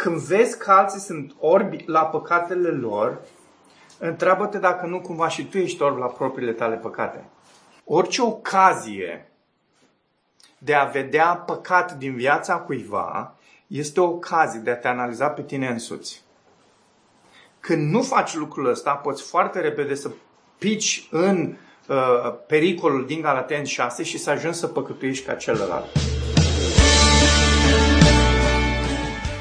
când 0.00 0.16
vezi 0.16 0.58
că 0.58 0.70
alții 0.70 1.00
sunt 1.00 1.34
orbi 1.38 1.84
la 1.86 2.04
păcatele 2.06 2.68
lor, 2.68 3.20
întreabă-te 3.98 4.58
dacă 4.58 4.86
nu 4.86 5.00
cumva 5.00 5.28
și 5.28 5.44
tu 5.44 5.58
ești 5.58 5.82
orb 5.82 5.98
la 5.98 6.06
propriile 6.06 6.52
tale 6.52 6.76
păcate. 6.76 7.24
Orice 7.84 8.22
ocazie 8.22 9.30
de 10.58 10.74
a 10.74 10.84
vedea 10.84 11.26
păcat 11.26 11.92
din 11.92 12.14
viața 12.14 12.56
cuiva 12.56 13.34
este 13.66 14.00
o 14.00 14.04
ocazie 14.04 14.60
de 14.60 14.70
a 14.70 14.76
te 14.76 14.88
analiza 14.88 15.28
pe 15.28 15.42
tine 15.42 15.68
însuți. 15.68 16.22
Când 17.60 17.90
nu 17.90 18.02
faci 18.02 18.34
lucrul 18.34 18.66
ăsta, 18.68 18.94
poți 18.94 19.22
foarte 19.22 19.60
repede 19.60 19.94
să 19.94 20.10
pici 20.58 21.08
în 21.10 21.56
uh, 21.88 22.34
pericolul 22.46 23.06
din 23.06 23.20
Galaten 23.20 23.64
6 23.64 24.02
și 24.02 24.18
să 24.18 24.30
ajungi 24.30 24.58
să 24.58 24.66
păcătuiești 24.66 25.26
ca 25.26 25.34
celălalt. 25.34 26.09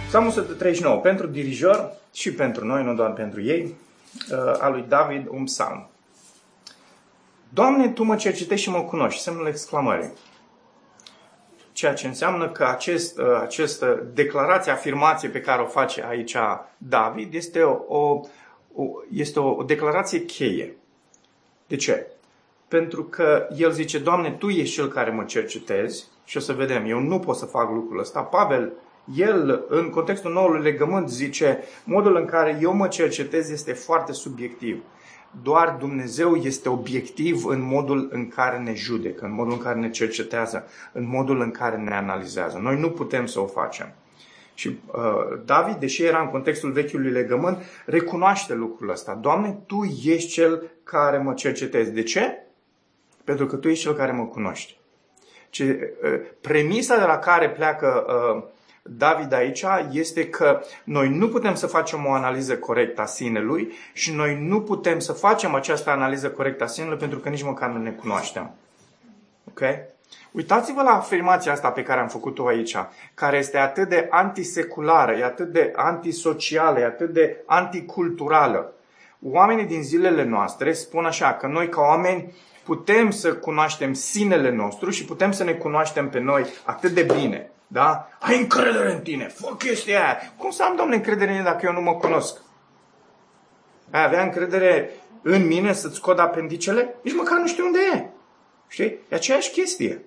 Psalmul 0.10 0.30
139, 0.30 1.00
pentru 1.00 1.28
dirijor 1.28 1.92
și 2.14 2.34
pentru 2.34 2.66
noi, 2.66 2.84
nu 2.84 2.94
doar 2.94 3.14
pentru 3.14 3.42
ei, 3.42 3.76
uh, 4.32 4.62
a 4.62 4.70
lui 4.70 4.86
David, 4.88 5.28
un 5.28 5.44
psalm. 5.44 5.90
Doamne, 7.50 7.90
Tu 7.90 8.04
mă 8.04 8.16
cercetești 8.16 8.66
și 8.66 8.72
mă 8.72 8.82
cunoști, 8.82 9.22
semnul 9.22 9.48
exclamării. 9.48 10.12
Ceea 11.72 11.94
ce 11.94 12.08
înseamnă 12.08 12.50
că 12.50 12.66
acest, 12.66 13.18
uh, 13.18 13.26
această 13.42 14.08
declarație, 14.14 14.72
afirmație 14.72 15.30
pe 15.30 15.42
care 15.42 15.62
o 15.62 15.66
face 15.66 16.06
aici 16.08 16.36
David 16.78 17.34
este 17.34 17.62
o, 17.62 18.22
o, 18.76 18.90
este 19.14 19.40
o 19.40 19.64
declarație 19.64 20.26
cheie. 20.26 20.76
De 21.68 21.76
ce? 21.76 22.08
Pentru 22.68 23.04
că 23.04 23.48
el 23.56 23.72
zice, 23.72 24.00
Doamne, 24.00 24.32
Tu 24.32 24.50
ești 24.50 24.76
Cel 24.76 24.88
care 24.88 25.12
mă 25.12 25.24
cercetezi 25.24 26.08
și 26.26 26.38
o 26.38 26.40
să 26.40 26.54
vedem, 26.54 26.86
eu 26.86 27.00
nu 27.00 27.20
pot 27.20 27.36
să 27.36 27.46
fac 27.46 27.72
lucrul 27.72 28.00
ăsta. 28.00 28.22
Pavel 28.22 28.74
el, 29.16 29.66
în 29.68 29.90
contextul 29.90 30.32
noului 30.32 30.62
legământ, 30.62 31.10
zice, 31.10 31.64
modul 31.84 32.16
în 32.16 32.26
care 32.26 32.58
eu 32.62 32.74
mă 32.74 32.88
cercetez 32.88 33.50
este 33.50 33.74
foarte 33.74 34.12
subiectiv. 34.12 34.84
Doar 35.44 35.76
Dumnezeu 35.80 36.36
este 36.36 36.70
obiectiv 36.70 37.46
în 37.46 37.62
modul 37.62 38.08
în 38.12 38.28
care 38.28 38.58
ne 38.58 38.74
judecă, 38.74 39.26
în 39.26 39.34
modul 39.34 39.52
în 39.52 39.60
care 39.60 39.80
ne 39.80 39.90
cercetează, 39.90 40.68
în 40.92 41.08
modul 41.08 41.42
în 41.42 41.52
care 41.52 41.78
ne 41.78 41.94
analizează. 41.94 42.58
Noi 42.58 42.80
nu 42.80 42.90
putem 42.90 43.26
să 43.26 43.40
o 43.40 43.46
facem. 43.46 43.94
Și 44.54 44.68
uh, 44.68 45.40
David, 45.46 45.76
deși 45.76 46.04
era 46.04 46.22
în 46.22 46.28
contextul 46.28 46.72
vechiului 46.72 47.12
legământ, 47.12 47.58
recunoaște 47.86 48.54
lucrul 48.54 48.90
ăsta. 48.90 49.14
Doamne, 49.14 49.60
Tu 49.66 49.98
ești 50.06 50.30
Cel 50.30 50.64
care 50.84 51.18
mă 51.18 51.34
cercetezi. 51.34 51.92
De 51.92 52.04
ce? 52.04 52.44
Pentru 53.24 53.46
că 53.46 53.56
Tu 53.56 53.68
ești 53.68 53.84
Cel 53.84 53.94
care 53.94 54.12
mă 54.12 54.26
cunoști. 54.26 54.80
Ce, 55.50 55.94
uh, 56.04 56.20
premisa 56.42 56.98
de 56.98 57.06
la 57.06 57.18
care 57.18 57.50
pleacă 57.50 58.06
uh, 58.08 58.44
David 58.98 59.34
aici 59.34 59.66
este 59.92 60.30
că 60.30 60.62
noi 60.84 61.10
nu 61.10 61.30
putem 61.30 61.56
să 61.56 61.68
facem 61.68 62.06
o 62.06 62.12
analiză 62.12 62.58
corectă 62.58 63.02
a 63.02 63.06
sinelui 63.06 63.74
și 63.94 64.14
noi 64.14 64.38
nu 64.42 64.62
putem 64.62 65.00
să 65.00 65.14
facem 65.14 65.56
această 65.56 65.90
analiză 65.90 66.30
corectă 66.30 66.64
a 66.64 66.68
sinelui 66.68 66.98
pentru 66.98 67.20
că 67.20 67.30
nici 67.30 67.44
măcar 67.44 67.70
nu 67.70 67.82
ne 67.82 67.92
cunoaștem. 67.92 68.52
Ok? 69.48 69.62
Uitați-vă 70.32 70.82
la 70.82 70.92
afirmația 70.92 71.52
asta 71.52 71.70
pe 71.72 71.84
care 71.84 72.00
am 72.00 72.08
făcut-o 72.08 72.48
aici, 72.48 72.76
care 73.14 73.38
este 73.38 73.58
atât 73.58 73.90
de 73.90 74.08
antiseculară, 74.10 75.12
e 75.12 75.24
atât 75.24 75.52
de 75.52 75.74
antisocială, 75.76 76.80
e 76.80 76.86
atât 76.86 77.14
de 77.14 77.44
anticulturală. 77.46 78.74
Oamenii 79.24 79.66
din 79.66 79.84
zilele 79.84 80.24
noastre 80.24 80.74
spun 80.74 81.06
așa, 81.06 81.34
că 81.34 81.48
noi 81.48 81.70
ca 81.70 81.82
oameni 81.82 82.34
putem 82.64 83.12
să 83.12 83.34
cunoaștem 83.34 83.94
sinele 83.94 84.52
nostru 84.52 84.90
și 84.90 85.06
putem 85.06 85.32
să 85.32 85.44
ne 85.44 85.54
cunoaștem 85.54 86.10
pe 86.10 86.20
noi 86.20 86.46
atât 86.64 86.92
de 86.92 87.02
bine. 87.02 87.52
Da? 87.72 88.10
Ai 88.20 88.38
încredere 88.40 88.92
în 88.92 89.00
tine, 89.00 89.28
fă 89.28 89.56
chestia 89.56 90.04
aia. 90.04 90.34
Cum 90.38 90.52
să 90.52 90.64
am, 90.64 90.76
domne, 90.76 90.96
încredere 90.96 91.30
în 91.30 91.38
tine 91.38 91.50
dacă 91.50 91.66
eu 91.66 91.74
nu 91.74 91.82
mă 91.82 91.96
cunosc? 91.96 92.42
Ai 93.92 94.04
avea 94.04 94.24
încredere 94.24 94.90
în 95.22 95.48
mine 95.48 95.74
să-ți 95.74 95.96
scot 95.96 96.20
apendicele? 96.20 96.96
Nici 97.02 97.16
măcar 97.16 97.40
nu 97.40 97.48
știu 97.48 97.66
unde 97.66 97.80
e. 97.94 98.06
Știi? 98.68 98.98
E 99.10 99.16
aceeași 99.16 99.52
chestie. 99.52 100.02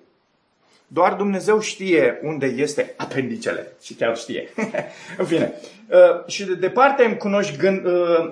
Doar 0.87 1.13
Dumnezeu 1.13 1.59
știe 1.59 2.19
unde 2.23 2.45
este 2.45 2.93
apendicele. 2.97 3.73
Și 3.81 3.93
chiar 3.93 4.17
știe. 4.17 4.49
în 5.17 5.25
fine. 5.25 5.53
Uh, 5.89 6.27
și 6.27 6.45
de 6.45 6.55
departe 6.55 7.03
îmi 7.05 7.17
cunoști 7.17 7.57
gând... 7.57 7.85
Uh, 7.85 8.29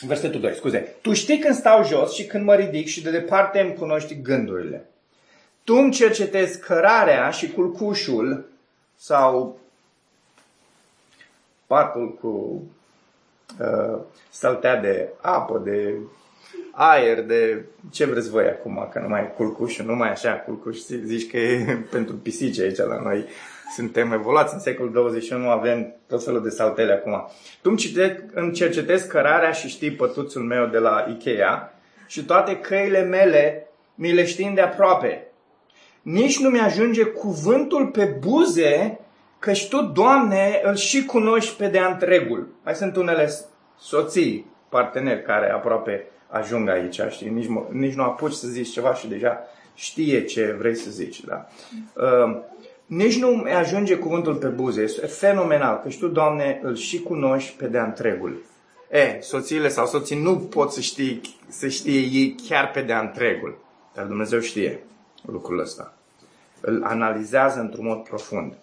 versetul 0.00 0.40
2, 0.40 0.54
scuze. 0.54 0.94
Tu 1.00 1.12
știi 1.12 1.38
când 1.38 1.54
stau 1.54 1.84
jos 1.84 2.14
și 2.14 2.26
când 2.26 2.44
mă 2.44 2.54
ridic 2.54 2.86
și 2.86 3.02
de 3.02 3.10
departe 3.10 3.60
îmi 3.60 3.74
cunoști 3.74 4.22
gândurile. 4.22 4.88
Tu 5.68 5.74
îmi 5.74 5.92
cercetezi 5.92 6.60
cărarea 6.60 7.30
și 7.30 7.52
culcușul 7.52 8.44
sau 8.96 9.58
patul 11.66 12.14
cu 12.20 12.62
uh, 13.60 13.98
saltea 14.30 14.76
de 14.76 15.08
apă, 15.20 15.60
de 15.64 15.94
aer, 16.72 17.22
de 17.22 17.64
ce 17.90 18.04
vreți 18.04 18.30
voi 18.30 18.44
acum, 18.44 18.88
că 18.92 18.98
nu 18.98 19.08
mai 19.08 19.20
e 19.20 19.32
culcușul, 19.36 19.84
nu 19.84 19.94
mai 19.94 20.10
așa 20.10 20.32
culcuș, 20.32 20.78
zici 21.04 21.30
că 21.30 21.36
e 21.36 21.76
pentru 21.90 22.14
pisici 22.14 22.58
aici 22.58 22.76
la 22.76 23.00
noi. 23.02 23.24
Suntem 23.74 24.12
evoluați 24.12 24.54
în 24.54 24.60
secolul 24.60 24.92
21, 24.92 25.50
avem 25.50 25.94
tot 26.06 26.24
felul 26.24 26.42
de 26.42 26.50
saltele 26.50 26.92
acum. 26.92 27.30
Tu 27.62 27.74
îmi 28.34 28.52
cercetezi 28.52 29.08
cărarea 29.08 29.50
și 29.50 29.68
știi 29.68 29.92
pătuțul 29.92 30.42
meu 30.42 30.66
de 30.66 30.78
la 30.78 31.06
Ikea 31.08 31.74
și 32.06 32.24
toate 32.24 32.58
căile 32.58 33.02
mele 33.02 33.66
mi 33.94 34.12
le 34.12 34.24
știi 34.24 34.52
de 34.54 34.60
aproape 34.60 35.27
nici 36.02 36.38
nu 36.38 36.48
mi-ajunge 36.48 37.02
cuvântul 37.04 37.86
pe 37.86 38.04
buze, 38.04 39.00
și 39.52 39.68
Tu, 39.68 39.82
Doamne, 39.82 40.60
îl 40.64 40.76
și 40.76 41.04
cunoști 41.04 41.56
pe 41.56 41.66
de 41.66 41.78
întregul. 41.78 42.48
Mai 42.64 42.74
sunt 42.74 42.96
unele 42.96 43.30
soții, 43.78 44.46
parteneri 44.68 45.22
care 45.22 45.50
aproape 45.50 46.06
ajung 46.28 46.68
aici, 46.68 47.00
știi? 47.10 47.28
Nici, 47.30 47.48
nici 47.70 47.94
nu 47.94 48.02
apuci 48.02 48.32
să 48.32 48.48
zici 48.48 48.72
ceva 48.72 48.94
și 48.94 49.08
deja 49.08 49.38
știe 49.74 50.24
ce 50.24 50.54
vrei 50.58 50.74
să 50.74 50.90
zici, 50.90 51.20
da? 51.20 51.46
Uh, 51.94 52.40
nici 52.86 53.18
nu 53.18 53.28
mi 53.28 53.52
ajunge 53.52 53.96
cuvântul 53.96 54.34
pe 54.34 54.46
buze. 54.46 54.82
Este 54.82 55.06
fenomenal, 55.06 55.80
că 55.82 55.88
și 55.88 55.98
Tu, 55.98 56.08
Doamne, 56.08 56.60
îl 56.62 56.76
și 56.76 57.00
cunoști 57.00 57.56
pe 57.56 57.66
de 57.66 57.78
întregul. 57.78 58.42
E, 58.90 59.18
soțiile 59.20 59.68
sau 59.68 59.86
soții 59.86 60.22
nu 60.22 60.36
pot 60.36 60.72
să 60.72 60.80
știe, 60.80 61.20
să 61.48 61.68
știe 61.68 62.00
ei 62.00 62.34
chiar 62.48 62.70
pe 62.70 62.80
de 62.80 62.92
întregul. 62.92 63.58
Dar 63.94 64.04
Dumnezeu 64.04 64.40
știe 64.40 64.80
lucrul 65.32 65.58
ăsta 65.58 65.92
îl 66.60 66.84
analizează 66.84 67.60
într-un 67.60 67.86
mod 67.86 68.02
profund. 68.02 68.56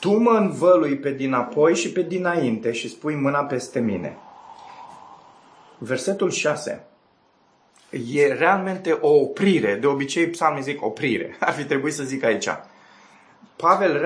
Tu 0.00 0.18
mă 0.18 0.30
învălui 0.30 0.96
pe 0.96 1.10
dinapoi 1.10 1.74
și 1.74 1.92
pe 1.92 2.02
dinainte 2.02 2.72
și 2.72 2.88
spui 2.88 3.14
mâna 3.14 3.44
peste 3.44 3.80
mine. 3.80 4.16
Versetul 5.78 6.30
6 6.30 6.86
e 8.14 8.26
realmente 8.26 8.92
o 8.92 9.08
oprire. 9.08 9.74
De 9.74 9.86
obicei 9.86 10.26
psalmii 10.26 10.62
zic 10.62 10.84
oprire. 10.84 11.36
Ar 11.40 11.52
fi 11.52 11.64
trebuit 11.64 11.94
să 11.94 12.02
zic 12.02 12.24
aici. 12.24 12.48
Pavel, 13.56 14.02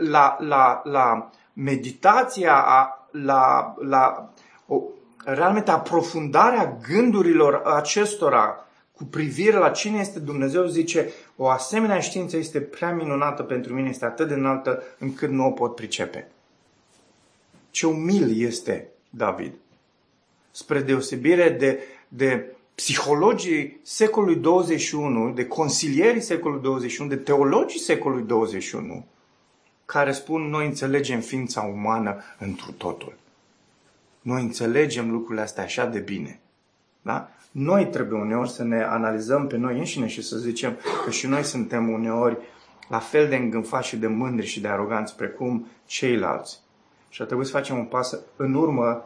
la, 0.00 0.36
la, 0.40 0.80
la 0.84 1.30
meditația, 1.52 2.64
la, 3.10 3.74
la 3.80 4.32
o, 4.66 4.82
realmente 5.24 5.70
aprofundarea 5.70 6.78
gândurilor 6.88 7.62
acestora 7.64 8.66
cu 8.96 9.04
privire 9.04 9.56
la 9.56 9.70
cine 9.70 9.98
este 9.98 10.18
Dumnezeu, 10.18 10.66
zice, 10.66 11.10
o 11.36 11.48
asemenea 11.48 12.00
știință 12.00 12.36
este 12.36 12.60
prea 12.60 12.92
minunată 12.92 13.42
pentru 13.42 13.74
mine, 13.74 13.88
este 13.88 14.04
atât 14.04 14.28
de 14.28 14.34
înaltă 14.34 14.82
încât 14.98 15.30
nu 15.30 15.46
o 15.46 15.50
pot 15.50 15.74
pricepe. 15.74 16.28
Ce 17.70 17.86
umil 17.86 18.42
este 18.42 18.88
David. 19.10 19.52
Spre 20.50 20.80
deosebire 20.80 21.50
de, 21.50 21.78
de 22.08 22.46
psihologii 22.74 23.80
secolului 23.82 24.36
21, 24.36 25.32
de 25.32 25.46
consilierii 25.46 26.20
secolului 26.20 26.62
21, 26.62 27.08
de 27.08 27.16
teologii 27.16 27.80
secolului 27.80 28.26
21, 28.26 29.06
care 29.84 30.12
spun 30.12 30.42
noi 30.42 30.66
înțelegem 30.66 31.20
ființa 31.20 31.60
umană 31.60 32.22
întru 32.38 32.72
totul. 32.72 33.14
Noi 34.20 34.42
înțelegem 34.42 35.10
lucrurile 35.10 35.42
astea 35.42 35.62
așa 35.62 35.86
de 35.86 35.98
bine. 35.98 36.40
Da? 37.02 37.28
Noi 37.50 37.86
trebuie 37.86 38.20
uneori 38.20 38.50
să 38.50 38.64
ne 38.64 38.82
analizăm 38.82 39.46
pe 39.46 39.56
noi 39.56 39.78
înșine 39.78 40.06
și 40.06 40.22
să 40.22 40.36
zicem 40.36 40.76
că 41.04 41.10
și 41.10 41.26
noi 41.26 41.42
suntem 41.42 41.92
uneori 41.92 42.38
la 42.88 42.98
fel 42.98 43.28
de 43.28 43.36
îngânfați 43.36 43.88
și 43.88 43.96
de 43.96 44.06
mândri 44.06 44.46
și 44.46 44.60
de 44.60 44.68
aroganți 44.68 45.16
precum 45.16 45.66
ceilalți. 45.86 46.60
Și 47.08 47.20
ar 47.20 47.26
trebui 47.26 47.44
să 47.44 47.50
facem 47.50 47.78
un 47.78 47.84
pas 47.84 48.18
în 48.36 48.54
urmă, 48.54 49.04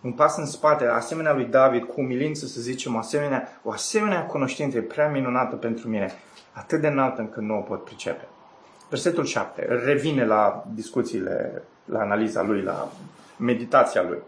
un 0.00 0.12
pas 0.12 0.36
în 0.36 0.46
spate, 0.46 0.86
asemenea 0.86 1.34
lui 1.34 1.44
David, 1.44 1.84
cu 1.84 2.00
umilință 2.00 2.46
să 2.46 2.60
zicem, 2.60 2.96
asemenea, 2.96 3.60
o 3.62 3.70
asemenea 3.70 4.26
cunoștință 4.26 4.80
prea 4.80 5.08
minunată 5.08 5.56
pentru 5.56 5.88
mine, 5.88 6.12
atât 6.52 6.80
de 6.80 6.86
înaltă 6.86 7.20
încât 7.20 7.42
nu 7.42 7.56
o 7.56 7.60
pot 7.60 7.84
pricepe. 7.84 8.28
Versetul 8.88 9.24
7 9.24 9.66
revine 9.84 10.26
la 10.26 10.64
discuțiile, 10.74 11.62
la 11.84 12.00
analiza 12.00 12.42
lui, 12.42 12.62
la 12.62 12.88
meditația 13.36 14.02
lui. 14.02 14.18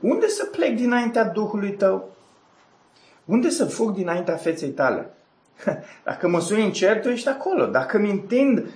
Unde 0.00 0.28
să 0.28 0.44
plec 0.44 0.76
dinaintea 0.76 1.24
Duhului 1.24 1.72
tău? 1.72 2.13
Unde 3.24 3.48
să 3.48 3.64
fug 3.64 3.94
dinaintea 3.94 4.36
feței 4.36 4.70
tale? 4.70 5.10
Dacă 6.04 6.28
mă 6.28 6.40
suni 6.40 6.64
în 6.64 6.72
cer, 6.72 7.00
tu 7.00 7.08
ești 7.08 7.28
acolo. 7.28 7.66
Dacă 7.66 7.98
mi 7.98 8.10
întind 8.10 8.66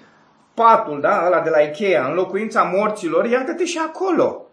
patul, 0.55 1.01
da, 1.01 1.27
ăla 1.27 1.41
de 1.41 1.51
la 1.51 1.59
Ikea, 1.59 2.07
în 2.09 2.15
locuința 2.15 2.63
morților, 2.63 3.27
iată-te 3.27 3.65
și 3.65 3.79
acolo. 3.79 4.47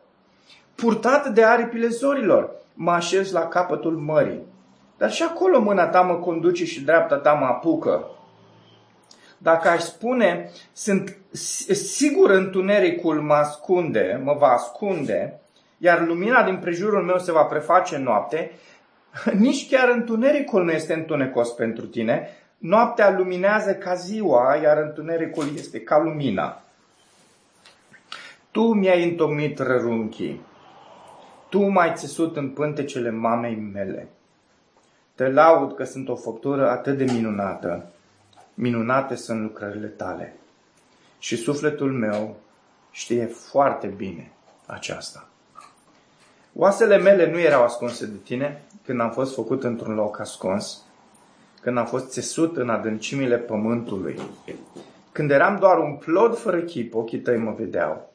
Purtat 0.75 1.27
de 1.27 1.43
aripile 1.43 1.87
zorilor, 1.87 2.49
mă 2.73 2.91
așez 2.91 3.31
la 3.31 3.47
capătul 3.47 3.97
mării. 3.97 4.41
Dar 4.97 5.11
și 5.11 5.23
acolo 5.23 5.59
mâna 5.59 5.87
ta 5.87 6.01
mă 6.01 6.15
conduce 6.15 6.65
și 6.65 6.83
dreapta 6.83 7.15
ta 7.15 7.31
mă 7.33 7.45
apucă. 7.45 8.07
Dacă 9.37 9.69
aș 9.69 9.81
spune, 9.81 10.51
sunt 10.73 11.17
sigur 11.71 12.29
întunericul 12.29 13.21
mă 13.21 13.33
ascunde, 13.33 14.21
mă 14.23 14.35
va 14.39 14.47
ascunde, 14.47 15.39
iar 15.77 16.05
lumina 16.05 16.43
din 16.43 16.57
prejurul 16.57 17.03
meu 17.03 17.19
se 17.19 17.31
va 17.31 17.43
preface 17.43 17.97
noapte, 17.97 18.51
nici 19.45 19.69
chiar 19.69 19.89
întunericul 19.89 20.63
nu 20.63 20.71
este 20.71 20.93
întunecos 20.93 21.49
pentru 21.49 21.85
tine. 21.85 22.29
Noaptea 22.57 23.11
luminează 23.17 23.75
ca 23.75 23.93
ziua, 23.93 24.55
iar 24.55 24.77
întunericul 24.77 25.45
este 25.55 25.81
ca 25.81 25.99
lumina. 25.99 26.61
Tu 28.51 28.73
mi-ai 28.73 29.09
întocmit 29.09 29.59
rărunchii. 29.59 30.41
Tu 31.49 31.63
m-ai 31.67 31.93
țesut 31.95 32.35
în 32.37 32.49
pântecele 32.49 33.09
mamei 33.09 33.55
mele. 33.55 34.07
Te 35.15 35.29
laud 35.29 35.75
că 35.75 35.83
sunt 35.83 36.09
o 36.09 36.15
făptură 36.15 36.69
atât 36.69 36.97
de 36.97 37.03
minunată. 37.03 37.85
Minunate 38.53 39.15
sunt 39.15 39.41
lucrările 39.41 39.87
tale. 39.87 40.35
Și 41.19 41.35
sufletul 41.35 41.91
meu 41.91 42.35
știe 42.91 43.25
foarte 43.25 43.87
bine 43.87 44.31
aceasta. 44.65 45.27
Oasele 46.57 46.97
mele 46.97 47.31
nu 47.31 47.39
erau 47.39 47.63
ascunse 47.63 48.05
de 48.05 48.17
tine 48.23 48.61
când 48.85 48.99
am 48.99 49.11
fost 49.11 49.33
făcut 49.33 49.63
într-un 49.63 49.95
loc 49.95 50.19
ascuns, 50.19 50.83
când 51.61 51.77
am 51.77 51.85
fost 51.85 52.09
țesut 52.09 52.57
în 52.57 52.69
adâncimile 52.69 53.37
pământului. 53.37 54.19
Când 55.11 55.31
eram 55.31 55.57
doar 55.59 55.77
un 55.77 55.95
plod 55.95 56.37
fără 56.37 56.59
chip, 56.59 56.95
ochii 56.95 57.19
tăi 57.19 57.37
mă 57.37 57.53
vedeau. 57.57 58.13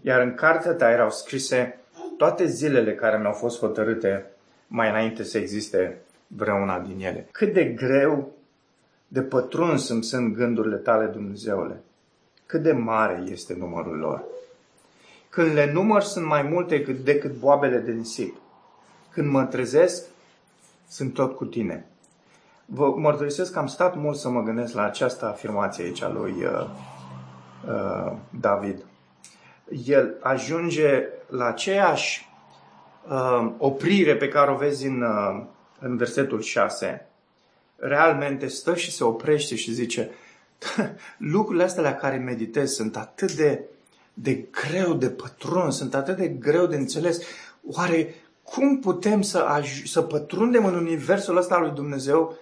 Iar 0.00 0.20
în 0.20 0.34
cartea 0.34 0.72
ta 0.72 0.90
erau 0.90 1.10
scrise 1.10 1.78
toate 2.16 2.46
zilele 2.46 2.94
care 2.94 3.18
mi-au 3.18 3.32
fost 3.32 3.58
hotărâte 3.58 4.26
mai 4.66 4.88
înainte 4.88 5.22
să 5.22 5.38
existe 5.38 6.00
vreuna 6.26 6.78
din 6.78 7.04
ele. 7.04 7.28
Cât 7.30 7.52
de 7.52 7.64
greu 7.64 8.32
de 9.08 9.20
pătruns 9.20 9.88
îmi 9.88 10.04
sunt 10.04 10.34
gândurile 10.34 10.76
tale, 10.76 11.06
Dumnezeule. 11.06 11.80
Cât 12.46 12.62
de 12.62 12.72
mare 12.72 13.24
este 13.30 13.54
numărul 13.58 13.96
lor. 13.96 14.24
Când 15.32 15.52
le 15.52 15.72
număr, 15.72 16.02
sunt 16.02 16.26
mai 16.26 16.42
multe 16.42 16.78
decât 16.78 17.38
boabele 17.38 17.78
de 17.78 17.92
nisip. 17.92 18.36
Când 19.10 19.30
mă 19.30 19.44
trezesc, 19.44 20.04
sunt 20.88 21.14
tot 21.14 21.36
cu 21.36 21.44
tine. 21.44 21.86
Vă 22.64 22.94
mărturisesc 22.96 23.52
că 23.52 23.58
am 23.58 23.66
stat 23.66 23.96
mult 23.96 24.16
să 24.16 24.28
mă 24.28 24.42
gândesc 24.42 24.74
la 24.74 24.82
această 24.82 25.26
afirmație 25.26 25.84
aici 25.84 26.02
a 26.02 26.08
lui 26.08 26.32
uh, 26.32 26.68
uh, 27.68 28.12
David. 28.40 28.84
El 29.86 30.14
ajunge 30.20 31.04
la 31.28 31.44
aceeași 31.44 32.28
uh, 33.08 33.50
oprire 33.58 34.16
pe 34.16 34.28
care 34.28 34.50
o 34.50 34.56
vezi 34.56 34.86
în, 34.86 35.02
uh, 35.02 35.42
în 35.78 35.96
versetul 35.96 36.40
6. 36.40 37.06
Realmente 37.76 38.46
stă 38.46 38.74
și 38.74 38.92
se 38.92 39.04
oprește 39.04 39.54
și 39.54 39.72
zice 39.72 40.10
lucrurile 41.34 41.64
astea 41.64 41.82
la 41.82 41.94
care 41.94 42.16
meditez 42.16 42.72
sunt 42.72 42.96
atât 42.96 43.32
de 43.32 43.66
de 44.14 44.44
greu 44.50 44.94
de 44.94 45.10
pătruns, 45.10 45.76
sunt 45.76 45.94
atât 45.94 46.16
de 46.16 46.28
greu 46.28 46.66
de 46.66 46.76
înțeles. 46.76 47.22
Oare 47.66 48.14
cum 48.42 48.78
putem 48.78 49.22
să, 49.22 49.60
aj- 49.60 49.84
să 49.84 50.02
pătrundem 50.02 50.64
în 50.64 50.74
universul 50.74 51.36
ăsta 51.36 51.54
al 51.54 51.60
lui 51.60 51.70
Dumnezeu 51.70 52.36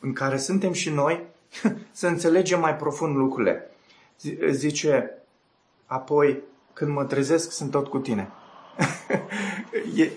în 0.00 0.12
care 0.12 0.36
suntem 0.36 0.72
și 0.72 0.90
noi, 0.90 1.26
să 1.90 2.06
înțelegem 2.06 2.60
mai 2.60 2.76
profund 2.76 3.16
lucrurile? 3.16 3.70
Zice, 4.50 5.10
apoi, 5.86 6.42
când 6.72 6.90
mă 6.90 7.04
trezesc, 7.04 7.52
sunt 7.52 7.70
tot 7.70 7.86
cu 7.86 7.98
tine. 7.98 8.28
e, 9.96 10.10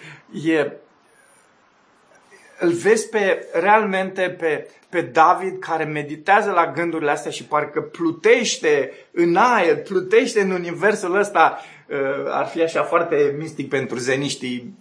e, 0.52 0.72
îl 2.62 2.72
vezi 2.72 3.10
pe, 3.10 3.48
realmente 3.54 4.36
pe, 4.40 4.68
pe 4.90 5.02
David 5.02 5.60
care 5.60 5.84
meditează 5.84 6.52
la 6.52 6.72
gândurile 6.72 7.12
astea 7.12 7.32
și 7.32 7.44
parcă 7.44 7.82
plutește 7.82 8.92
în 9.12 9.36
aer, 9.36 9.82
plutește 9.82 10.42
în 10.42 10.52
universul 10.52 11.20
ăsta. 11.20 11.60
Uh, 11.88 11.98
ar 12.30 12.46
fi 12.46 12.62
așa 12.62 12.84
foarte 12.84 13.36
mistic 13.38 13.70
pentru 13.70 13.98
zeniștii 13.98 14.74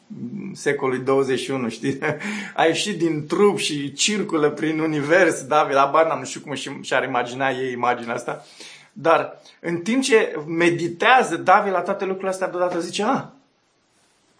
secolului 0.52 1.04
21, 1.04 1.68
știi? 1.68 1.98
A 2.56 2.64
ieșit 2.64 2.98
din 2.98 3.26
trup 3.26 3.58
și 3.58 3.92
circulă 3.92 4.50
prin 4.50 4.78
univers, 4.78 5.44
David, 5.44 5.74
la 5.74 6.16
nu 6.18 6.24
știu 6.24 6.40
cum 6.40 6.54
și-ar 6.82 7.04
imagina 7.04 7.50
ei 7.50 7.72
imaginea 7.72 8.14
asta. 8.14 8.44
Dar 8.92 9.40
în 9.60 9.76
timp 9.76 10.02
ce 10.02 10.36
meditează 10.46 11.36
David 11.36 11.72
la 11.72 11.80
toate 11.80 12.04
lucrurile 12.04 12.30
astea, 12.30 12.48
deodată 12.48 12.80
zice, 12.80 13.02
a, 13.02 13.14
ah, 13.14 13.24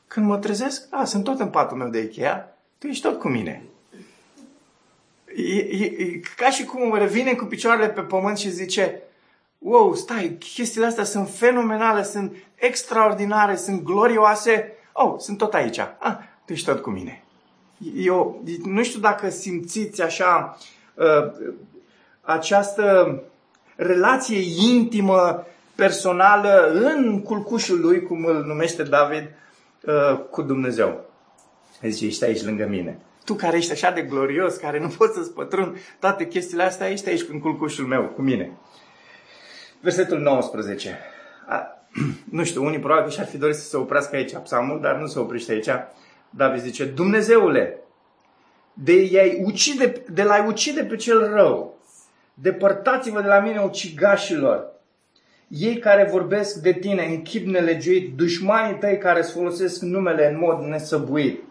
când 0.07 0.27
mă 0.27 0.39
trezesc, 0.39 0.87
a, 0.91 1.05
sunt 1.05 1.25
tot 1.25 1.41
în 1.41 1.49
patul 1.49 1.77
meu 1.77 1.89
de 1.89 2.01
Ikea, 2.01 2.55
tu 2.81 2.87
ești 2.87 3.03
tot 3.03 3.19
cu 3.19 3.29
mine. 3.29 3.63
E, 5.37 5.59
e, 5.59 5.85
e 5.85 6.21
ca 6.37 6.51
și 6.51 6.65
cum 6.65 6.95
revine 6.95 7.35
cu 7.35 7.45
picioarele 7.45 7.89
pe 7.89 8.01
pământ 8.01 8.39
și 8.39 8.51
zice, 8.51 9.03
wow, 9.59 9.95
stai, 9.95 10.37
chestiile 10.55 10.87
astea 10.87 11.05
sunt 11.05 11.29
fenomenale, 11.29 12.03
sunt 12.03 12.35
extraordinare, 12.55 13.57
sunt 13.57 13.83
glorioase. 13.83 14.73
Oh, 14.93 15.15
sunt 15.19 15.39
tot 15.39 15.55
aici. 15.55 15.79
Ah, 15.79 16.17
tu 16.45 16.53
ești 16.53 16.67
tot 16.67 16.81
cu 16.83 16.91
mine. 16.91 17.25
Eu 17.97 18.43
nu 18.65 18.83
știu 18.83 19.01
dacă 19.01 19.31
simțiți 19.31 20.03
așa 20.03 20.59
uh, 20.95 21.33
această 22.21 23.21
relație 23.77 24.71
intimă, 24.73 25.47
personală, 25.75 26.71
în 26.73 27.23
culcușul 27.23 27.81
lui, 27.81 28.03
cum 28.03 28.25
îl 28.25 28.45
numește 28.45 28.83
David, 28.83 29.25
uh, 29.81 30.19
cu 30.31 30.43
Dumnezeu. 30.43 31.10
Zice, 31.83 32.07
ești 32.07 32.25
aici 32.25 32.43
lângă 32.43 32.67
mine. 32.67 32.99
Tu 33.25 33.35
care 33.35 33.57
ești 33.57 33.73
așa 33.73 33.91
de 33.91 34.03
glorios, 34.03 34.57
care 34.57 34.81
nu 34.81 34.89
poți 34.89 35.15
să-ți 35.15 35.33
pătrund 35.33 35.77
toate 36.01 36.27
chestiile 36.27 36.63
astea, 36.63 36.91
ești 36.91 37.09
aici 37.09 37.25
în 37.29 37.41
culcușul 37.41 37.87
meu, 37.87 38.03
cu 38.03 38.23
mine. 38.23 38.53
Versetul 39.81 40.19
19. 40.19 40.99
A, 41.47 41.85
nu 42.31 42.45
știu, 42.45 42.65
unii 42.65 42.79
probabil 42.79 43.11
și-ar 43.11 43.27
fi 43.27 43.39
dorit 43.39 43.57
să 43.57 43.69
se 43.69 43.77
oprească 43.77 44.17
aici 44.17 44.37
psalmul, 44.43 44.81
dar 44.81 44.97
nu 44.97 45.07
se 45.07 45.19
oprește 45.19 45.53
aici. 45.53 45.69
David 46.31 46.61
zice, 46.61 46.85
Dumnezeule, 46.85 47.79
de, 48.73 48.93
i 48.93 49.43
ucide, 49.45 50.03
de 50.13 50.23
la 50.23 50.45
ucide 50.47 50.85
pe 50.85 50.97
cel 50.97 51.33
rău, 51.33 51.79
depărtați-vă 52.35 53.21
de 53.21 53.27
la 53.27 53.41
mine 53.41 53.61
ucigașilor, 53.61 54.71
ei 55.49 55.79
care 55.79 56.09
vorbesc 56.11 56.63
de 56.63 56.73
tine 56.73 57.05
în 57.05 57.23
chip 57.23 57.47
nelegiuit, 57.47 58.17
dușmanii 58.17 58.79
tăi 58.79 58.99
care 58.99 59.19
îți 59.19 59.33
folosesc 59.33 59.81
numele 59.81 60.31
în 60.31 60.39
mod 60.39 60.61
nesăbuit. 60.61 61.43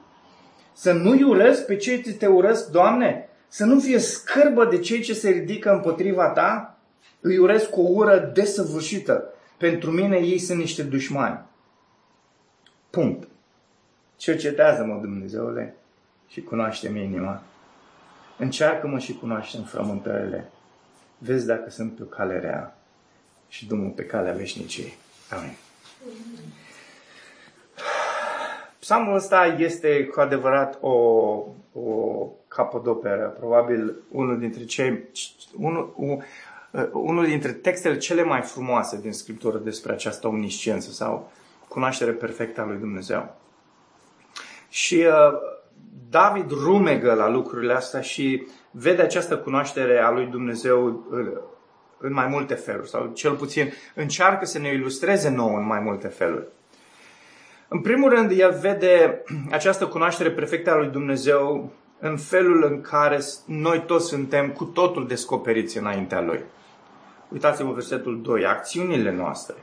Să 0.74 0.92
nu-i 0.92 1.24
urăsc 1.24 1.66
pe 1.66 1.76
cei 1.76 2.04
ce 2.04 2.14
te 2.14 2.28
urăsc, 2.28 2.70
Doamne? 2.70 3.30
Să 3.48 3.66
nu 3.66 3.80
fie 3.80 4.00
scârbă 4.00 4.66
de 4.66 4.80
cei 4.80 5.02
ce 5.02 5.14
se 5.14 5.30
ridică 5.30 5.72
împotriva 5.72 6.30
ta? 6.30 6.78
Îi 7.22 7.38
urăsc 7.38 7.70
cu 7.70 7.82
o 7.82 7.90
ură 7.90 8.32
desăvârșită. 8.34 9.34
Pentru 9.58 9.92
mine 9.92 10.18
ei 10.18 10.40
sunt 10.40 10.60
niște 10.60 10.84
dușmani. 10.84 11.40
Punct. 12.90 13.28
Cercetează-mă, 14.16 15.00
Dumnezeule, 15.02 15.76
și 16.28 16.42
cunoaște-mi 16.42 17.04
inima. 17.04 17.44
Încearcă-mă 18.38 19.00
și 19.00 19.14
cunoaște-mi 19.14 19.66
frământările. 19.66 20.50
Vezi 21.18 21.46
dacă 21.46 21.70
sunt 21.70 21.96
pe 21.96 22.04
o 22.04 22.06
cale 22.06 22.40
rea 22.40 22.78
și 23.48 23.68
drumul 23.68 23.90
pe 23.90 24.06
calea 24.06 24.34
veșniciei. 24.34 24.98
Amin. 25.30 25.54
Psalmul 28.80 29.16
ăsta 29.16 29.46
este 29.46 30.06
cu 30.06 30.20
adevărat 30.20 30.78
o, 30.82 30.92
o 31.74 32.28
capodoperă, 32.48 33.36
probabil 33.40 33.96
unul 34.12 34.40
dintre 34.40 34.64
cei, 34.64 35.04
unul, 35.58 35.94
unul 36.92 37.26
dintre 37.26 37.52
textele 37.52 37.98
cele 37.98 38.24
mai 38.24 38.42
frumoase 38.42 39.00
din 39.02 39.14
Scriptură 39.14 39.58
despre 39.58 39.92
această 39.92 40.28
omnisciență 40.28 40.92
sau 40.92 41.32
cunoaștere 41.68 42.12
perfectă 42.12 42.62
a 42.62 42.66
lui 42.66 42.78
Dumnezeu. 42.78 43.36
Și 44.70 44.96
uh, 44.96 45.40
David 46.10 46.52
rumegă 46.52 47.14
la 47.14 47.30
lucrurile 47.30 47.74
astea 47.74 48.02
și 48.02 48.48
vede 48.72 49.02
această 49.02 49.38
cunoaștere 49.38 50.00
a 50.00 50.10
lui 50.10 50.26
Dumnezeu 50.26 51.04
în 51.98 52.14
mai 52.14 52.28
multe 52.28 52.54
feluri, 52.54 52.90
sau 52.90 53.12
cel 53.14 53.36
puțin 53.36 53.72
încearcă 53.96 54.46
să 54.46 54.60
ne 54.60 54.74
ilustreze 54.74 55.30
nouă 55.30 55.58
în 55.58 55.66
mai 55.66 55.80
multe 55.80 56.08
feluri. 56.08 56.48
În 57.72 57.82
primul 57.82 58.10
rând, 58.10 58.32
el 58.32 58.58
vede 58.62 59.24
această 59.50 59.88
cunoaștere 59.88 60.32
perfectă 60.32 60.72
a 60.72 60.78
lui 60.78 60.88
Dumnezeu 60.88 61.72
în 62.00 62.18
felul 62.18 62.64
în 62.64 62.82
care 62.82 63.20
noi 63.46 63.84
toți 63.86 64.08
suntem 64.08 64.50
cu 64.50 64.64
totul 64.64 65.08
descoperiți 65.08 65.78
înaintea 65.78 66.22
Lui. 66.22 66.40
Uitați-vă 67.30 67.72
versetul 67.72 68.22
2. 68.22 68.46
Acțiunile 68.46 69.12
noastre. 69.12 69.56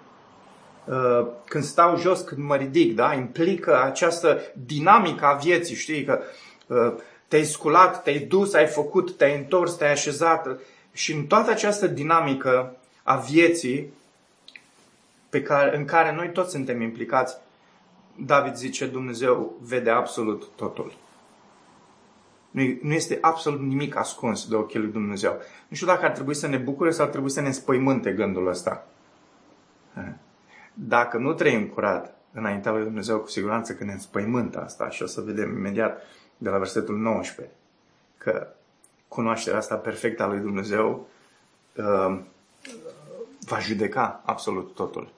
Uh, 0.84 1.26
când 1.44 1.64
stau 1.64 1.96
jos, 1.96 2.20
când 2.20 2.42
mă 2.42 2.56
ridic, 2.56 2.94
da? 2.94 3.14
implică 3.14 3.82
această 3.82 4.40
dinamică 4.66 5.24
a 5.24 5.32
vieții, 5.32 5.74
știi, 5.74 6.04
că 6.04 6.20
uh, 6.66 6.92
te-ai 7.28 7.44
sculat, 7.44 8.02
te-ai 8.02 8.18
dus, 8.18 8.54
ai 8.54 8.66
făcut, 8.66 9.16
te-ai 9.16 9.36
întors, 9.36 9.74
te-ai 9.74 9.90
așezat 9.90 10.58
și 10.92 11.12
în 11.12 11.24
toată 11.24 11.50
această 11.50 11.86
dinamică 11.86 12.76
a 13.02 13.16
vieții 13.16 13.92
pe 15.28 15.42
care, 15.42 15.76
în 15.76 15.84
care 15.84 16.14
noi 16.14 16.30
toți 16.30 16.50
suntem 16.50 16.80
implicați, 16.80 17.36
David 18.18 18.54
zice, 18.54 18.86
Dumnezeu 18.86 19.56
vede 19.60 19.90
absolut 19.90 20.48
totul. 20.56 20.92
Nu, 22.50 22.62
nu 22.82 22.92
este 22.92 23.18
absolut 23.20 23.60
nimic 23.60 23.96
ascuns 23.96 24.48
de 24.48 24.54
ochii 24.54 24.80
lui 24.80 24.92
Dumnezeu. 24.92 25.36
Nu 25.68 25.76
știu 25.76 25.86
dacă 25.86 26.04
ar 26.04 26.10
trebui 26.10 26.34
să 26.34 26.46
ne 26.46 26.56
bucure 26.56 26.90
sau 26.90 27.04
ar 27.04 27.10
trebui 27.10 27.30
să 27.30 27.40
ne 27.40 27.50
spăimânte 27.50 28.12
gândul 28.12 28.46
ăsta. 28.46 28.86
Dacă 30.74 31.18
nu 31.18 31.32
trăim 31.32 31.66
curat 31.66 32.18
înaintea 32.32 32.72
lui 32.72 32.82
Dumnezeu, 32.82 33.18
cu 33.18 33.28
siguranță 33.28 33.74
că 33.74 33.84
ne 33.84 33.92
înspăimântă 33.92 34.62
asta 34.62 34.88
și 34.88 35.02
o 35.02 35.06
să 35.06 35.20
vedem 35.20 35.56
imediat 35.56 36.02
de 36.36 36.48
la 36.48 36.58
versetul 36.58 36.98
19 36.98 37.54
că 38.18 38.48
cunoașterea 39.08 39.58
asta 39.58 39.76
perfectă 39.76 40.22
a 40.22 40.26
lui 40.26 40.38
Dumnezeu 40.38 41.08
uh, 41.76 42.20
va 43.40 43.58
judeca 43.58 44.22
absolut 44.24 44.74
totul. 44.74 45.12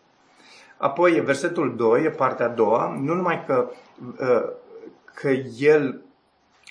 Apoi, 0.78 1.20
versetul 1.20 1.76
2, 1.76 2.11
partea 2.11 2.47
a 2.47 2.49
doua, 2.49 2.99
nu 3.00 3.14
numai 3.14 3.44
că, 3.47 3.70
uh, 4.20 4.44
că 5.14 5.28
el 5.58 6.02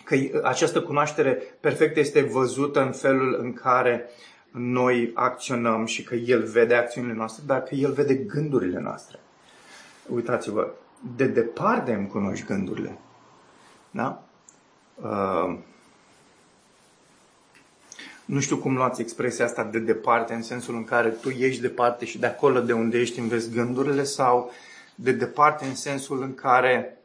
că 0.03 0.15
această 0.43 0.81
cunoaștere 0.81 1.31
perfectă 1.59 1.99
este 1.99 2.21
văzută 2.21 2.81
în 2.81 2.91
felul 2.91 3.37
în 3.41 3.53
care 3.53 4.09
noi 4.51 5.11
acționăm 5.13 5.85
și 5.85 6.03
că 6.03 6.15
El 6.15 6.43
vede 6.43 6.75
acțiunile 6.75 7.13
noastre, 7.13 7.43
dar 7.47 7.63
că 7.63 7.75
El 7.75 7.91
vede 7.91 8.13
gândurile 8.13 8.79
noastre. 8.79 9.19
Uitați-vă, 10.09 10.71
de 11.15 11.25
departe 11.25 11.93
îmi 11.93 12.07
cunoști 12.07 12.45
gândurile. 12.45 12.97
Da? 13.91 14.23
Uh, 14.95 15.57
nu 18.27 18.39
știu 18.39 18.57
cum 18.57 18.75
luați 18.75 19.01
expresia 19.01 19.45
asta 19.45 19.63
de 19.63 19.79
departe, 19.79 20.33
în 20.33 20.41
sensul 20.41 20.75
în 20.75 20.83
care 20.83 21.09
tu 21.09 21.29
ești 21.29 21.61
departe 21.61 22.05
și 22.05 22.19
de 22.19 22.25
acolo 22.25 22.59
de 22.59 22.73
unde 22.73 22.99
ești 22.99 23.19
înveți 23.19 23.51
gândurile, 23.51 24.03
sau 24.03 24.51
de 24.95 25.11
departe 25.11 25.65
în 25.65 25.75
sensul 25.75 26.21
în 26.21 26.35
care 26.35 26.97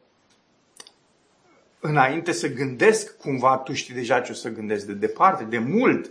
înainte 1.79 2.31
să 2.31 2.47
gândesc 2.47 3.17
cumva, 3.17 3.57
tu 3.57 3.73
știi 3.73 3.93
deja 3.93 4.19
ce 4.19 4.31
o 4.31 4.35
să 4.35 4.49
gândesc 4.49 4.85
de 4.85 4.93
departe, 4.93 5.43
de 5.43 5.57
mult, 5.57 6.09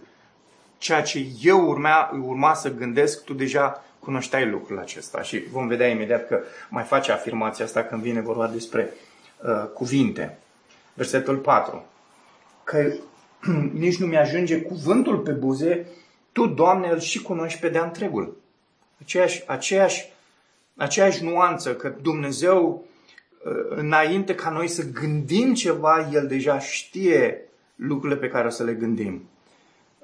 ceea 0.79 1.03
ce 1.03 1.27
eu 1.43 1.69
urma, 1.69 2.11
urma 2.23 2.55
să 2.55 2.75
gândesc, 2.75 3.25
tu 3.25 3.35
deja 3.35 3.85
cunoșteai 3.99 4.49
lucrul 4.49 4.79
acesta 4.79 5.23
și 5.23 5.39
vom 5.51 5.67
vedea 5.67 5.89
imediat 5.89 6.27
că 6.27 6.41
mai 6.69 6.85
face 6.85 7.13
afirmația 7.13 7.65
asta 7.65 7.83
când 7.83 8.03
vine 8.03 8.21
vorba 8.21 8.47
despre 8.47 8.93
uh, 9.45 9.69
cuvinte. 9.75 10.39
Versetul 10.95 11.37
4. 11.37 11.87
Că 12.65 12.93
nici 13.73 13.99
nu 13.99 14.07
mi-ajunge 14.07 14.61
cuvântul 14.61 15.19
pe 15.19 15.31
buze, 15.31 15.87
tu, 16.33 16.47
Doamne, 16.47 16.89
îl 16.89 16.99
și 17.01 17.23
cunoști 17.23 17.61
pe 17.61 17.69
de-a 17.69 17.85
întregul. 17.85 18.37
Aceeași, 19.01 19.43
aceeași, 19.47 20.13
aceeași 20.77 21.25
nuanță 21.25 21.75
că 21.75 21.95
Dumnezeu, 22.03 22.85
uh, 23.45 23.53
înainte 23.69 24.35
ca 24.35 24.51
noi 24.51 24.69
să 24.69 24.91
gândim 24.91 25.55
ceva, 25.55 26.09
El 26.13 26.27
deja 26.27 26.59
știe 26.59 27.41
lucrurile 27.77 28.19
pe 28.19 28.29
care 28.29 28.47
o 28.47 28.51
să 28.51 28.65
le 28.65 28.73
gândim. 28.73 29.23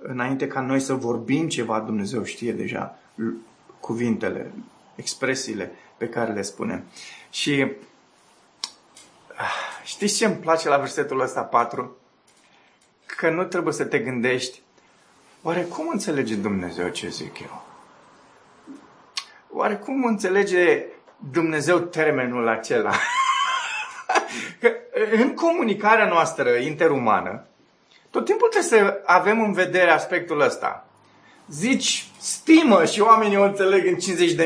Înainte 0.02 0.46
ca 0.46 0.60
noi 0.60 0.80
să 0.80 0.94
vorbim 0.94 1.48
ceva, 1.48 1.80
Dumnezeu 1.80 2.24
știe 2.24 2.52
deja 2.52 2.98
cuvintele, 3.80 4.52
expresiile 4.94 5.72
pe 5.96 6.08
care 6.08 6.32
le 6.32 6.42
spunem. 6.42 6.84
Și 7.30 7.72
ah, 9.36 9.82
știți 9.84 10.16
ce 10.16 10.26
îmi 10.26 10.36
place 10.36 10.68
la 10.68 10.76
versetul 10.76 11.20
ăsta 11.20 11.42
4? 11.42 11.97
Că 13.16 13.30
nu 13.30 13.44
trebuie 13.44 13.72
să 13.72 13.84
te 13.84 13.98
gândești, 13.98 14.62
oare 15.42 15.62
cum 15.62 15.88
înțelege 15.88 16.34
Dumnezeu 16.34 16.88
ce 16.88 17.08
zic 17.08 17.40
eu? 17.40 17.64
Oare 19.50 19.74
cum 19.74 20.04
înțelege 20.04 20.84
Dumnezeu 21.32 21.78
termenul 21.78 22.48
acela? 22.48 22.92
că 24.60 24.72
în 25.12 25.34
comunicarea 25.34 26.06
noastră 26.06 26.50
interumană, 26.50 27.46
tot 28.10 28.24
timpul 28.24 28.48
trebuie 28.48 28.80
să 28.80 29.00
avem 29.04 29.42
în 29.42 29.52
vedere 29.52 29.90
aspectul 29.90 30.40
ăsta. 30.40 30.86
Zici 31.50 32.06
stimă 32.20 32.84
și 32.84 33.00
oamenii 33.00 33.36
o 33.36 33.42
înțeleg 33.42 33.86
în 33.86 33.96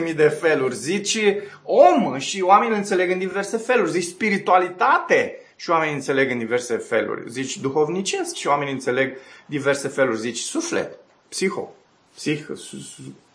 50.000 0.08 0.14
de 0.14 0.28
feluri. 0.28 0.74
Zici 0.74 1.18
om 1.62 2.18
și 2.18 2.42
oamenii 2.42 2.76
înțeleg 2.76 3.10
în 3.10 3.18
diverse 3.18 3.56
feluri. 3.56 3.90
Zici 3.90 4.10
spiritualitate 4.10 5.36
și 5.62 5.70
oamenii 5.70 5.94
înțeleg 5.94 6.30
în 6.30 6.38
diverse 6.38 6.76
feluri. 6.76 7.30
Zici 7.30 7.56
duhovnicesc 7.56 8.34
și 8.34 8.46
oamenii 8.46 8.72
înțeleg 8.72 9.16
diverse 9.46 9.88
feluri. 9.88 10.18
Zici 10.18 10.38
suflet, 10.38 10.98
psiho, 11.28 11.72
psih, 12.14 12.46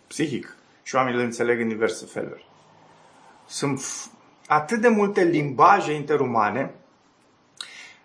psihic 0.07 0.55
și 0.83 0.95
oamenii 0.95 1.19
îl 1.19 1.25
înțeleg 1.25 1.59
în 1.59 1.67
diverse 1.67 2.05
feluri. 2.05 2.45
Sunt 3.45 3.81
atât 4.47 4.81
de 4.81 4.87
multe 4.87 5.23
limbaje 5.23 5.91
interumane, 5.91 6.73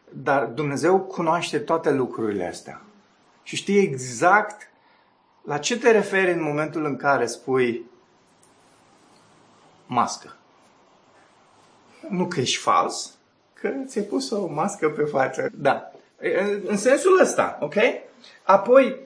dar 0.09 0.45
Dumnezeu 0.45 1.01
cunoaște 1.01 1.59
toate 1.59 1.91
lucrurile 1.91 2.47
astea. 2.47 2.81
Și 3.43 3.57
știe 3.57 3.81
exact 3.81 4.71
la 5.45 5.59
ce 5.59 5.79
te 5.79 5.91
referi 5.91 6.33
în 6.33 6.43
momentul 6.43 6.85
în 6.85 6.97
care 6.97 7.27
spui 7.27 7.85
mască. 9.87 10.37
Nu 12.09 12.27
că 12.27 12.41
ești 12.41 12.57
fals, 12.57 13.17
că 13.63 13.71
ți-ai 13.87 14.05
pus 14.05 14.31
o 14.31 14.47
mască 14.47 14.89
pe 14.89 15.03
față. 15.03 15.51
Da. 15.55 15.91
În 16.67 16.77
sensul 16.77 17.21
ăsta, 17.21 17.59
ok? 17.61 17.75
Apoi, 18.43 18.97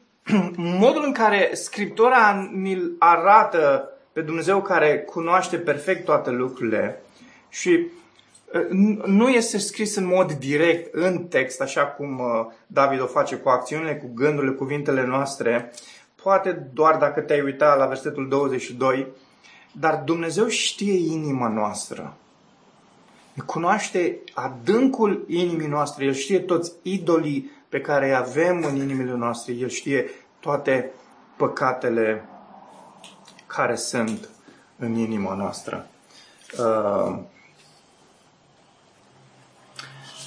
modul 0.84 1.02
în 1.04 1.12
care 1.12 1.50
Scriptura 1.52 2.50
ni 2.54 2.80
arată 2.98 3.90
pe 4.12 4.20
Dumnezeu 4.20 4.62
care 4.62 4.98
cunoaște 4.98 5.56
perfect 5.56 6.04
toate 6.04 6.30
lucrurile 6.30 7.02
și 7.48 7.86
nu 9.04 9.28
este 9.28 9.58
scris 9.58 9.96
în 9.96 10.06
mod 10.06 10.32
direct 10.32 10.94
în 10.94 11.24
text, 11.24 11.60
așa 11.60 11.86
cum 11.86 12.20
David 12.66 13.00
o 13.00 13.06
face 13.06 13.36
cu 13.36 13.48
acțiunile, 13.48 13.96
cu 13.96 14.10
gândurile, 14.14 14.52
cuvintele 14.52 15.06
noastre, 15.06 15.72
poate 16.22 16.68
doar 16.72 16.96
dacă 16.96 17.20
te-ai 17.20 17.40
uitat 17.40 17.78
la 17.78 17.86
versetul 17.86 18.28
22, 18.28 19.06
dar 19.72 20.02
Dumnezeu 20.04 20.48
știe 20.48 21.12
inima 21.12 21.48
noastră 21.48 22.16
cunoaște 23.46 24.18
adâncul 24.34 25.24
inimii 25.28 25.66
noastre, 25.66 26.04
El 26.04 26.12
știe 26.12 26.38
toți 26.38 26.72
idolii 26.82 27.50
pe 27.68 27.80
care 27.80 28.06
îi 28.06 28.14
avem 28.14 28.64
în 28.68 28.76
inimile 28.76 29.14
noastre, 29.14 29.52
El 29.52 29.68
știe 29.68 30.10
toate 30.40 30.90
păcatele 31.36 32.24
care 33.46 33.74
sunt 33.74 34.28
în 34.78 34.94
inima 34.94 35.34
noastră. 35.34 35.86
Uh, 36.58 37.18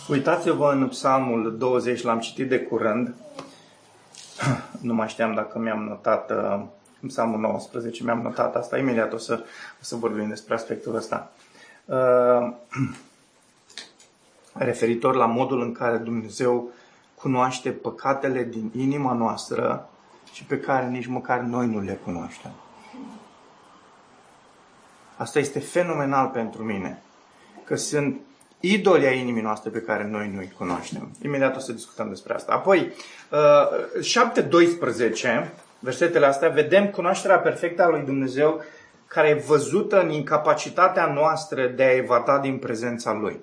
uitați-vă 0.09 0.71
în 0.71 0.87
Psalmul 0.87 1.57
20, 1.57 2.01
l-am 2.01 2.19
citit 2.19 2.49
de 2.49 2.59
curând. 2.59 3.13
Nu 4.81 4.93
mai 4.93 5.07
știam 5.07 5.33
dacă 5.33 5.59
mi-am 5.59 5.83
notat 5.83 6.31
uh, 6.31 6.61
în 7.01 7.07
Psalmul 7.07 7.39
19, 7.39 8.03
mi-am 8.03 8.21
notat 8.21 8.55
asta. 8.55 8.77
Imediat 8.77 9.13
o 9.13 9.17
să, 9.17 9.43
o 9.81 9.83
să 9.83 9.95
vorbim 9.95 10.27
despre 10.27 10.53
aspectul 10.53 10.95
ăsta. 10.95 11.31
Uh, 11.85 12.53
referitor 14.53 15.15
la 15.15 15.25
modul 15.25 15.61
în 15.61 15.71
care 15.71 15.97
Dumnezeu 15.97 16.69
cunoaște 17.15 17.69
păcatele 17.69 18.43
din 18.43 18.71
inima 18.75 19.13
noastră 19.13 19.89
și 20.33 20.43
pe 20.43 20.59
care 20.59 20.87
nici 20.87 21.05
măcar 21.05 21.39
noi 21.39 21.67
nu 21.67 21.79
le 21.79 21.99
cunoaștem. 22.03 22.51
Asta 25.17 25.39
este 25.39 25.59
fenomenal 25.59 26.27
pentru 26.27 26.63
mine, 26.63 27.01
că 27.63 27.75
sunt 27.75 28.19
idoli 28.59 29.05
ai 29.05 29.19
inimii 29.19 29.41
noastre 29.41 29.69
pe 29.69 29.81
care 29.81 30.07
noi 30.07 30.31
nu-i 30.33 30.53
cunoaștem. 30.57 31.11
Imediat 31.21 31.55
o 31.55 31.59
să 31.59 31.71
discutăm 31.71 32.09
despre 32.09 32.33
asta. 32.33 32.53
Apoi, 32.53 32.91
7.12, 34.01 35.49
versetele 35.79 36.25
astea, 36.25 36.49
vedem 36.49 36.89
cunoașterea 36.89 37.39
perfectă 37.39 37.83
a 37.83 37.89
lui 37.89 38.01
Dumnezeu 38.01 38.61
care 39.13 39.29
e 39.29 39.43
văzută 39.47 40.01
în 40.01 40.09
incapacitatea 40.09 41.13
noastră 41.13 41.67
de 41.67 41.83
a 41.83 41.95
evada 41.95 42.39
din 42.39 42.57
prezența 42.57 43.13
Lui. 43.13 43.39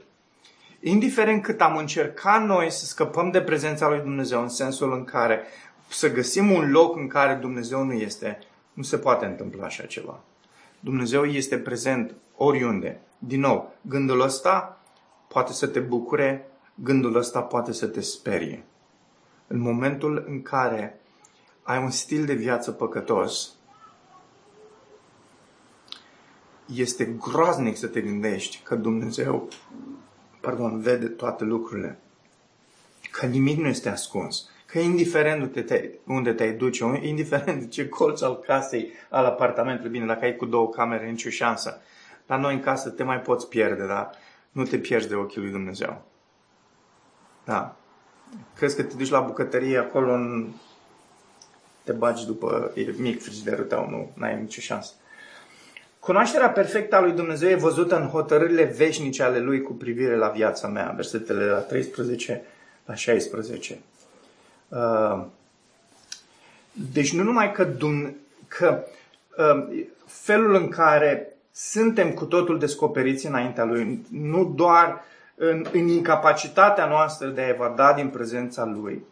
Indiferent 0.80 1.42
cât 1.42 1.60
am 1.60 1.76
încercat 1.76 2.44
noi 2.44 2.70
să 2.70 2.84
scăpăm 2.84 3.30
de 3.30 3.40
prezența 3.40 3.88
lui 3.88 4.00
Dumnezeu 4.00 4.42
în 4.42 4.48
sensul 4.48 4.92
în 4.92 5.04
care 5.04 5.42
să 5.88 6.12
găsim 6.12 6.50
un 6.50 6.70
loc 6.70 6.96
în 6.96 7.06
care 7.06 7.34
Dumnezeu 7.34 7.82
nu 7.82 7.92
este, 7.92 8.38
nu 8.72 8.82
se 8.82 8.98
poate 8.98 9.24
întâmpla 9.26 9.64
așa 9.64 9.84
ceva. 9.84 10.20
Dumnezeu 10.80 11.24
este 11.24 11.58
prezent 11.58 12.14
oriunde. 12.36 13.00
Din 13.18 13.40
nou, 13.40 13.74
gândul 13.80 14.20
ăsta 14.20 14.80
poate 15.28 15.52
să 15.52 15.66
te 15.66 15.80
bucure, 15.80 16.50
gândul 16.74 17.16
ăsta 17.16 17.40
poate 17.40 17.72
să 17.72 17.86
te 17.86 18.00
sperie. 18.00 18.64
În 19.46 19.58
momentul 19.58 20.24
în 20.28 20.42
care 20.42 21.00
ai 21.62 21.82
un 21.82 21.90
stil 21.90 22.24
de 22.24 22.34
viață 22.34 22.70
păcătos, 22.70 23.50
este 26.74 27.04
groaznic 27.04 27.76
să 27.76 27.86
te 27.86 28.00
gândești 28.00 28.60
că 28.64 28.74
Dumnezeu, 28.74 29.48
pardon, 30.40 30.80
vede 30.80 31.06
toate 31.06 31.44
lucrurile. 31.44 31.98
Că 33.10 33.26
nimic 33.26 33.58
nu 33.58 33.68
este 33.68 33.88
ascuns. 33.88 34.48
Că 34.66 34.78
indiferent 34.78 35.42
unde 35.42 35.62
te, 35.62 35.90
unde 36.06 36.32
te 36.32 36.50
duce, 36.50 37.00
indiferent 37.02 37.60
de 37.60 37.68
ce 37.68 37.88
colț 37.88 38.20
al 38.20 38.38
casei, 38.38 38.92
al 39.08 39.24
apartamentului, 39.24 39.90
bine, 39.90 40.06
dacă 40.06 40.24
ai 40.24 40.36
cu 40.36 40.46
două 40.46 40.68
camere, 40.68 41.10
nicio 41.10 41.30
șansă. 41.30 41.80
La 42.26 42.36
noi 42.36 42.54
în 42.54 42.60
casă 42.60 42.90
te 42.90 43.02
mai 43.02 43.20
poți 43.20 43.48
pierde, 43.48 43.86
dar 43.86 44.10
nu 44.52 44.64
te 44.64 44.78
pierzi 44.78 45.08
de 45.08 45.14
ochii 45.14 45.40
lui 45.40 45.50
Dumnezeu. 45.50 46.02
Da. 47.44 47.76
Crezi 48.54 48.76
că 48.76 48.82
te 48.82 48.96
duci 48.96 49.10
la 49.10 49.20
bucătărie 49.20 49.78
acolo 49.78 50.12
în... 50.12 50.48
te 51.84 51.92
bagi 51.92 52.26
după 52.26 52.72
e 52.74 52.94
mic 52.96 53.22
frigiderul 53.22 53.64
tău, 53.64 53.88
nu, 53.88 54.10
n-ai 54.14 54.40
nicio 54.40 54.60
șansă. 54.60 54.92
Cunoașterea 56.00 56.50
perfectă 56.50 56.96
a 56.96 57.00
lui 57.00 57.12
Dumnezeu 57.12 57.48
e 57.48 57.54
văzută 57.54 57.96
în 57.96 58.08
hotărârile 58.08 58.64
veșnice 58.64 59.22
ale 59.22 59.38
lui 59.38 59.62
cu 59.62 59.72
privire 59.72 60.16
la 60.16 60.28
viața 60.28 60.68
mea, 60.68 60.92
versetele 60.96 61.44
la 61.44 61.58
13 61.58 62.42
la 62.84 62.94
16. 62.94 63.78
Uh, 64.68 65.24
deci 66.92 67.12
nu 67.12 67.22
numai 67.22 67.52
că, 67.52 67.64
Dum- 67.64 68.14
că 68.48 68.84
uh, 69.36 69.84
felul 70.06 70.54
în 70.54 70.68
care 70.68 71.36
suntem 71.52 72.10
cu 72.10 72.24
totul 72.24 72.58
descoperiți 72.58 73.26
înaintea 73.26 73.64
Lui, 73.64 74.06
nu 74.10 74.52
doar 74.56 75.04
în, 75.34 75.66
în 75.72 75.88
incapacitatea 75.88 76.86
noastră 76.86 77.28
de 77.28 77.40
a 77.40 77.48
evada 77.48 77.92
din 77.92 78.08
prezența 78.08 78.64
Lui, 78.64 79.04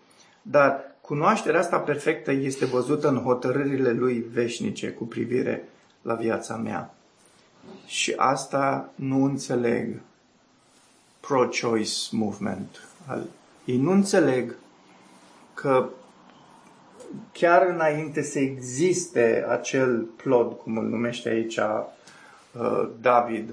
dar 0.43 0.81
cunoașterea 1.01 1.61
asta 1.61 1.79
perfectă 1.79 2.33
este 2.33 2.65
văzută 2.65 3.09
în 3.09 3.17
hotărârile 3.17 3.93
Lui 3.93 4.27
veșnice 4.33 4.89
cu 4.89 5.05
privire 5.05 5.69
la 6.09 6.15
viața 6.15 6.57
mea. 6.57 6.95
Și 7.87 8.15
asta 8.17 8.91
nu 8.95 9.25
înțeleg 9.25 10.01
pro-choice 11.21 11.93
movement. 12.11 12.83
Ei 13.65 13.77
nu 13.77 13.91
înțeleg 13.91 14.55
că 15.55 15.89
chiar 17.33 17.67
înainte 17.67 18.23
să 18.23 18.39
existe 18.39 19.47
acel 19.49 20.09
plod, 20.17 20.53
cum 20.53 20.77
îl 20.77 20.85
numește 20.85 21.29
aici 21.29 21.57
uh, 21.57 22.89
David, 23.01 23.51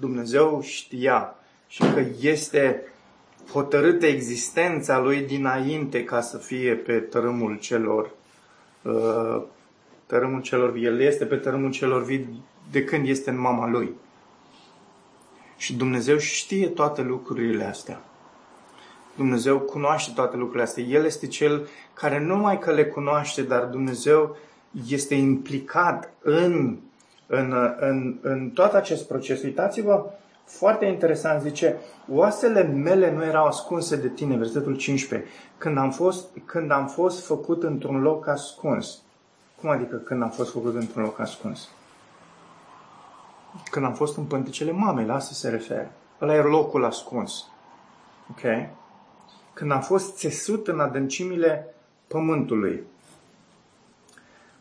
Dumnezeu 0.00 0.60
știa 0.62 1.34
și 1.68 1.80
că 1.80 2.04
este 2.20 2.82
hotărâtă 3.52 4.06
existența 4.06 4.98
lui 4.98 5.20
dinainte 5.20 6.04
ca 6.04 6.20
să 6.20 6.36
fie 6.36 6.74
pe 6.74 6.98
tărâmul 6.98 7.58
celor 7.58 8.10
uh, 8.82 9.42
tărâmul 10.12 10.40
celor 10.40 10.72
vii. 10.72 10.84
El 10.84 11.00
este 11.00 11.24
pe 11.24 11.36
tărâmul 11.36 11.70
celor 11.70 12.04
vii 12.04 12.42
de 12.70 12.84
când 12.84 13.08
este 13.08 13.30
în 13.30 13.40
mama 13.40 13.68
lui. 13.68 13.94
Și 15.56 15.74
Dumnezeu 15.74 16.18
știe 16.18 16.68
toate 16.68 17.02
lucrurile 17.02 17.64
astea. 17.64 18.00
Dumnezeu 19.16 19.58
cunoaște 19.58 20.12
toate 20.14 20.36
lucrurile 20.36 20.62
astea. 20.62 20.82
El 20.82 21.04
este 21.04 21.26
cel 21.26 21.68
care 21.94 22.20
nu 22.20 22.26
numai 22.26 22.58
că 22.58 22.72
le 22.72 22.84
cunoaște, 22.84 23.42
dar 23.42 23.64
Dumnezeu 23.64 24.36
este 24.88 25.14
implicat 25.14 26.12
în, 26.22 26.78
în, 27.26 27.54
în, 27.80 28.18
în 28.22 28.50
tot 28.50 28.72
acest 28.72 29.08
proces. 29.08 29.42
Uitați-vă, 29.42 30.04
foarte 30.44 30.84
interesant, 30.84 31.42
zice, 31.42 31.76
oasele 32.08 32.62
mele 32.62 33.12
nu 33.12 33.24
erau 33.24 33.46
ascunse 33.46 33.96
de 33.96 34.08
tine, 34.08 34.36
versetul 34.36 34.76
15, 34.76 35.30
când 35.58 35.78
am 35.78 35.90
fost, 35.90 36.28
când 36.44 36.70
am 36.70 36.86
fost 36.86 37.26
făcut 37.26 37.62
într-un 37.62 38.02
loc 38.02 38.26
ascuns. 38.26 39.02
Cum 39.62 39.70
adică 39.70 39.96
când 39.96 40.22
am 40.22 40.30
fost 40.30 40.50
făcut 40.52 40.74
într-un 40.74 41.02
loc 41.02 41.18
ascuns? 41.18 41.68
Când 43.70 43.84
am 43.84 43.94
fost 43.94 44.16
în 44.16 44.24
pânticele 44.24 44.70
mamei, 44.70 45.06
la 45.06 45.14
asta 45.14 45.32
se 45.32 45.48
referă. 45.48 45.92
Ăla 46.20 46.34
e 46.34 46.40
locul 46.40 46.84
ascuns. 46.84 47.46
Ok? 48.30 48.40
Când 49.52 49.70
am 49.70 49.80
fost 49.80 50.16
țesut 50.16 50.68
în 50.68 50.80
adâncimile 50.80 51.74
pământului. 52.06 52.82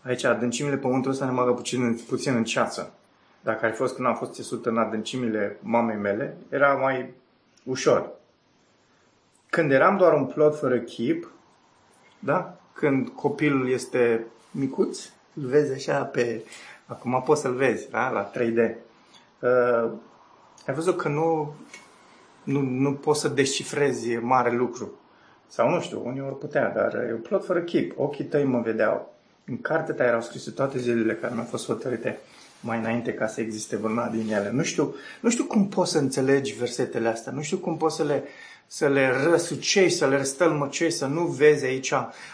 Aici, 0.01 0.23
adâncimile 0.23 0.77
pământului 0.77 1.13
ăsta 1.13 1.25
ne 1.25 1.31
magă 1.31 1.51
puțin, 1.51 1.99
puțin 2.07 2.35
în 2.35 2.43
ceață. 2.43 2.93
Dacă 3.41 3.65
ar 3.65 3.71
fi 3.71 3.77
fost 3.77 3.95
când 3.95 4.07
am 4.07 4.15
fost 4.15 4.33
țesut 4.33 4.65
în 4.65 4.77
adâncimile 4.77 5.57
mamei 5.61 5.97
mele, 5.97 6.37
era 6.49 6.73
mai 6.73 7.13
ușor. 7.63 8.09
Când 9.49 9.71
eram 9.71 9.97
doar 9.97 10.13
un 10.13 10.25
plot 10.25 10.59
fără 10.59 10.77
chip, 10.77 11.31
da? 12.19 12.55
când 12.73 13.09
copilul 13.09 13.69
este 13.69 14.25
micuț, 14.51 15.09
îl 15.33 15.47
vezi 15.47 15.73
așa 15.73 16.03
pe... 16.03 16.43
Acum 16.85 17.21
poți 17.25 17.41
să-l 17.41 17.53
vezi, 17.53 17.89
da? 17.89 18.09
La 18.09 18.31
3D. 18.31 18.75
Uh, 19.39 19.91
ai 20.67 20.73
văzut 20.73 20.97
că 20.97 21.07
nu, 21.07 21.55
nu, 22.43 22.61
nu 22.61 22.93
poți 22.93 23.19
să 23.19 23.27
descifrezi 23.27 24.15
mare 24.15 24.51
lucru. 24.51 24.91
Sau 25.47 25.69
nu 25.69 25.81
știu, 25.81 26.01
unii 26.05 26.21
ori 26.21 26.37
putea, 26.37 26.69
dar 26.69 26.95
e 26.95 27.13
un 27.13 27.19
plot 27.19 27.45
fără 27.45 27.59
chip. 27.59 27.99
Ochii 27.99 28.25
tăi 28.25 28.43
mă 28.43 28.59
vedeau. 28.59 29.13
În 29.45 29.61
cartea 29.61 29.93
ta 29.93 30.03
erau 30.03 30.21
scrise 30.21 30.51
toate 30.51 30.79
zilele 30.79 31.15
care 31.15 31.33
mi-au 31.33 31.45
fost 31.45 31.65
hotărâte 31.65 32.19
mai 32.61 32.77
înainte 32.77 33.13
ca 33.13 33.27
să 33.27 33.41
existe 33.41 33.75
vreuna 33.75 34.07
din 34.07 34.33
ele. 34.33 34.51
Nu 34.51 34.63
știu, 34.63 34.95
nu 35.19 35.29
știu 35.29 35.43
cum 35.43 35.67
poți 35.67 35.91
să 35.91 35.97
înțelegi 35.97 36.53
versetele 36.53 37.07
astea, 37.07 37.31
nu 37.31 37.41
știu 37.41 37.57
cum 37.57 37.77
poți 37.77 37.95
să 37.95 38.03
le, 38.03 38.23
să 38.67 38.87
le 38.87 39.11
răsucești, 39.29 39.97
să 39.97 40.07
le 40.07 40.17
răstălmăcești, 40.17 40.97
să 40.97 41.05
nu 41.05 41.25
vezi 41.25 41.65
aici 41.65 41.93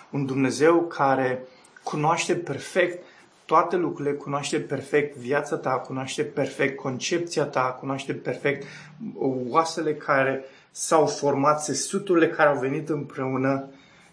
un 0.10 0.26
Dumnezeu 0.26 0.82
care 0.82 1.44
cunoaște 1.90 2.36
perfect 2.36 3.04
toate 3.46 3.76
lucrurile, 3.76 4.14
cunoaște 4.14 4.60
perfect 4.60 5.16
viața 5.16 5.56
ta, 5.56 5.70
cunoaște 5.70 6.24
perfect 6.24 6.78
concepția 6.78 7.44
ta, 7.44 7.78
cunoaște 7.80 8.14
perfect 8.14 8.66
oasele 9.50 9.94
care 9.94 10.44
s-au 10.72 11.06
format, 11.06 11.64
sesuturile 11.64 12.30
care 12.30 12.50
au 12.50 12.60
venit 12.60 12.90
împreună. 12.90 13.68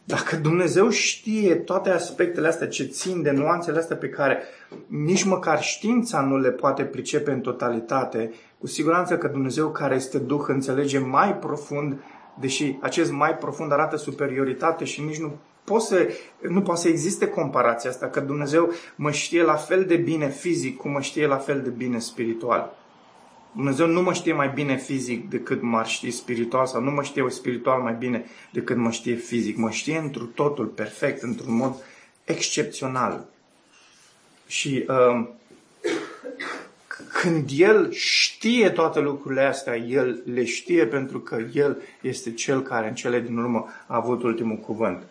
Dacă 0.04 0.37
Dumnezeu 0.37 0.88
știe 0.88 1.54
toate 1.54 1.90
aspectele 1.90 2.48
astea 2.48 2.68
ce 2.68 2.84
țin 2.84 3.22
de 3.22 3.30
nuanțele 3.30 3.78
astea 3.78 3.96
pe 3.96 4.08
care 4.08 4.42
nici 4.87 5.24
măcar 5.24 5.62
știința 5.62 6.20
nu 6.20 6.38
le 6.38 6.50
poate 6.50 6.82
pricepe 6.82 7.30
în 7.30 7.40
totalitate, 7.40 8.32
cu 8.58 8.66
siguranță 8.66 9.18
că 9.18 9.28
Dumnezeu 9.28 9.70
care 9.70 9.94
este 9.94 10.18
Duh 10.18 10.44
înțelege 10.46 10.98
mai 10.98 11.37
profund, 11.37 12.02
deși 12.40 12.76
acest 12.80 13.12
mai 13.12 13.37
profund 13.37 13.72
arată 13.72 13.96
superioritate 13.96 14.84
și 14.84 15.02
nici 15.02 15.20
nu 15.20 15.32
poate 15.64 15.85
să, 15.85 16.09
nu 16.48 16.62
poate 16.62 16.81
să 16.81 16.88
existe 16.88 17.27
comparația 17.27 17.90
asta, 17.90 18.07
că 18.07 18.20
Dumnezeu 18.20 18.72
mă 18.94 19.11
știe 19.11 19.42
la 19.42 19.55
fel 19.55 19.85
de 19.85 19.96
bine 19.96 20.29
fizic 20.29 20.77
cum 20.77 20.90
mă 20.90 21.00
știe 21.00 21.27
la 21.27 21.37
fel 21.37 21.62
de 21.62 21.70
bine 21.70 21.98
spiritual. 21.98 22.77
Dumnezeu 23.55 23.87
nu 23.87 24.03
mă 24.03 24.12
știe 24.12 24.33
mai 24.33 24.48
bine 24.55 24.77
fizic 24.77 25.31
decât 25.31 25.62
m-ar 25.62 25.87
ști 25.87 26.11
spiritual 26.11 26.66
sau 26.66 26.81
nu 26.81 26.90
mă 26.90 27.03
știe 27.03 27.24
spiritual 27.29 27.83
mai 27.83 27.94
bine 27.94 28.24
decât 28.50 28.77
mă 28.77 28.90
știe 28.90 29.14
fizic. 29.14 29.57
Mă 29.57 29.70
știe 29.70 29.98
într 29.98 30.20
totul 30.20 30.66
perfect, 30.66 31.22
într-un 31.22 31.55
mod 31.55 31.74
excepțional. 32.24 33.27
Și 34.46 34.85
uh, 34.88 35.29
când 37.20 37.48
El 37.57 37.92
știe 37.92 38.70
toate 38.70 39.00
lucrurile 39.00 39.42
astea, 39.42 39.77
El 39.77 40.22
le 40.24 40.44
știe 40.44 40.87
pentru 40.87 41.20
că 41.20 41.38
El 41.53 41.83
este 42.00 42.33
Cel 42.33 42.62
care 42.62 42.88
în 42.88 42.94
cele 42.94 43.20
din 43.20 43.37
urmă 43.37 43.66
a 43.87 43.96
avut 43.96 44.22
ultimul 44.22 44.57
cuvânt. 44.57 45.03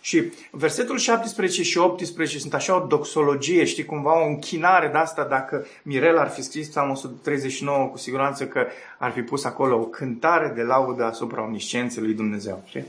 Și 0.00 0.32
versetul 0.50 0.98
17 0.98 1.62
și 1.62 1.78
18 1.78 2.38
sunt 2.38 2.54
așa 2.54 2.76
o 2.76 2.86
doxologie, 2.86 3.64
știi, 3.64 3.84
cumva 3.84 4.22
o 4.22 4.26
închinare 4.26 4.88
de 4.88 4.98
asta, 4.98 5.24
dacă 5.24 5.66
Mirel 5.82 6.18
ar 6.18 6.28
fi 6.28 6.42
scris 6.42 6.68
Psalmul 6.68 6.94
139, 6.94 7.86
cu 7.86 7.96
siguranță 7.96 8.46
că 8.46 8.66
ar 8.98 9.10
fi 9.10 9.22
pus 9.22 9.44
acolo 9.44 9.76
o 9.76 9.84
cântare 9.84 10.52
de 10.54 10.62
laudă 10.62 11.04
asupra 11.04 11.42
omniscienței 11.42 12.02
lui 12.02 12.14
Dumnezeu. 12.14 12.62
Știi? 12.66 12.84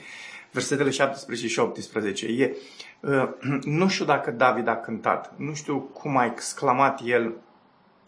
Versetele 0.52 0.89
17 0.89 1.47
și 1.47 1.60
18. 1.60 2.26
E, 2.26 2.56
uh, 3.00 3.30
nu 3.80 3.88
știu 3.88 4.06
dacă 4.06 4.32
David 4.32 4.67
a 4.67 4.76
cântat, 4.76 5.34
nu 5.36 5.54
știu 5.54 5.78
cum 5.78 6.17
a 6.17 6.26
exclamat 6.26 7.02
el 7.06 7.34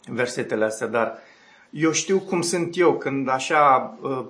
versetele 0.07 0.65
astea, 0.65 0.87
dar 0.87 1.17
eu 1.69 1.91
știu 1.91 2.19
cum 2.19 2.41
sunt 2.41 2.77
eu 2.77 2.97
când 2.97 3.29
așa... 3.29 3.93
Uh, 4.01 4.25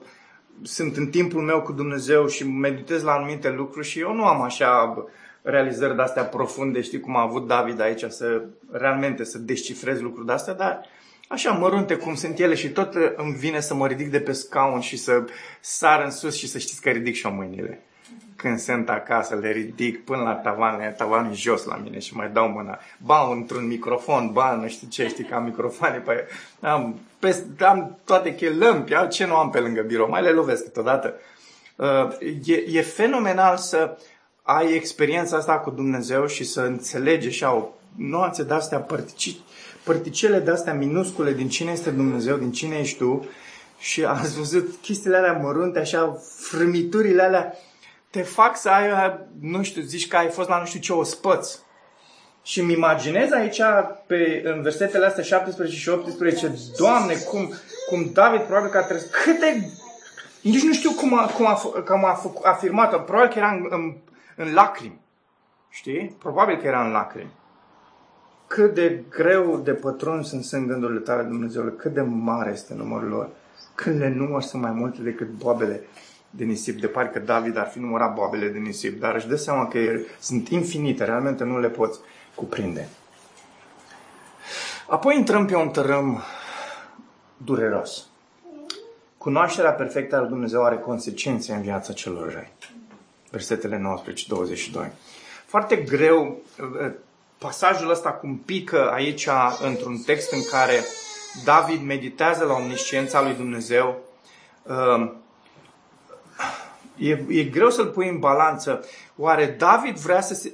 sunt 0.62 0.98
în 0.98 1.08
timpul 1.08 1.42
meu 1.42 1.62
cu 1.62 1.72
Dumnezeu 1.72 2.28
și 2.28 2.48
meditez 2.48 3.04
la 3.04 3.12
anumite 3.12 3.50
lucruri 3.50 3.88
și 3.88 4.00
eu 4.00 4.13
nu 4.13 4.26
am 4.26 4.42
așa 4.42 5.06
realizări 5.42 5.96
de-astea 5.96 6.24
profunde, 6.24 6.82
știi 6.82 7.00
cum 7.00 7.16
a 7.16 7.22
avut 7.22 7.48
David 7.48 7.80
aici, 7.80 8.04
să 8.08 8.44
realmente 8.72 9.24
să 9.24 9.38
descifrez 9.38 10.00
lucruri 10.00 10.26
de-astea, 10.26 10.54
dar 10.54 10.86
așa 11.28 11.52
mărunte 11.52 11.96
cum 11.96 12.16
sunt 12.16 12.39
ele 12.39 12.56
și 12.56 12.70
tot 12.70 12.96
îmi 13.16 13.34
vine 13.34 13.60
să 13.60 13.74
mă 13.74 13.88
ridic 13.88 14.12
de 14.12 14.20
pe 14.20 14.32
scaun 14.32 14.80
și 14.80 14.98
să 14.98 15.26
sar 15.60 16.04
în 16.04 16.12
sus 16.12 16.36
și 16.36 16.48
să 16.48 16.58
știți 16.58 16.82
că 16.82 16.89
ridic 16.89 17.16
și-o 17.16 17.32
mâinile 17.32 17.84
când 18.36 18.60
sunt 18.60 18.89
acasă, 18.89 19.36
le 19.36 19.52
ridic 19.52 20.06
până 20.06 20.22
la 20.22 20.34
tavan, 20.34 20.94
tavanul 20.98 21.34
jos 21.34 21.63
la 21.63 21.76
mine 21.76 22.00
și 22.00 22.16
mai 22.16 22.30
dau 22.34 22.48
mâna. 22.48 22.80
Ba 22.98 23.30
într-un 23.32 23.68
microfon, 23.68 24.30
ba 24.32 24.56
nu 24.56 24.68
știu 24.68 24.88
ce, 24.88 25.08
știi, 25.08 25.24
ca 25.24 25.39
microfoane, 25.39 25.98
păi 25.98 26.16
am, 26.60 27.00
pe, 27.20 27.44
am 27.60 27.98
toate 28.06 28.36
chelămpi, 28.36 28.94
ce 29.10 29.26
nu 29.26 29.36
am 29.36 29.50
pe 29.50 29.60
lângă 29.60 29.82
birou, 29.82 30.10
mai 30.10 30.22
le 30.22 30.30
lovesc 30.30 30.63
câteodată. 30.63 31.13
Uh, 31.76 32.08
e, 32.46 32.78
e 32.78 32.82
fenomenal 32.82 33.58
să 33.58 33.98
ai 34.42 34.74
experiența 34.74 35.38
asta 35.38 35.54
cu 35.54 35.70
Dumnezeu 35.70 36.28
și 36.28 36.44
să 36.44 36.62
înțelegi 36.62 37.28
așa 37.28 37.54
o 37.54 37.68
nuanțe 37.98 38.44
de-astea, 38.44 38.80
părtici, 38.80 39.36
părticele 39.84 40.39
de-astea 40.39 40.74
minuscule 40.74 41.34
din 41.34 41.50
cine 41.50 41.72
este 41.72 41.89
Dumnezeu, 41.89 42.38
din 42.38 42.52
cine 42.52 42.76
ești 42.76 42.98
tu 42.98 43.26
și 43.80 44.06
ați 44.06 44.38
văzut 44.38 44.76
chestiile 44.82 45.18
alea 45.18 45.34
mărunte, 45.34 45.80
așa, 45.80 46.18
frâmiturile 46.38 47.22
alea 47.22 47.54
te 48.13 48.21
fac 48.21 48.58
să 48.58 48.69
ai, 48.69 49.19
nu 49.39 49.63
știu, 49.63 49.82
zici 49.82 50.08
că 50.08 50.17
ai 50.17 50.30
fost 50.30 50.49
la 50.49 50.60
nu 50.60 50.65
știu 50.65 50.80
ce 50.80 50.93
ospăț. 50.93 51.58
Și 52.43 52.60
îmi 52.60 52.73
imaginez 52.73 53.32
aici, 53.32 53.62
pe, 54.08 54.41
în 54.45 54.62
versetele 54.62 55.06
astea 55.06 55.23
17 55.23 55.78
și 55.78 55.89
18, 55.89 56.52
Doamne, 56.78 57.13
cum, 57.13 57.54
cum 57.89 58.10
David 58.13 58.41
probabil 58.41 58.69
că 58.69 58.78
a 58.78 58.84
trebuit, 58.84 59.12
câte, 59.12 59.69
nici 60.41 60.63
nu 60.63 60.73
știu 60.73 60.91
cum 60.91 61.17
a, 61.17 61.26
cum 61.26 61.45
a, 61.45 61.54
cum 61.86 62.06
a 62.06 62.21
afirmat-o, 62.43 62.97
probabil 62.97 63.32
că 63.32 63.38
era 63.38 63.52
în, 63.52 63.67
în, 63.69 63.97
în 64.36 64.54
lacrimi. 64.54 65.02
Știi? 65.69 66.15
Probabil 66.19 66.58
că 66.58 66.67
era 66.67 66.86
în 66.86 66.91
lacrimi. 66.91 67.34
Cât 68.47 68.73
de 68.73 69.04
greu 69.10 69.58
de 69.58 69.71
pătruns 69.71 70.28
sunt, 70.28 70.43
sunt 70.43 70.67
gândurile 70.67 70.99
tale, 70.99 71.23
Dumnezeule, 71.23 71.71
cât 71.71 71.93
de 71.93 72.02
mare 72.02 72.52
este 72.52 72.73
numărul 72.73 73.10
lor. 73.10 73.30
Când 73.76 73.99
le 73.99 74.10
număr 74.10 74.41
sunt 74.41 74.62
mai 74.62 74.71
multe 74.71 75.02
decât 75.02 75.28
boabele 75.28 75.84
de 76.36 76.43
nisip. 76.43 76.80
De 76.80 76.88
parcă 76.88 77.19
David 77.19 77.58
ar 77.58 77.67
fi 77.67 77.80
numărat 77.80 78.13
boabele 78.13 78.48
de 78.48 78.58
nisip, 78.58 79.00
dar 79.00 79.15
își 79.15 79.28
dă 79.28 79.36
seama 79.36 79.67
că 79.67 79.80
sunt 80.19 80.50
infinite, 80.50 81.06
realmente 81.06 81.43
nu 81.43 81.60
le 81.60 81.69
poți 81.69 82.00
cuprinde. 82.36 82.88
Apoi 84.88 85.15
intrăm 85.15 85.46
pe 85.46 85.56
un 85.56 85.69
tărâm 85.69 86.22
dureros. 87.38 88.08
Cunoașterea 89.17 89.72
perfectă 89.72 90.15
a 90.15 90.19
lui 90.19 90.30
Dumnezeu 90.30 90.63
are 90.63 90.78
consecințe 90.78 91.54
în 91.54 91.62
viața 91.62 91.93
celor 91.93 92.34
răi. 92.34 92.52
Versetele 93.30 94.04
19-22. 94.86 94.91
Foarte 95.46 95.76
greu, 95.76 96.41
pasajul 97.38 97.89
ăsta 97.89 98.12
cum 98.12 98.38
pică 98.38 98.91
aici 98.91 99.28
într-un 99.62 99.98
text 100.06 100.32
în 100.32 100.41
care 100.52 100.84
David 101.43 101.82
meditează 101.82 102.43
la 102.46 102.54
omnisciența 102.54 103.22
lui 103.22 103.34
Dumnezeu. 103.34 104.00
E, 106.97 107.23
e 107.29 107.43
greu 107.43 107.69
să-l 107.69 107.86
pui 107.86 108.10
în 108.10 108.19
balanță. 108.19 108.86
Oare 109.15 109.56
David 109.58 109.95
vrea 109.95 110.21
să 110.21 110.34
se, 110.34 110.53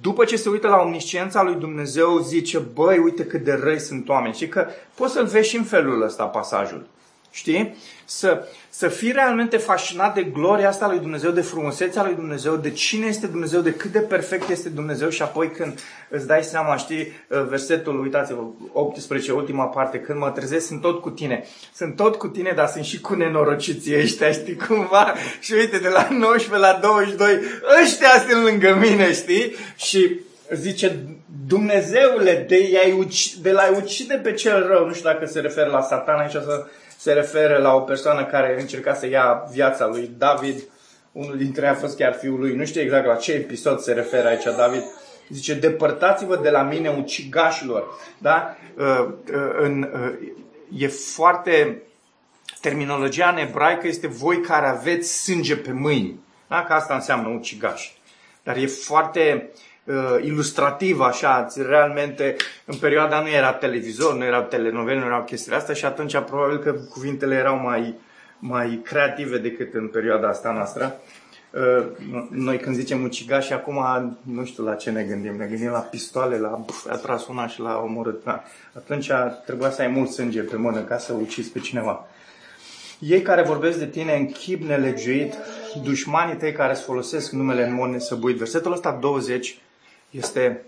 după 0.00 0.24
ce 0.24 0.36
se 0.36 0.48
uită 0.48 0.68
la 0.68 0.80
omnisciența 0.80 1.42
lui 1.42 1.54
Dumnezeu, 1.54 2.18
zice, 2.18 2.58
băi, 2.58 2.98
uite 2.98 3.24
cât 3.24 3.44
de 3.44 3.52
răi 3.62 3.78
sunt 3.78 4.08
oameni. 4.08 4.34
Și 4.34 4.48
că 4.48 4.66
poți 4.94 5.12
să-l 5.12 5.26
vezi 5.26 5.48
și 5.48 5.56
în 5.56 5.64
felul 5.64 6.02
ăsta 6.02 6.24
pasajul. 6.24 6.86
Știi? 7.34 7.76
Să, 8.04 8.46
să 8.68 8.88
fii 8.88 9.12
realmente 9.12 9.56
fascinat 9.56 10.14
de 10.14 10.22
gloria 10.22 10.68
asta 10.68 10.88
lui 10.88 10.98
Dumnezeu, 10.98 11.30
de 11.30 11.40
frumusețea 11.40 12.04
lui 12.04 12.14
Dumnezeu, 12.14 12.56
de 12.56 12.70
cine 12.70 13.06
este 13.06 13.26
Dumnezeu, 13.26 13.60
de 13.60 13.74
cât 13.74 13.92
de 13.92 13.98
perfect 13.98 14.48
este 14.48 14.68
Dumnezeu 14.68 15.08
și 15.08 15.22
apoi 15.22 15.50
când 15.50 15.80
îți 16.08 16.26
dai 16.26 16.42
seama, 16.42 16.76
știi, 16.76 17.12
versetul, 17.48 18.00
uitați-vă, 18.00 18.42
18, 18.72 19.32
ultima 19.32 19.64
parte, 19.64 19.98
când 19.98 20.18
mă 20.18 20.30
trezesc, 20.30 20.66
sunt 20.66 20.80
tot 20.80 21.00
cu 21.00 21.10
tine. 21.10 21.44
Sunt 21.74 21.96
tot 21.96 22.16
cu 22.16 22.28
tine, 22.28 22.52
dar 22.56 22.68
sunt 22.68 22.84
și 22.84 23.00
cu 23.00 23.14
nenorociții 23.14 23.98
ăștia, 23.98 24.32
știi, 24.32 24.56
cumva. 24.56 25.14
Și 25.40 25.52
uite, 25.52 25.78
de 25.78 25.88
la 25.88 26.08
19 26.10 26.66
la 26.66 26.78
22, 26.82 27.40
ăștia 27.82 28.24
sunt 28.28 28.44
lângă 28.44 28.74
mine, 28.80 29.12
știi? 29.12 29.54
Și 29.76 30.20
zice, 30.54 30.98
Dumnezeule, 31.46 32.44
de, 32.48 32.80
de 33.42 33.50
la 33.50 33.70
ucide 33.76 34.14
pe 34.14 34.32
cel 34.32 34.66
rău, 34.66 34.86
nu 34.86 34.92
știu 34.92 35.10
dacă 35.10 35.26
se 35.26 35.40
referă 35.40 35.70
la 35.70 35.82
satan 35.82 36.18
aici, 36.18 36.30
să 36.30 36.66
se 37.02 37.12
referă 37.12 37.58
la 37.58 37.74
o 37.74 37.80
persoană 37.80 38.24
care 38.24 38.60
încerca 38.60 38.94
să 38.94 39.06
ia 39.06 39.44
viața 39.50 39.86
lui 39.86 40.10
David. 40.18 40.62
Unul 41.12 41.36
dintre 41.36 41.64
ei 41.64 41.70
a 41.70 41.74
fost 41.74 41.96
chiar 41.96 42.14
fiul 42.14 42.38
lui. 42.38 42.54
Nu 42.54 42.64
știu 42.64 42.80
exact 42.80 43.06
la 43.06 43.14
ce 43.14 43.32
episod 43.32 43.78
se 43.78 43.92
referă 43.92 44.28
aici 44.28 44.44
David. 44.56 44.82
Zice, 45.28 45.54
depărtați-vă 45.54 46.36
de 46.36 46.50
la 46.50 46.62
mine 46.62 46.88
ucigașilor. 46.88 47.84
Da? 48.18 48.56
Uh, 48.76 49.08
uh, 49.32 49.54
în, 49.58 49.90
uh, 49.92 50.82
e 50.82 50.88
foarte... 50.88 51.82
Terminologia 52.60 53.28
în 53.28 53.38
ebraică 53.38 53.86
este 53.86 54.06
voi 54.06 54.40
care 54.40 54.66
aveți 54.66 55.22
sânge 55.22 55.56
pe 55.56 55.72
mâini. 55.72 56.20
Da? 56.48 56.64
Că 56.64 56.72
asta 56.72 56.94
înseamnă 56.94 57.28
ucigaș. 57.28 57.90
Dar 58.42 58.56
e 58.56 58.66
foarte 58.66 59.50
uh, 59.86 59.94
uh, 59.94 60.24
ilustrativ, 60.24 61.00
așa, 61.00 61.46
realmente 61.68 62.36
în 62.64 62.76
perioada 62.76 63.20
nu 63.20 63.28
era 63.28 63.52
televizor, 63.52 64.14
nu 64.14 64.24
erau 64.24 64.42
telenovele, 64.42 64.98
nu 64.98 65.04
erau 65.04 65.24
chestiile 65.24 65.56
astea 65.56 65.74
și 65.74 65.84
atunci 65.84 66.18
probabil 66.18 66.58
că 66.58 66.72
cuvintele 66.72 67.34
erau 67.34 67.56
mai, 67.56 67.94
mai 68.38 68.80
creative 68.84 69.38
decât 69.38 69.74
în 69.74 69.88
perioada 69.88 70.28
asta 70.28 70.52
noastră. 70.52 71.00
Uh, 71.50 71.86
noi 72.30 72.58
când 72.58 72.76
zicem 72.76 73.02
ucigaș 73.02 73.46
și 73.46 73.52
acum 73.52 73.84
nu 74.22 74.44
știu 74.44 74.64
la 74.64 74.74
ce 74.74 74.90
ne 74.90 75.02
gândim, 75.02 75.36
ne 75.36 75.46
gândim 75.46 75.70
la 75.70 75.78
pistoale, 75.78 76.38
la 76.38 76.48
pf, 76.48 76.90
a 76.90 76.96
tras 76.96 77.26
una 77.26 77.46
și 77.46 77.60
la 77.60 77.80
omorât. 77.84 78.24
Da. 78.24 78.42
Atunci 78.76 79.10
trebuia 79.46 79.70
să 79.70 79.82
ai 79.82 79.88
mult 79.88 80.10
sânge 80.10 80.40
pe 80.40 80.56
mână 80.56 80.80
ca 80.80 80.98
să 80.98 81.12
ucizi 81.12 81.50
pe 81.50 81.58
cineva. 81.58 82.06
Ei 82.98 83.22
care 83.22 83.42
vorbesc 83.42 83.78
de 83.78 83.86
tine 83.86 84.16
în 84.16 84.26
chip 84.26 84.62
nelegiuit, 84.62 85.34
dușmanii 85.82 86.36
tăi 86.36 86.52
care 86.52 86.72
îți 86.72 86.82
folosesc 86.82 87.30
numele 87.30 87.66
în 87.66 87.74
mod 87.74 87.90
nesăbuit. 87.90 88.36
Versetul 88.36 88.72
ăsta 88.72 88.98
20 89.00 89.61
este 90.12 90.62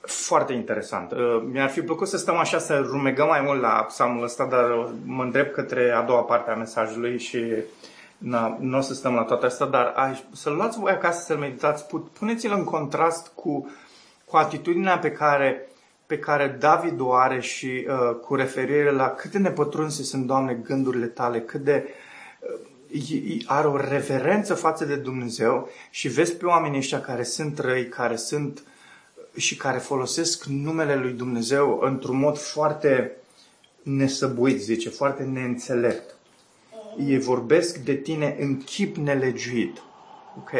foarte 0.00 0.52
interesant. 0.52 1.12
Uh, 1.12 1.42
mi-ar 1.52 1.68
fi 1.68 1.80
plăcut 1.80 2.08
să 2.08 2.16
stăm 2.16 2.36
așa, 2.36 2.58
să 2.58 2.78
rumegăm 2.78 3.26
mai 3.26 3.40
mult 3.40 3.60
la 3.60 3.84
psalmul 3.88 4.22
ăsta, 4.22 4.44
dar 4.44 4.88
mă 5.04 5.22
îndrept 5.22 5.54
către 5.54 5.90
a 5.90 6.02
doua 6.02 6.22
parte 6.22 6.50
a 6.50 6.54
mesajului 6.54 7.18
și 7.18 7.54
nu 8.58 8.76
o 8.76 8.80
să 8.80 8.94
stăm 8.94 9.14
la 9.14 9.22
toate 9.22 9.46
astea, 9.46 9.66
dar 9.66 9.94
să-l 10.32 10.54
luați 10.54 10.78
voi 10.78 10.92
acasă, 10.92 11.20
să-l 11.20 11.36
meditați, 11.36 11.86
puneți-l 12.18 12.52
în 12.52 12.64
contrast 12.64 13.32
cu, 13.34 13.70
cu 14.24 14.36
atitudinea 14.36 14.98
pe 14.98 15.12
care, 15.12 15.68
pe 16.06 16.18
care 16.18 16.56
David 16.58 17.00
o 17.00 17.12
are 17.12 17.40
și 17.40 17.86
uh, 17.88 18.16
cu 18.20 18.34
referire 18.34 18.90
la 18.90 19.10
cât 19.10 19.30
de 19.30 19.38
nepătrunse 19.38 20.02
sunt, 20.02 20.26
Doamne, 20.26 20.54
gândurile 20.54 21.06
tale, 21.06 21.40
cât 21.40 21.60
de 21.60 21.84
uh, 21.86 21.92
are 23.46 23.66
o 23.66 23.76
reverență 23.76 24.54
față 24.54 24.84
de 24.84 24.96
Dumnezeu 24.96 25.68
și 25.90 26.08
vezi 26.08 26.36
pe 26.36 26.46
oamenii 26.46 26.78
ăștia 26.78 27.00
care 27.00 27.22
sunt 27.22 27.58
răi, 27.58 27.88
care 27.88 28.16
sunt 28.16 28.62
și 29.36 29.56
care 29.56 29.78
folosesc 29.78 30.44
numele 30.44 30.96
lui 30.96 31.12
Dumnezeu 31.12 31.80
într-un 31.82 32.18
mod 32.18 32.38
foarte 32.38 33.12
nesăbuit, 33.82 34.60
zice, 34.60 34.88
foarte 34.88 35.22
neînțelept. 35.22 36.14
Ei 37.06 37.18
vorbesc 37.18 37.76
de 37.76 37.94
tine 37.94 38.36
în 38.40 38.62
chip 38.62 38.96
nelegiuit. 38.96 39.82
Ok? 40.38 40.50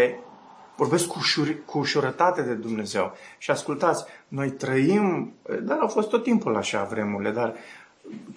Vorbesc 0.76 1.06
cu, 1.06 1.16
ușur, 1.18 1.56
cu 1.64 1.78
ușurătate 1.78 2.42
de 2.42 2.54
Dumnezeu. 2.54 3.16
Și 3.38 3.50
ascultați, 3.50 4.04
noi 4.28 4.50
trăim, 4.50 5.34
dar 5.62 5.78
au 5.78 5.88
fost 5.88 6.08
tot 6.08 6.22
timpul 6.22 6.56
așa 6.56 6.84
vremurile, 6.84 7.30
dar 7.30 7.54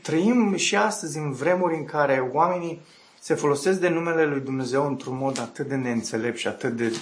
trăim 0.01 0.55
și 0.55 0.75
astăzi 0.75 1.17
în 1.17 1.31
vremuri 1.31 1.75
în 1.75 1.85
care 1.85 2.29
oamenii 2.33 2.81
se 3.23 3.33
folosesc 3.33 3.79
de 3.79 3.89
numele 3.89 4.25
lui 4.25 4.39
Dumnezeu 4.39 4.87
într-un 4.87 5.17
mod 5.17 5.39
atât 5.39 5.67
de 5.67 5.75
neînțelept 5.75 6.37
și 6.37 6.47
atât 6.47 6.75
de, 6.75 6.97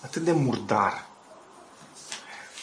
atât 0.00 0.22
de 0.22 0.32
murdar. 0.32 1.06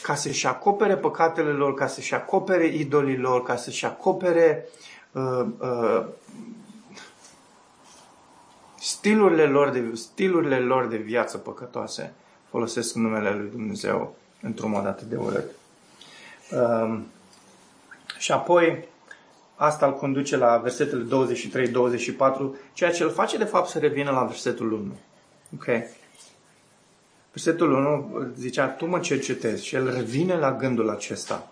Ca 0.02 0.16
să-și 0.16 0.48
acopere 0.48 0.98
păcatele 0.98 1.52
lor, 1.52 1.74
ca 1.74 1.88
să-și 1.88 2.14
acopere 2.14 2.66
idolii 2.66 3.18
lor, 3.18 3.44
ca 3.44 3.56
să-și 3.56 3.86
acopere 3.86 4.68
uh, 5.12 5.46
uh, 5.58 6.06
stilurile, 8.80 9.46
lor 9.46 9.70
de, 9.70 9.92
stilurile 9.94 10.60
lor 10.60 10.88
de 10.88 10.98
viață 10.98 11.38
păcătoase, 11.38 12.14
folosesc 12.50 12.94
numele 12.94 13.32
lui 13.32 13.50
Dumnezeu 13.50 14.16
într-un 14.42 14.70
mod 14.70 14.86
atât 14.86 15.08
de 15.08 15.16
urât. 15.16 15.52
Uh, 16.52 17.00
și 18.18 18.32
apoi, 18.32 18.88
Asta 19.64 19.86
îl 19.86 19.94
conduce 19.94 20.38
la 20.38 20.58
versetele 20.58 21.04
23-24, 21.04 21.06
ceea 22.74 22.92
ce 22.92 23.04
îl 23.04 23.10
face 23.10 23.38
de 23.38 23.44
fapt 23.44 23.70
să 23.70 23.80
revină 23.80 24.12
la 24.12 24.24
versetul 24.24 24.72
1. 24.72 24.94
Ok? 25.56 25.66
Versetul 27.32 27.72
1 27.72 28.32
zicea, 28.36 28.68
tu 28.68 28.86
mă 28.86 29.00
cercetezi 29.00 29.66
și 29.66 29.76
el 29.76 29.94
revine 29.94 30.38
la 30.38 30.56
gândul 30.56 30.90
acesta. 30.90 31.52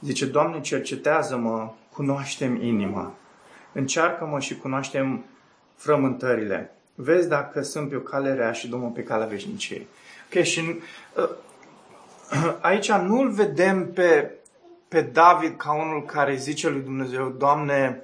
Zice, 0.00 0.26
Doamne, 0.26 0.60
cercetează-mă, 0.60 1.70
cunoaștem 1.92 2.62
inima. 2.62 3.14
Încearcă-mă 3.72 4.40
și 4.40 4.56
cunoaștem 4.56 5.24
frământările. 5.76 6.74
Vezi 6.94 7.28
dacă 7.28 7.62
sunt 7.62 7.88
pe 7.88 7.96
o 7.96 8.00
cale 8.00 8.34
rea 8.34 8.52
și 8.52 8.68
dumă 8.68 8.90
pe 8.94 9.02
calea 9.02 9.26
veșniciei. 9.26 9.86
Ok, 10.26 10.42
și 10.42 10.60
uh, 11.16 11.28
aici 12.60 12.92
nu-l 12.92 13.30
vedem 13.30 13.92
pe 13.92 14.30
pe 14.92 15.00
David 15.00 15.56
ca 15.56 15.72
unul 15.72 16.04
care 16.04 16.34
zice 16.34 16.68
lui 16.68 16.80
Dumnezeu, 16.80 17.28
Doamne, 17.28 18.02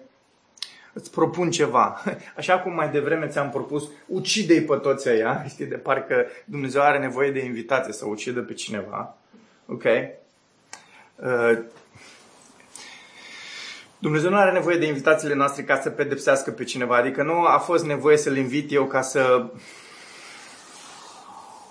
îți 0.93 1.11
propun 1.11 1.51
ceva. 1.51 2.03
Așa 2.37 2.59
cum 2.59 2.75
mai 2.75 2.91
devreme 2.91 3.27
ți-am 3.27 3.51
propus, 3.51 3.89
ucide-i 4.07 4.61
pe 4.61 4.77
toți 4.77 5.09
ăia. 5.09 5.43
Știi, 5.49 5.67
de 5.67 5.77
parcă 5.77 6.27
Dumnezeu 6.45 6.83
are 6.83 6.99
nevoie 6.99 7.31
de 7.31 7.45
invitație 7.45 7.93
să 7.93 8.07
ucidă 8.07 8.41
pe 8.41 8.53
cineva. 8.53 9.17
Ok? 9.67 9.85
Uh, 9.85 11.59
Dumnezeu 13.99 14.31
nu 14.31 14.37
are 14.37 14.53
nevoie 14.53 14.79
de 14.79 14.87
invitațiile 14.87 15.35
noastre 15.35 15.63
ca 15.63 15.81
să 15.81 15.91
pedepsească 15.91 16.51
pe 16.51 16.65
cineva. 16.65 16.97
Adică 16.97 17.23
nu 17.23 17.45
a 17.45 17.59
fost 17.59 17.85
nevoie 17.85 18.17
să-l 18.17 18.37
invit 18.37 18.73
eu 18.73 18.85
ca 18.85 19.01
să 19.03 19.51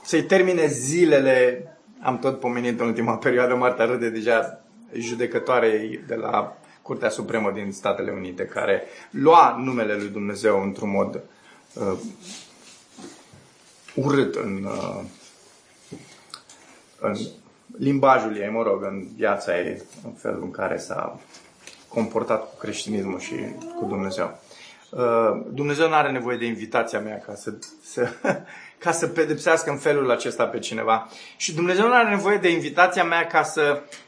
să-i 0.04 0.24
termine 0.24 0.68
zilele. 0.68 1.68
Am 2.02 2.20
tot 2.20 2.40
pomenit 2.40 2.80
în 2.80 2.88
ultima 2.88 3.18
perioadă, 3.18 3.56
Marta 3.56 3.86
râde 3.86 4.10
deja 4.10 4.67
judecătoarei 4.94 6.00
de 6.08 6.16
la 6.16 6.58
Curtea 6.82 7.10
Supremă 7.10 7.52
din 7.52 7.72
Statele 7.72 8.12
Unite, 8.12 8.46
care 8.46 8.84
lua 9.10 9.58
numele 9.64 9.96
lui 9.96 10.10
Dumnezeu 10.10 10.62
într-un 10.62 10.90
mod 10.90 11.22
uh, 11.74 12.00
urât 13.96 14.36
în, 14.36 14.64
uh, 14.64 15.02
în 17.00 17.16
limbajul 17.78 18.38
ei, 18.38 18.50
mă 18.50 18.64
rog, 18.64 18.84
în 18.84 19.08
viața 19.16 19.58
ei, 19.58 19.82
în 20.04 20.12
felul 20.12 20.42
în 20.44 20.52
care 20.52 20.78
s-a 20.78 21.20
comportat 21.88 22.50
cu 22.50 22.58
creștinismul 22.58 23.20
și 23.20 23.36
cu 23.80 23.86
Dumnezeu. 23.86 24.40
Uh, 24.90 25.46
Dumnezeu 25.50 25.88
nu 25.88 25.94
are 25.94 26.12
nevoie 26.12 26.38
de 26.38 26.46
invitația 26.46 27.00
mea 27.00 27.20
ca 27.20 27.36
să, 27.36 27.54
să, 27.84 28.10
ca 28.84 28.92
să 28.92 29.08
pedepsească 29.08 29.70
în 29.70 29.78
felul 29.78 30.12
acesta 30.12 30.46
pe 30.46 30.60
cineva. 30.60 31.08
Și 31.38 31.54
Dumnezeu 31.54 31.88
nu 31.88 31.94
are 31.94 32.10
nevoie 32.10 32.38
de 32.38 32.50
invitația 32.50 33.04
mea 33.04 33.28
ca 33.28 33.44
să, 33.44 33.62
uh, 33.62 33.82
îmi, 33.82 34.07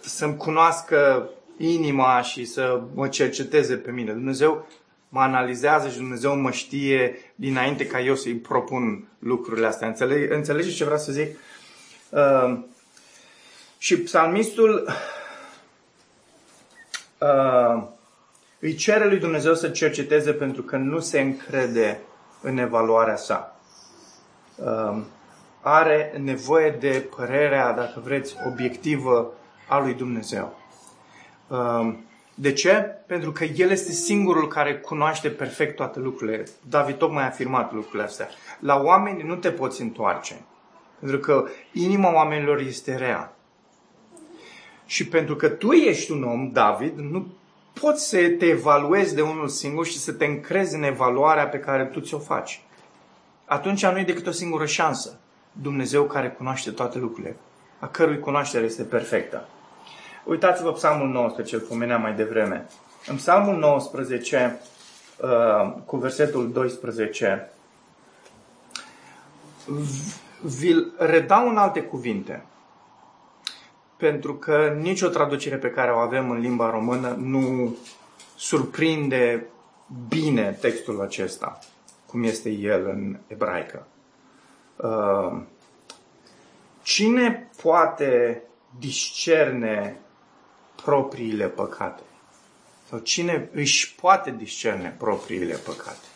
să-mi 0.00 0.36
cunoască 0.36 1.30
inima 1.56 2.20
și 2.20 2.44
să 2.44 2.80
mă 2.94 3.08
cerceteze 3.08 3.76
pe 3.76 3.90
mine. 3.90 4.12
Dumnezeu 4.12 4.66
mă 5.08 5.20
analizează 5.20 5.88
și 5.88 5.96
Dumnezeu 5.96 6.36
mă 6.36 6.50
știe 6.50 7.32
dinainte 7.34 7.86
ca 7.86 8.00
eu 8.00 8.14
să-i 8.14 8.34
propun 8.34 9.08
lucrurile 9.18 9.66
astea. 9.66 9.88
Înțelege, 9.88 10.34
înțelegeți 10.34 10.74
ce 10.74 10.84
vreau 10.84 10.98
să 10.98 11.12
zic? 11.12 11.38
Uh, 12.10 12.58
și 13.78 13.98
psalmistul 13.98 14.88
uh, 17.18 17.82
îi 18.58 18.74
cere 18.74 19.06
lui 19.08 19.18
Dumnezeu 19.18 19.54
să 19.54 19.68
cerceteze 19.68 20.32
pentru 20.32 20.62
că 20.62 20.76
nu 20.76 21.00
se 21.00 21.20
încrede 21.20 22.00
în 22.42 22.58
evaluarea 22.58 23.16
sa. 23.16 23.60
Uh, 24.56 25.02
are 25.68 26.12
nevoie 26.22 26.70
de 26.70 27.08
părerea, 27.16 27.72
dacă 27.72 28.00
vreți, 28.04 28.36
obiectivă 28.46 29.32
a 29.68 29.78
lui 29.78 29.94
Dumnezeu. 29.94 30.58
Uh, 31.48 31.94
de 32.34 32.52
ce? 32.52 32.72
Pentru 33.06 33.32
că 33.32 33.44
El 33.44 33.70
este 33.70 33.92
singurul 33.92 34.48
care 34.48 34.78
cunoaște 34.78 35.28
perfect 35.28 35.76
toate 35.76 35.98
lucrurile. 35.98 36.44
David 36.68 36.96
tocmai 36.96 37.22
a 37.22 37.26
afirmat 37.26 37.72
lucrurile 37.72 38.02
astea. 38.02 38.28
La 38.60 38.82
oameni 38.82 39.22
nu 39.22 39.34
te 39.34 39.50
poți 39.50 39.82
întoarce. 39.82 40.44
Pentru 40.98 41.18
că 41.18 41.44
inima 41.72 42.14
oamenilor 42.14 42.60
este 42.60 42.96
rea. 42.96 43.36
Și 44.84 45.08
pentru 45.08 45.36
că 45.36 45.48
tu 45.48 45.72
ești 45.72 46.12
un 46.12 46.22
om, 46.22 46.50
David, 46.52 46.98
nu 46.98 47.26
poți 47.80 48.08
să 48.08 48.16
te 48.38 48.46
evaluezi 48.46 49.14
de 49.14 49.22
unul 49.22 49.48
singur 49.48 49.86
și 49.86 49.98
să 49.98 50.12
te 50.12 50.24
încrezi 50.24 50.74
în 50.74 50.82
evaluarea 50.82 51.48
pe 51.48 51.58
care 51.58 51.84
tu 51.84 52.00
ți-o 52.00 52.18
faci. 52.18 52.62
Atunci 53.44 53.86
nu 53.86 53.98
e 53.98 54.04
decât 54.04 54.26
o 54.26 54.30
singură 54.30 54.66
șansă. 54.66 55.20
Dumnezeu 55.62 56.04
care 56.04 56.30
cunoaște 56.30 56.70
toate 56.70 56.98
lucrurile, 56.98 57.36
a 57.78 57.86
cărui 57.86 58.18
cunoaștere 58.18 58.64
este 58.64 58.82
perfectă. 58.82 59.48
Uitați-vă 60.24 60.72
Psalmul 60.72 61.08
19, 61.08 61.54
îl 61.54 61.60
pomeneam 61.60 62.00
mai 62.00 62.14
devreme. 62.14 62.66
În 63.06 63.16
Psalmul 63.16 63.56
19, 63.56 64.60
uh, 65.20 65.72
cu 65.84 65.96
versetul 65.96 66.52
12, 66.52 67.50
vi-l 70.40 70.92
redau 70.98 71.48
în 71.48 71.56
alte 71.56 71.82
cuvinte. 71.82 72.44
Pentru 73.96 74.34
că 74.34 74.76
nicio 74.80 75.08
traducere 75.08 75.56
pe 75.56 75.70
care 75.70 75.90
o 75.90 75.98
avem 75.98 76.30
în 76.30 76.38
limba 76.38 76.70
română 76.70 77.16
nu 77.18 77.76
surprinde 78.36 79.46
bine 80.08 80.58
textul 80.60 81.00
acesta, 81.00 81.58
cum 82.06 82.22
este 82.22 82.50
el 82.50 82.86
în 82.88 83.16
ebraică. 83.26 83.86
Uh, 84.76 85.42
cine 86.82 87.50
poate 87.62 88.42
discerne 88.78 89.96
propriile 90.84 91.48
păcate? 91.48 92.02
Sau 92.88 92.98
cine 92.98 93.48
își 93.52 93.94
poate 93.94 94.30
discerne 94.30 94.94
propriile 94.98 95.54
păcate? 95.54 96.06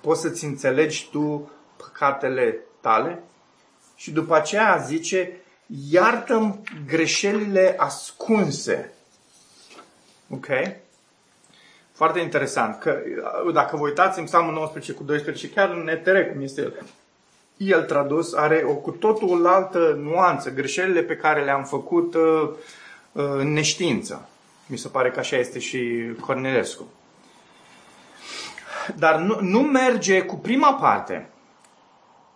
Poți 0.00 0.20
să-ți 0.20 0.44
înțelegi 0.44 1.08
tu 1.10 1.50
păcatele 1.76 2.58
tale? 2.80 3.22
Și 3.96 4.10
după 4.10 4.34
aceea 4.34 4.76
zice, 4.76 5.40
iartă 5.90 6.62
greșelile 6.86 7.74
ascunse. 7.78 8.92
Ok? 10.30 10.46
Foarte 11.96 12.20
interesant. 12.20 12.78
Că, 12.78 12.98
dacă 13.52 13.76
vă 13.76 13.82
uitați 13.82 14.18
în 14.18 14.24
Psalmul 14.24 14.52
19 14.52 14.92
cu 14.92 15.02
12, 15.02 15.50
chiar 15.50 15.70
în 15.70 15.88
ETR, 15.88 16.18
cum 16.18 16.40
este 16.40 16.60
el, 16.60 16.74
el 17.56 17.82
tradus, 17.82 18.34
are 18.34 18.64
o 18.66 18.74
cu 18.74 18.90
totul 18.90 19.46
altă 19.46 19.98
nuanță. 20.02 20.50
Greșelile 20.50 21.02
pe 21.02 21.16
care 21.16 21.44
le-am 21.44 21.64
făcut 21.64 22.14
uh, 22.14 22.48
uh, 23.12 23.24
în 23.36 23.52
neștiință. 23.52 24.28
Mi 24.66 24.76
se 24.76 24.88
pare 24.88 25.10
că 25.10 25.18
așa 25.18 25.36
este 25.36 25.58
și 25.58 26.10
Cornelescu. 26.20 26.88
Dar 28.96 29.18
nu, 29.18 29.38
nu 29.40 29.60
merge 29.60 30.22
cu 30.22 30.36
prima 30.36 30.74
parte. 30.74 31.28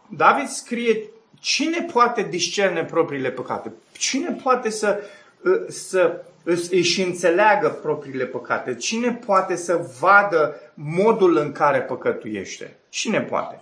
David 0.07 0.49
scrie 0.49 1.09
cine 1.41 1.87
poate 1.93 2.23
discerne 2.23 2.85
propriile 2.85 3.31
păcate? 3.31 3.73
Cine 3.93 4.39
poate 4.43 4.71
să, 4.71 5.01
uh, 5.43 5.65
să 5.69 6.25
își 6.71 7.03
înțeleagă 7.03 7.69
propriile 7.69 8.25
păcate? 8.25 8.75
Cine 8.75 9.13
poate 9.13 9.57
să 9.57 9.89
vadă 10.01 10.61
modul 10.75 11.37
în 11.37 11.53
care 11.53 11.81
păcătuiește? 11.81 12.77
Cine 12.89 13.21
poate? 13.21 13.61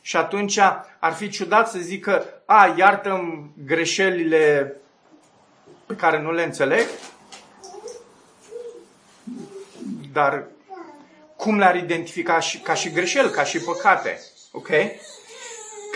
Și 0.00 0.16
atunci 0.16 0.58
ar 0.98 1.12
fi 1.12 1.28
ciudat 1.28 1.70
să 1.70 1.78
zică, 1.78 2.24
a, 2.44 2.74
iartă 2.78 3.42
greșelile 3.64 4.74
pe 5.86 5.94
care 5.94 6.20
nu 6.20 6.32
le 6.32 6.42
înțeleg, 6.42 6.86
dar 10.12 10.44
cum 11.36 11.58
le-ar 11.58 11.76
identifica 11.76 12.40
și, 12.40 12.58
ca 12.58 12.74
și 12.74 12.90
greșeli, 12.90 13.30
ca 13.30 13.44
și 13.44 13.58
păcate? 13.58 14.20
Ok? 14.52 14.68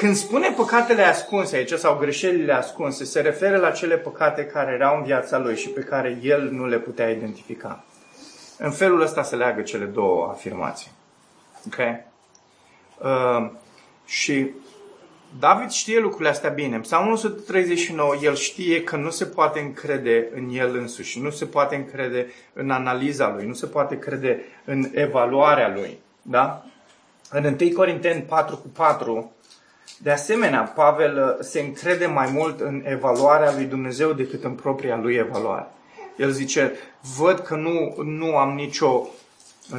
Când 0.05 0.17
spune 0.17 0.51
păcatele 0.57 1.03
ascunse 1.03 1.57
aici 1.57 1.73
sau 1.73 1.97
greșelile 1.99 2.53
ascunse, 2.53 3.05
se 3.05 3.21
referă 3.21 3.57
la 3.57 3.71
cele 3.71 3.97
păcate 3.97 4.47
care 4.47 4.73
erau 4.73 4.97
în 4.97 5.03
viața 5.03 5.39
lui 5.39 5.57
și 5.57 5.69
pe 5.69 5.81
care 5.81 6.19
el 6.23 6.51
nu 6.51 6.67
le 6.67 6.79
putea 6.79 7.11
identifica. 7.11 7.85
În 8.59 8.71
felul 8.71 9.01
ăsta 9.01 9.23
se 9.23 9.37
leagă 9.37 9.63
cele 9.63 9.85
două 9.85 10.29
afirmații. 10.29 10.91
Ok? 11.67 11.77
Uh, 12.99 13.51
și 14.05 14.51
David 15.39 15.71
știe 15.71 15.99
lucrurile 15.99 16.29
astea 16.29 16.51
bine. 16.51 16.75
În 16.75 16.81
Psalmul 16.81 17.13
139, 17.13 18.15
el 18.23 18.35
știe 18.35 18.83
că 18.83 18.97
nu 18.97 19.11
se 19.11 19.25
poate 19.25 19.61
încrede 19.61 20.29
în 20.35 20.49
el 20.53 20.77
însuși, 20.77 21.21
nu 21.21 21.31
se 21.31 21.45
poate 21.45 21.77
încrede 21.77 22.33
în 22.53 22.71
analiza 22.71 23.33
lui, 23.35 23.47
nu 23.47 23.55
se 23.55 23.67
poate 23.67 23.99
crede 23.99 24.45
în 24.65 24.91
evaluarea 24.93 25.69
lui. 25.75 25.99
Da? 26.23 26.65
În 27.31 27.57
1 27.61 27.71
Corinteni 27.75 28.23
4 28.23 28.57
cu 28.57 28.69
4, 28.69 29.33
de 29.99 30.11
asemenea, 30.11 30.63
Pavel 30.63 31.37
uh, 31.39 31.45
se 31.45 31.61
încrede 31.61 32.07
mai 32.07 32.31
mult 32.33 32.61
în 32.61 32.83
evaluarea 32.87 33.53
lui 33.53 33.65
Dumnezeu 33.65 34.13
decât 34.13 34.45
în 34.45 34.53
propria 34.53 34.97
lui 34.97 35.15
evaluare. 35.15 35.67
El 36.17 36.31
zice, 36.31 36.73
văd 37.19 37.39
că 37.39 37.55
nu, 37.55 37.95
nu 38.03 38.37
am 38.37 38.55
nicio, 38.55 39.09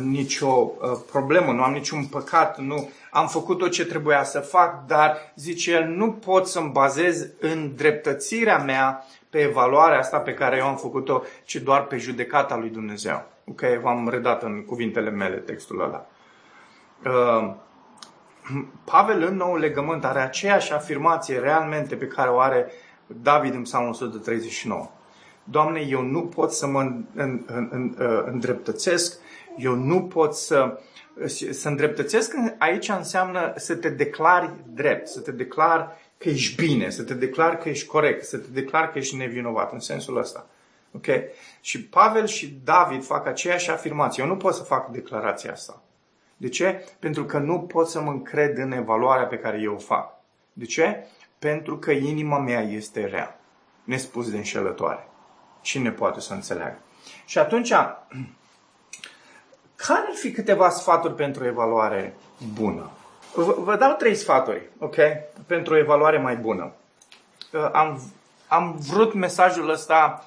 nicio 0.04 0.48
uh, 0.48 0.98
problemă, 1.12 1.52
nu 1.52 1.64
am 1.64 1.74
niciun 1.74 2.06
păcat, 2.06 2.60
nu 2.60 2.90
am 3.12 3.28
făcut 3.28 3.58
tot 3.58 3.72
ce 3.72 3.86
trebuia 3.86 4.24
să 4.24 4.40
fac, 4.40 4.86
dar, 4.88 5.18
zice 5.36 5.72
el, 5.72 5.86
nu 5.86 6.12
pot 6.12 6.48
să-mi 6.48 6.72
bazez 6.72 7.28
în 7.40 7.72
dreptățirea 7.76 8.58
mea 8.58 9.06
pe 9.30 9.40
evaluarea 9.40 10.00
asta 10.00 10.18
pe 10.18 10.34
care 10.34 10.58
eu 10.58 10.66
am 10.66 10.78
făcut-o, 10.78 11.22
ci 11.44 11.56
doar 11.56 11.84
pe 11.84 11.98
judecata 11.98 12.58
lui 12.58 12.70
Dumnezeu. 12.70 13.24
Ok, 13.46 13.62
v-am 13.82 14.10
redat 14.10 14.44
în 14.44 14.66
cuvintele 14.66 15.10
mele 15.10 15.36
textul 15.36 15.82
ăla. 15.82 16.06
Uh, 17.06 17.54
Pavel 18.84 19.24
în 19.24 19.36
nou 19.36 19.56
legământ 19.56 20.06
are 20.06 20.20
aceeași 20.20 20.74
afirmație 20.74 21.40
realmente 21.40 21.96
pe 21.96 22.08
care 22.08 22.30
o 22.30 22.40
are 22.40 22.72
David 23.08 23.54
în 23.54 23.62
Psalmul 23.62 23.90
139. 23.90 24.90
Doamne, 25.44 25.80
eu 25.80 26.02
nu 26.02 26.22
pot 26.22 26.52
să 26.52 26.68
mă 26.68 26.94
uh, 27.16 28.24
îndreptățesc, 28.26 29.20
eu 29.58 29.76
nu 29.76 30.04
pot 30.04 30.36
să, 30.36 30.80
să 31.52 31.68
îndreptățesc. 31.68 32.34
Aici 32.58 32.90
înseamnă 32.90 33.54
să 33.56 33.76
te 33.76 33.90
declari 33.90 34.54
drept, 34.74 35.08
să 35.08 35.20
te 35.20 35.32
declari 35.32 35.88
că 36.18 36.30
ești 36.30 36.66
bine, 36.66 36.90
să 36.90 37.04
te 37.04 37.14
declari 37.14 37.60
că 37.60 37.70
ești 37.70 37.88
corect, 37.88 38.26
să 38.26 38.38
te 38.38 38.48
declari 38.52 38.92
că 38.92 38.98
ești 38.98 39.16
nevinovat, 39.16 39.74
în 39.74 39.80
sensul 39.80 40.18
ăsta. 40.18 40.48
Ok? 40.92 41.06
Și 41.62 41.84
Pavel 41.84 42.26
și 42.26 42.60
David 42.64 43.04
fac 43.04 43.28
aceeași 43.28 43.72
afirmație. 43.72 44.24
Eu 44.24 44.30
nu 44.30 44.38
pot 44.38 44.54
să 44.54 44.64
fac 44.64 44.90
declarația 44.92 45.52
asta. 45.52 45.82
De 46.38 46.50
ce? 46.50 46.86
Pentru 47.00 47.26
că 47.26 47.38
nu 47.38 47.60
pot 47.60 47.88
să 47.88 48.02
mă 48.02 48.12
încred 48.12 48.58
în 48.58 48.72
evaluarea 48.72 49.26
pe 49.26 49.38
care 49.38 49.60
eu 49.60 49.74
o 49.74 49.78
fac. 49.78 50.14
De 50.54 50.66
ce? 50.66 51.08
Pentru 51.40 51.78
că 51.78 51.92
inima 51.92 52.40
mea 52.40 52.62
este 52.62 53.06
rea, 53.06 53.40
nespus 53.84 54.30
de 54.30 54.38
înșelătoare. 54.38 55.08
Cine 55.62 55.92
poate 55.92 56.20
să 56.20 56.34
înțeleagă? 56.34 56.78
Și 57.26 57.38
atunci, 57.38 57.70
care 59.86 60.06
ar 60.08 60.16
fi 60.16 60.32
câteva 60.32 60.70
sfaturi 60.70 61.16
pentru 61.16 61.44
o 61.44 61.48
evaluare 61.48 62.16
bună? 62.54 62.90
Vă, 63.34 63.56
vă 63.60 63.76
dau 63.76 63.94
trei 63.94 64.16
sfaturi, 64.16 64.70
ok? 64.80 64.96
Pentru 65.48 65.74
o 65.74 65.78
evaluare 65.78 66.18
mai 66.18 66.36
bună. 66.36 66.72
Uh, 67.54 67.70
am, 67.72 68.02
am 68.48 68.76
vrut 68.90 69.14
mesajul 69.14 69.70
ăsta 69.70 70.26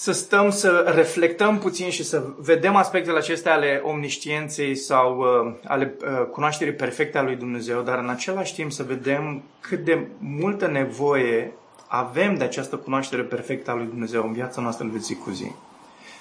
să 0.00 0.12
stăm 0.12 0.50
să 0.50 0.92
reflectăm 0.94 1.58
puțin 1.58 1.90
și 1.90 2.04
să 2.04 2.22
vedem 2.36 2.76
aspectele 2.76 3.18
acestea 3.18 3.52
ale 3.52 3.80
omniștienței 3.84 4.76
sau 4.76 5.18
uh, 5.18 5.54
ale 5.64 5.94
uh, 6.00 6.26
cunoașterii 6.26 6.72
perfecte 6.72 7.18
a 7.18 7.22
lui 7.22 7.36
Dumnezeu, 7.36 7.82
dar 7.82 7.98
în 7.98 8.08
același 8.08 8.54
timp 8.54 8.72
să 8.72 8.82
vedem 8.82 9.42
cât 9.60 9.84
de 9.84 10.06
multă 10.18 10.66
nevoie 10.66 11.52
avem 11.86 12.34
de 12.34 12.44
această 12.44 12.76
cunoaștere 12.76 13.22
perfectă 13.22 13.70
a 13.70 13.74
lui 13.74 13.86
Dumnezeu 13.86 14.26
în 14.26 14.32
viața 14.32 14.60
noastră 14.60 14.86
de 14.92 14.98
zi 14.98 15.14
cu 15.14 15.30
zi. 15.30 15.50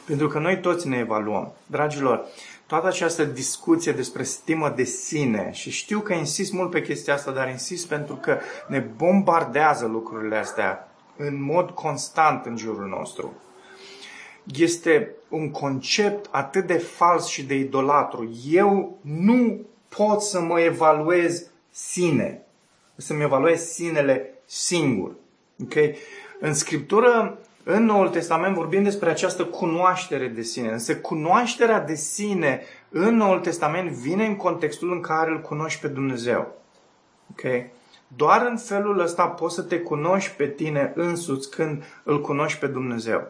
Pentru 0.05 0.27
că 0.27 0.39
noi 0.39 0.59
toți 0.59 0.87
ne 0.87 0.97
evaluăm. 0.97 1.51
Dragilor, 1.65 2.25
toată 2.67 2.87
această 2.87 3.23
discuție 3.23 3.91
despre 3.91 4.23
stimă 4.23 4.73
de 4.75 4.83
sine 4.83 5.49
și 5.53 5.71
știu 5.71 5.99
că 5.99 6.13
insist 6.13 6.53
mult 6.53 6.69
pe 6.69 6.81
chestia 6.81 7.13
asta, 7.13 7.31
dar 7.31 7.49
insist 7.49 7.87
pentru 7.87 8.15
că 8.15 8.37
ne 8.67 8.79
bombardează 8.79 9.85
lucrurile 9.85 10.35
astea 10.35 10.91
în 11.17 11.43
mod 11.43 11.69
constant 11.69 12.45
în 12.45 12.57
jurul 12.57 12.87
nostru 12.87 13.33
este 14.55 15.11
un 15.29 15.51
concept 15.51 16.27
atât 16.31 16.67
de 16.67 16.77
fals 16.77 17.27
și 17.27 17.43
de 17.43 17.55
idolatru. 17.55 18.31
Eu 18.49 18.97
nu 19.01 19.65
pot 19.87 20.21
să 20.21 20.41
mă 20.41 20.59
evaluez 20.59 21.45
sine, 21.69 22.41
să-mi 22.95 23.23
evaluez 23.23 23.61
sinele 23.61 24.33
singur. 24.45 25.11
Okay? 25.63 25.95
În 26.39 26.53
Scriptură, 26.53 27.39
în 27.63 27.85
Noul 27.85 28.09
Testament, 28.09 28.55
vorbim 28.55 28.83
despre 28.83 29.09
această 29.09 29.45
cunoaștere 29.45 30.27
de 30.27 30.41
sine. 30.41 30.69
Însă 30.69 30.97
cunoașterea 30.97 31.79
de 31.79 31.95
sine 31.95 32.61
în 32.89 33.15
Noul 33.15 33.39
Testament 33.39 33.89
vine 33.89 34.25
în 34.25 34.35
contextul 34.35 34.91
în 34.91 35.01
care 35.01 35.31
îl 35.31 35.41
cunoști 35.41 35.81
pe 35.81 35.87
Dumnezeu. 35.87 36.55
Okay? 37.31 37.71
Doar 38.07 38.45
în 38.49 38.57
felul 38.57 38.99
ăsta 38.99 39.27
poți 39.27 39.55
să 39.55 39.61
te 39.61 39.79
cunoști 39.79 40.35
pe 40.35 40.47
tine 40.47 40.91
însuți 40.95 41.49
când 41.49 41.83
îl 42.03 42.21
cunoști 42.21 42.59
pe 42.59 42.67
Dumnezeu. 42.67 43.27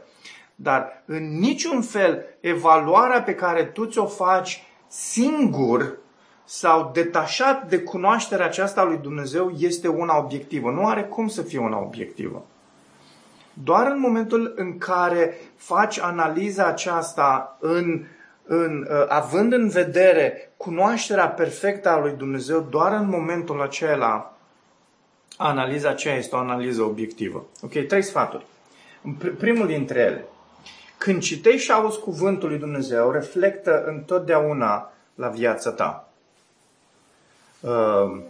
Dar 0.59 1.03
în 1.05 1.39
niciun 1.39 1.81
fel 1.81 2.25
evaluarea 2.39 3.21
pe 3.21 3.35
care 3.35 3.63
tu 3.63 3.85
ți-o 3.85 4.05
faci 4.05 4.63
singur 4.87 5.97
sau 6.45 6.91
detașat 6.93 7.69
de 7.69 7.79
cunoașterea 7.79 8.45
aceasta 8.45 8.83
lui 8.83 8.97
Dumnezeu 8.97 9.49
este 9.57 9.87
una 9.87 10.17
obiectivă. 10.17 10.71
Nu 10.71 10.87
are 10.87 11.03
cum 11.03 11.27
să 11.27 11.41
fie 11.41 11.59
una 11.59 11.79
obiectivă. 11.79 12.45
Doar 13.53 13.91
în 13.91 13.99
momentul 13.99 14.53
în 14.55 14.77
care 14.77 15.37
faci 15.55 15.99
analiza 15.99 16.65
aceasta 16.65 17.57
în, 17.59 18.05
în, 18.43 18.87
uh, 18.89 19.05
având 19.07 19.53
în 19.53 19.67
vedere 19.67 20.53
cunoașterea 20.57 21.29
perfectă 21.29 21.89
a 21.89 21.99
lui 21.99 22.13
Dumnezeu, 22.17 22.59
doar 22.59 22.93
în 22.93 23.09
momentul 23.09 23.61
acela 23.61 24.37
analiza 25.37 25.89
aceea 25.89 26.15
este 26.15 26.35
o 26.35 26.39
analiză 26.39 26.81
obiectivă. 26.81 27.45
Ok, 27.61 27.71
trei 27.87 28.03
sfaturi. 28.03 28.45
Primul 29.37 29.67
dintre 29.67 29.99
ele. 29.99 30.25
Când 30.97 31.21
citești 31.21 31.61
și 31.61 31.71
auzi 31.71 31.99
cuvântul 31.99 32.49
lui 32.49 32.57
Dumnezeu, 32.57 33.11
reflectă 33.11 33.83
întotdeauna 33.85 34.91
la 35.15 35.27
viața 35.27 35.71
ta. 35.71 36.09
Uh, 37.59 38.21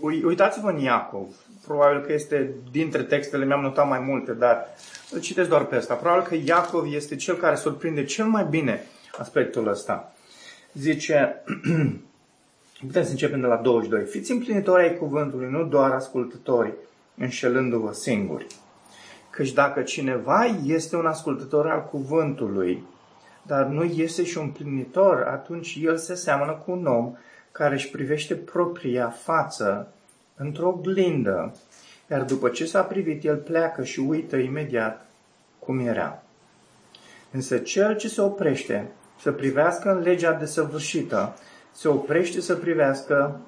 uitați-vă 0.00 0.70
în 0.70 0.78
Iacov. 0.78 1.26
Probabil 1.66 2.00
că 2.00 2.12
este 2.12 2.50
dintre 2.70 3.02
textele, 3.02 3.44
mi-am 3.44 3.60
notat 3.60 3.88
mai 3.88 3.98
multe, 3.98 4.32
dar 4.32 4.66
îl 5.10 5.20
citesc 5.20 5.48
doar 5.48 5.64
pe 5.64 5.76
asta. 5.76 5.94
Probabil 5.94 6.22
că 6.22 6.36
Iacov 6.44 6.92
este 6.92 7.16
cel 7.16 7.36
care 7.36 7.54
surprinde 7.54 8.04
cel 8.04 8.26
mai 8.26 8.44
bine 8.44 8.86
aspectul 9.18 9.68
ăsta. 9.68 10.12
Zice, 10.72 11.42
putem 12.86 13.04
să 13.04 13.10
începem 13.10 13.40
de 13.40 13.46
la 13.46 13.56
22. 13.56 14.04
Fiți 14.04 14.30
împlinitori 14.30 14.82
ai 14.82 14.96
cuvântului, 14.96 15.50
nu 15.50 15.64
doar 15.64 15.90
ascultători, 15.90 16.72
înșelându-vă 17.16 17.92
singuri. 17.92 18.46
Căci 19.40 19.52
dacă 19.52 19.82
cineva 19.82 20.44
este 20.64 20.96
un 20.96 21.06
ascultător 21.06 21.70
al 21.70 21.84
cuvântului, 21.84 22.84
dar 23.42 23.66
nu 23.66 23.84
este 23.84 24.24
și 24.24 24.38
un 24.38 24.48
plinitor, 24.48 25.22
atunci 25.22 25.78
el 25.82 25.96
se 25.96 26.14
seamănă 26.14 26.52
cu 26.52 26.70
un 26.70 26.86
om 26.86 27.16
care 27.52 27.74
își 27.74 27.90
privește 27.90 28.34
propria 28.34 29.08
față 29.08 29.92
într-o 30.36 30.68
oglindă, 30.68 31.54
iar 32.10 32.22
după 32.22 32.48
ce 32.48 32.64
s-a 32.64 32.82
privit, 32.82 33.24
el 33.24 33.36
pleacă 33.36 33.84
și 33.84 34.00
uită 34.00 34.36
imediat 34.36 35.06
cum 35.58 35.78
era. 35.78 36.22
Însă 37.30 37.58
cel 37.58 37.96
ce 37.96 38.08
se 38.08 38.20
oprește 38.20 38.90
să 39.20 39.32
privească 39.32 39.90
în 39.90 40.02
legea 40.02 40.32
desăvârșită, 40.32 41.36
se 41.72 41.88
oprește 41.88 42.40
să 42.40 42.54
privească 42.54 43.40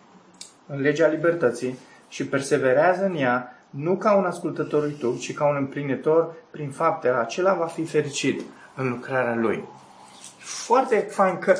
în 0.67 0.81
legea 0.81 1.09
libertății 1.09 1.79
și 2.09 2.27
perseverează 2.27 3.05
în 3.05 3.17
ea, 3.17 3.57
nu 3.73 3.97
ca 3.97 4.15
un 4.15 4.25
ascultător 4.25 4.83
YouTube, 4.83 5.19
ci 5.19 5.35
ca 5.35 5.49
un 5.49 5.57
împlinitor 5.57 6.35
prin 6.51 6.71
faptele. 6.71 7.15
Acela 7.15 7.55
va 7.55 7.67
fi 7.67 7.85
fericit 7.85 8.41
în 8.77 8.89
lucrarea 8.89 9.35
lui. 9.35 9.65
Foarte 10.39 10.97
fain 10.97 11.39
că 11.39 11.57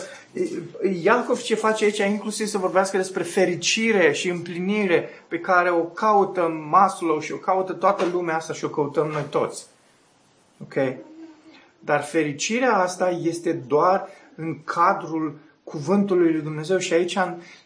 Iacov 1.03 1.41
ce 1.41 1.55
face 1.55 1.85
aici 1.85 1.99
inclusiv 1.99 2.47
să 2.47 2.59
vorbească 2.59 2.97
despre 2.97 3.23
fericire 3.23 4.13
și 4.13 4.29
împlinire 4.29 5.09
pe 5.29 5.39
care 5.39 5.71
o 5.71 5.83
caută 5.83 6.49
Maslow 6.69 7.21
și 7.21 7.33
o 7.33 7.37
caută 7.37 7.73
toată 7.73 8.05
lumea 8.13 8.37
asta 8.37 8.53
și 8.53 8.65
o 8.65 8.69
căutăm 8.69 9.07
noi 9.07 9.25
toți. 9.31 9.67
Ok? 10.63 10.75
Dar 11.79 12.03
fericirea 12.03 12.77
asta 12.77 13.11
este 13.11 13.53
doar 13.53 14.09
în 14.35 14.63
cadrul 14.65 15.39
cuvântului 15.65 16.33
lui 16.33 16.43
Dumnezeu 16.43 16.79
și 16.79 16.93
aici 16.93 17.19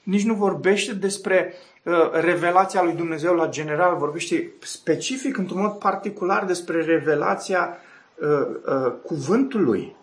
nici 0.03 0.25
nu 0.25 0.35
vorbește 0.35 0.95
despre 0.95 1.55
Uh, 1.55 1.76
revelația 2.13 2.83
lui 2.83 2.93
Dumnezeu 2.93 3.35
la 3.35 3.49
general, 3.49 3.97
vorbește 3.97 4.53
specific, 4.61 5.37
într-un 5.37 5.61
mod 5.61 5.73
particular, 5.73 6.45
despre 6.45 6.85
revelația 6.85 7.77
uh, 8.15 8.29
uh, 8.67 8.93
cuvântului, 9.05 9.97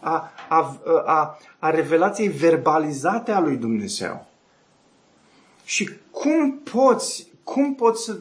a, 0.00 0.30
a, 0.48 0.76
a, 1.04 1.38
a 1.58 1.70
revelației 1.70 2.28
verbalizate 2.28 3.32
a 3.32 3.40
lui 3.40 3.56
Dumnezeu. 3.56 4.26
Și 5.64 5.90
cum 6.10 6.58
poți, 6.72 7.32
cum 7.42 7.74
poți 7.74 8.04
să, 8.04 8.18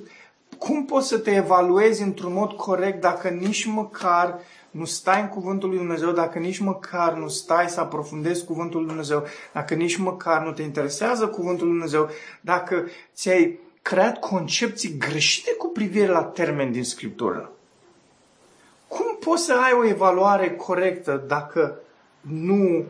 cum 0.57 0.85
poți 0.85 1.07
să 1.07 1.17
te 1.17 1.31
evaluezi 1.31 2.01
într-un 2.01 2.33
mod 2.33 2.51
corect 2.51 3.01
dacă 3.01 3.29
nici 3.29 3.65
măcar 3.65 4.29
uh, 4.33 4.39
nu 4.77 4.85
stai 4.85 5.21
în 5.21 5.27
cuvântul 5.27 5.69
lui 5.69 5.77
Dumnezeu, 5.77 6.11
dacă 6.11 6.39
nici 6.39 6.57
măcar 6.57 7.13
nu 7.13 7.27
stai 7.27 7.69
să 7.69 7.79
aprofundezi 7.79 8.45
cuvântul 8.45 8.79
lui 8.79 8.87
Dumnezeu, 8.87 9.25
dacă 9.53 9.73
nici 9.73 9.97
măcar 9.97 10.45
nu 10.45 10.51
te 10.51 10.61
interesează 10.61 11.27
cuvântul 11.27 11.65
lui 11.65 11.75
Dumnezeu, 11.75 12.09
dacă 12.41 12.85
ți-ai 13.15 13.59
creat 13.81 14.19
concepții 14.19 14.97
greșite 14.97 15.51
cu 15.51 15.67
privire 15.67 16.07
la 16.07 16.23
termeni 16.23 16.71
din 16.71 16.83
Scriptură. 16.83 17.51
Cum 18.87 19.17
poți 19.19 19.43
să 19.43 19.53
ai 19.53 19.71
o 19.79 19.87
evaluare 19.87 20.51
corectă 20.51 21.23
dacă 21.27 21.79
nu, 22.21 22.85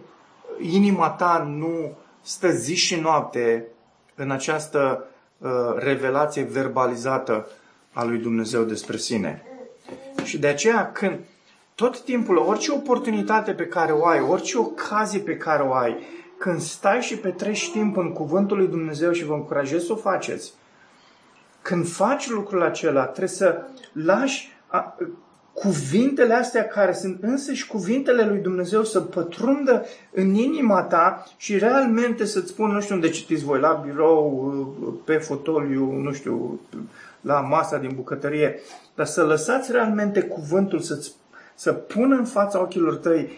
inima 0.60 1.10
ta 1.10 1.46
nu 1.50 1.98
stă 2.22 2.50
zi 2.50 2.76
și 2.76 2.96
noapte 2.96 3.66
în 4.16 4.32
această 4.32 5.06
uh, 5.38 5.50
revelație 5.76 6.44
verbalizată 6.44 7.48
a 7.94 8.04
lui 8.04 8.18
Dumnezeu 8.18 8.64
despre 8.64 8.98
sine? 8.98 9.44
Și 10.24 10.38
de 10.38 10.48
aceea 10.48 10.92
când 10.92 11.20
tot 11.78 12.02
timpul, 12.02 12.38
orice 12.38 12.72
oportunitate 12.72 13.52
pe 13.52 13.68
care 13.68 13.92
o 13.92 14.06
ai, 14.06 14.22
orice 14.22 14.58
ocazie 14.58 15.20
pe 15.20 15.38
care 15.38 15.64
o 15.64 15.74
ai, 15.74 15.98
când 16.38 16.60
stai 16.60 17.02
și 17.02 17.18
petreci 17.18 17.72
timp 17.72 17.98
în 17.98 18.12
cuvântul 18.12 18.58
lui 18.58 18.68
Dumnezeu 18.68 19.12
și 19.12 19.26
vă 19.26 19.34
încurajez 19.34 19.86
să 19.86 19.92
o 19.92 19.96
faceți, 19.96 20.54
când 21.62 21.88
faci 21.88 22.30
lucrul 22.30 22.62
acela, 22.62 23.04
trebuie 23.04 23.30
să 23.30 23.62
lași 23.94 24.52
a, 24.68 24.98
cuvintele 25.54 26.34
astea 26.34 26.68
care 26.68 26.94
sunt 26.94 27.18
însăși 27.22 27.68
cuvintele 27.68 28.26
lui 28.26 28.40
Dumnezeu 28.40 28.84
să 28.84 29.02
pătrundă 29.02 29.86
în 30.12 30.34
inima 30.34 30.84
ta 30.84 31.26
și 31.36 31.58
realmente 31.58 32.26
să-ți 32.26 32.50
spun, 32.50 32.72
nu 32.72 32.82
știu 32.82 32.96
unde 32.96 33.10
citiți 33.10 33.44
voi, 33.44 33.60
la 33.60 33.84
birou, 33.86 35.02
pe 35.06 35.18
fotoliu, 35.18 35.92
nu 35.92 36.12
știu, 36.14 36.60
la 37.22 37.40
masa 37.40 37.78
din 37.78 37.92
bucătărie, 37.96 38.60
dar 38.96 39.06
să 39.06 39.24
lăsați 39.24 39.72
realmente 39.72 40.22
cuvântul 40.22 40.80
să-ți 40.80 41.12
să 41.60 41.74
pună 41.74 42.16
în 42.16 42.26
fața 42.26 42.62
ochilor 42.62 42.96
tăi 42.96 43.30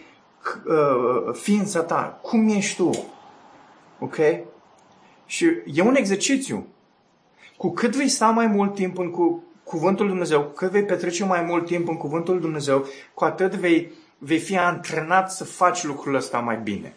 uh, 0.66 1.34
ființa 1.34 1.82
ta, 1.82 2.18
cum 2.22 2.48
ești 2.48 2.76
tu. 2.76 2.90
Ok? 3.98 4.16
Și 5.26 5.46
e 5.64 5.82
un 5.82 5.94
exercițiu. 5.94 6.66
Cu 7.56 7.70
cât 7.72 7.96
vei 7.96 8.08
sta 8.08 8.26
mai 8.26 8.46
mult 8.46 8.74
timp 8.74 8.98
în 8.98 9.10
cu 9.10 9.44
cuvântul 9.64 10.04
Lui 10.04 10.12
Dumnezeu, 10.12 10.42
cu 10.42 10.52
cât 10.52 10.70
vei 10.70 10.84
petrece 10.84 11.24
mai 11.24 11.42
mult 11.42 11.66
timp 11.66 11.88
în 11.88 11.96
cuvântul 11.96 12.32
Lui 12.32 12.42
Dumnezeu, 12.42 12.86
cu 13.14 13.24
atât 13.24 13.54
vei, 13.54 13.92
vei 14.18 14.38
fi 14.38 14.58
antrenat 14.58 15.32
să 15.32 15.44
faci 15.44 15.84
lucrul 15.84 16.14
ăsta 16.14 16.38
mai 16.38 16.56
bine. 16.56 16.94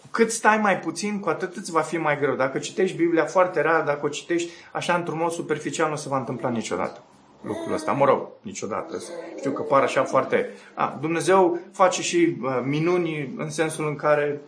Cu 0.00 0.08
cât 0.10 0.30
stai 0.30 0.58
mai 0.58 0.78
puțin, 0.78 1.20
cu 1.20 1.28
atât 1.28 1.56
îți 1.56 1.70
va 1.70 1.80
fi 1.80 1.96
mai 1.96 2.18
greu. 2.18 2.34
Dacă 2.34 2.58
citești 2.58 2.96
Biblia 2.96 3.24
foarte 3.24 3.60
rar, 3.60 3.84
dacă 3.84 4.06
o 4.06 4.08
citești 4.08 4.50
așa 4.72 4.94
într-un 4.94 5.18
mod 5.18 5.30
superficial, 5.30 5.90
nu 5.90 5.96
se 5.96 6.08
va 6.08 6.18
întâmpla 6.18 6.48
niciodată 6.48 7.02
lucrul 7.42 7.74
ăsta. 7.74 7.92
Mă 7.92 8.04
rog, 8.04 8.28
niciodată. 8.40 9.02
Știu 9.36 9.50
că 9.50 9.62
par 9.62 9.82
așa 9.82 10.04
foarte... 10.04 10.48
A, 10.74 10.98
Dumnezeu 11.00 11.58
face 11.72 12.02
și 12.02 12.36
uh, 12.42 12.60
minuni 12.64 13.34
în 13.36 13.50
sensul 13.50 13.86
în 13.86 13.96
care 13.96 14.40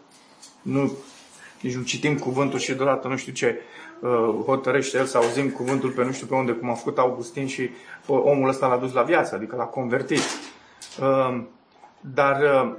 nu, 0.62 0.92
nici 1.60 1.74
nu 1.74 1.82
citim 1.82 2.18
cuvântul 2.18 2.58
și 2.58 2.74
deodată 2.74 3.08
nu 3.08 3.16
știu 3.16 3.32
ce 3.32 3.60
uh, 4.00 4.10
hotărăște 4.44 4.98
el 4.98 5.04
să 5.04 5.16
auzim 5.16 5.50
cuvântul 5.50 5.90
pe 5.90 6.04
nu 6.04 6.12
știu 6.12 6.26
pe 6.26 6.34
unde, 6.34 6.52
cum 6.52 6.70
a 6.70 6.74
făcut 6.74 6.98
Augustin 6.98 7.46
și 7.46 7.62
uh, 7.62 8.20
omul 8.22 8.48
ăsta 8.48 8.66
l-a 8.66 8.76
dus 8.76 8.92
la 8.92 9.02
viață, 9.02 9.34
adică 9.34 9.56
l-a 9.56 9.64
convertit. 9.64 10.22
Um, 11.00 11.48
dar 12.00 12.40
uh, 12.42 12.74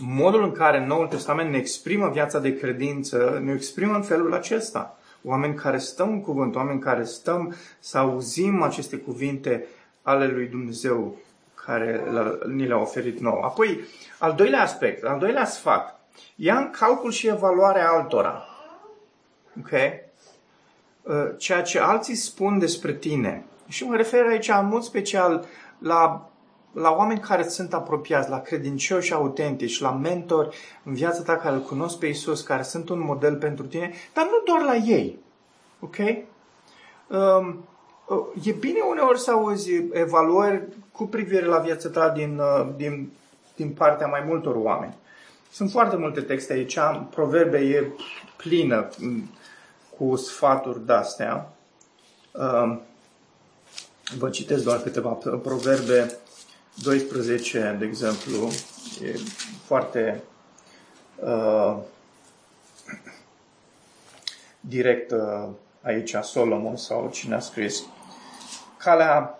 modul 0.00 0.42
în 0.42 0.52
care 0.52 0.86
Noul 0.86 1.06
Testament 1.06 1.50
ne 1.50 1.56
exprimă 1.56 2.10
viața 2.12 2.38
de 2.38 2.56
credință, 2.56 3.40
ne 3.44 3.52
exprimă 3.52 3.94
în 3.94 4.02
felul 4.02 4.34
acesta. 4.34 4.95
Oameni 5.28 5.54
care 5.54 5.78
stăm 5.78 6.12
în 6.12 6.20
cuvânt, 6.20 6.54
oameni 6.54 6.80
care 6.80 7.04
stăm 7.04 7.54
să 7.78 7.98
auzim 7.98 8.62
aceste 8.62 8.96
cuvinte 8.96 9.66
ale 10.02 10.26
lui 10.26 10.46
Dumnezeu 10.46 11.16
care 11.64 12.02
ni 12.46 12.66
le-a 12.66 12.80
oferit 12.80 13.18
nou. 13.18 13.40
Apoi, 13.40 13.80
al 14.18 14.34
doilea 14.34 14.62
aspect, 14.62 15.04
al 15.04 15.18
doilea 15.18 15.44
sfat, 15.44 16.00
ia 16.36 16.58
în 16.58 16.70
calcul 16.70 17.10
și 17.10 17.28
evaluarea 17.28 17.90
altora. 17.90 18.44
Ok? 19.58 19.70
Uh, 21.02 21.14
ceea 21.36 21.62
ce 21.62 21.80
alții 21.80 22.14
spun 22.14 22.58
despre 22.58 22.92
tine. 22.92 23.44
Și 23.68 23.84
mă 23.84 23.96
refer 23.96 24.26
aici 24.26 24.48
în 24.48 24.66
mod 24.66 24.82
special 24.82 25.44
la, 25.78 26.30
la 26.76 26.90
oameni 26.90 27.20
care 27.20 27.48
sunt 27.48 27.74
apropiați, 27.74 28.30
la 28.30 28.40
credincioși 28.40 29.12
autentici, 29.12 29.80
la 29.80 29.92
mentori 29.92 30.56
în 30.84 30.94
viața 30.94 31.22
ta 31.22 31.36
care 31.36 31.54
îl 31.54 31.60
cunosc 31.60 31.98
pe 31.98 32.06
Isus, 32.06 32.42
care 32.42 32.62
sunt 32.62 32.88
un 32.88 33.00
model 33.00 33.36
pentru 33.36 33.64
tine, 33.64 33.92
dar 34.14 34.24
nu 34.24 34.42
doar 34.44 34.62
la 34.62 34.74
ei. 34.74 35.18
Ok? 35.80 35.96
Um, 37.06 37.64
uh, 38.06 38.46
e 38.46 38.52
bine 38.52 38.80
uneori 38.90 39.20
să 39.20 39.30
auzi 39.30 39.72
evaluări 39.92 40.62
cu 40.92 41.06
privire 41.06 41.46
la 41.46 41.58
viața 41.58 41.88
ta 41.88 42.08
din, 42.08 42.38
uh, 42.38 42.68
din, 42.76 43.12
din 43.56 43.70
partea 43.70 44.06
mai 44.06 44.24
multor 44.26 44.54
oameni. 44.54 44.94
Sunt 45.50 45.70
foarte 45.70 45.96
multe 45.96 46.20
texte 46.20 46.52
aici, 46.52 46.78
proverbe 47.10 47.58
e 47.58 47.92
plină 48.36 48.88
cu 49.98 50.16
sfaturi 50.16 50.86
de-astea. 50.86 51.52
Um, 52.32 52.80
vă 54.18 54.30
citesc 54.30 54.64
doar 54.64 54.80
câteva 54.80 55.08
proverbe 55.42 56.18
12, 56.82 57.76
de 57.78 57.84
exemplu, 57.84 58.50
e 59.02 59.18
foarte 59.64 60.22
uh, 61.16 61.76
direct 64.60 65.10
uh, 65.10 65.48
aici 65.82 66.14
Solomon 66.22 66.76
sau 66.76 67.10
cine 67.12 67.34
a 67.34 67.38
scris. 67.38 67.82
Calea 68.76 69.38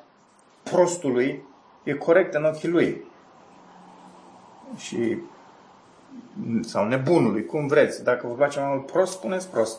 prostului 0.63 1.43
e 1.83 1.93
corectă 1.93 2.39
în 2.39 2.45
ochii 2.45 2.69
lui. 2.69 3.05
Și 4.77 5.17
sau 6.61 6.89
nebunului, 6.89 7.47
cum 7.47 7.67
vreți. 7.67 8.05
Dacă 8.05 8.27
vă 8.27 8.33
place 8.33 8.61
mai 8.61 8.69
mult 8.69 8.87
prost, 8.87 9.13
spuneți 9.13 9.49
prost. 9.49 9.79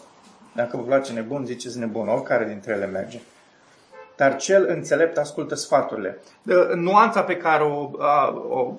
Dacă 0.55 0.77
vă 0.77 0.83
place 0.83 1.13
nebun, 1.13 1.45
ziceți 1.45 1.79
nebun. 1.79 2.07
Oricare 2.07 2.45
dintre 2.47 2.73
ele 2.73 2.85
merge. 2.85 3.19
Dar 4.17 4.35
cel 4.35 4.65
înțelept 4.69 5.17
ascultă 5.17 5.55
sfaturile. 5.55 6.17
De, 6.41 6.53
nuanța 6.75 7.21
pe 7.21 7.37
care 7.37 7.63
o, 7.63 7.89
a, 7.99 8.43
o 8.49 8.73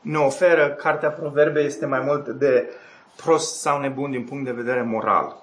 ne 0.00 0.18
oferă 0.18 0.68
Cartea 0.68 1.10
Proverbe 1.10 1.60
este 1.60 1.86
mai 1.86 2.00
mult 2.00 2.28
de 2.28 2.70
prost 3.16 3.60
sau 3.60 3.80
nebun 3.80 4.10
din 4.10 4.24
punct 4.24 4.44
de 4.44 4.50
vedere 4.50 4.82
moral. 4.82 5.42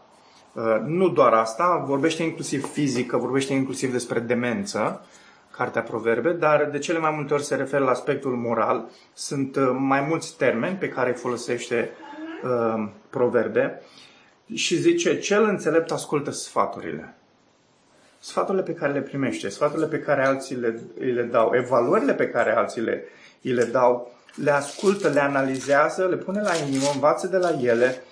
Nu 0.86 1.10
doar 1.10 1.34
asta, 1.34 1.84
vorbește 1.88 2.24
inclusiv 2.24 2.72
fizică, 2.72 3.18
vorbește 3.18 3.54
inclusiv 3.54 3.92
despre 3.92 4.20
demență, 4.20 5.06
Cartea 5.52 5.82
Proverbe, 5.82 6.32
dar 6.32 6.70
de 6.72 6.78
cele 6.78 7.00
mai 7.00 7.12
multe 7.16 7.34
ori 7.34 7.44
se 7.44 7.56
referă 7.56 7.84
la 7.84 7.92
aspectul 7.92 8.36
moral. 8.36 8.90
Sunt 9.14 9.58
mai 9.78 10.02
mulți 10.02 10.38
termeni 10.38 10.76
pe 10.76 10.90
care 10.90 11.10
îi 11.10 11.16
folosește 11.16 11.90
uh, 12.44 12.88
Proverbe 13.10 13.82
și 14.54 14.76
zice, 14.76 15.20
cel 15.20 15.44
înțelept 15.44 15.92
ascultă 15.92 16.32
sfaturile. 16.32 17.16
Sfaturile 18.24 18.64
pe 18.64 18.74
care 18.74 18.94
le 18.94 19.02
primește, 19.02 19.50
sfaturile 19.50 19.88
pe 19.88 20.00
care 20.00 20.26
alții 20.26 20.56
le, 20.56 20.80
le 21.14 21.24
dau, 21.24 21.52
evaluările 21.56 22.14
pe 22.14 22.30
care 22.30 22.56
alții 22.56 22.82
le, 22.82 23.04
îi 23.42 23.52
le 23.52 23.64
dau, 23.64 24.12
le 24.36 24.52
ascultă, 24.52 25.10
le 25.10 25.20
analizează, 25.20 26.06
le 26.06 26.16
pune 26.16 26.42
la 26.42 26.52
inimă, 26.68 26.86
învață 26.94 27.28
de 27.28 27.38
la 27.38 27.50
ele, 27.62 28.04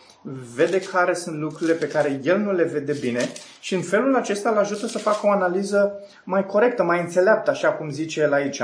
vede 0.56 0.80
care 0.80 1.14
sunt 1.14 1.40
lucrurile 1.40 1.76
pe 1.76 1.88
care 1.88 2.20
el 2.24 2.38
nu 2.38 2.52
le 2.52 2.64
vede 2.64 2.94
bine 3.00 3.30
și 3.60 3.74
în 3.74 3.82
felul 3.82 4.16
acesta 4.16 4.50
îl 4.50 4.58
ajută 4.58 4.88
să 4.88 4.98
facă 4.98 5.20
o 5.24 5.32
analiză 5.32 6.00
mai 6.24 6.46
corectă, 6.46 6.84
mai 6.84 7.00
înțeleaptă, 7.00 7.50
așa 7.50 7.72
cum 7.72 7.90
zice 7.90 8.22
el 8.22 8.34
aici. 8.34 8.62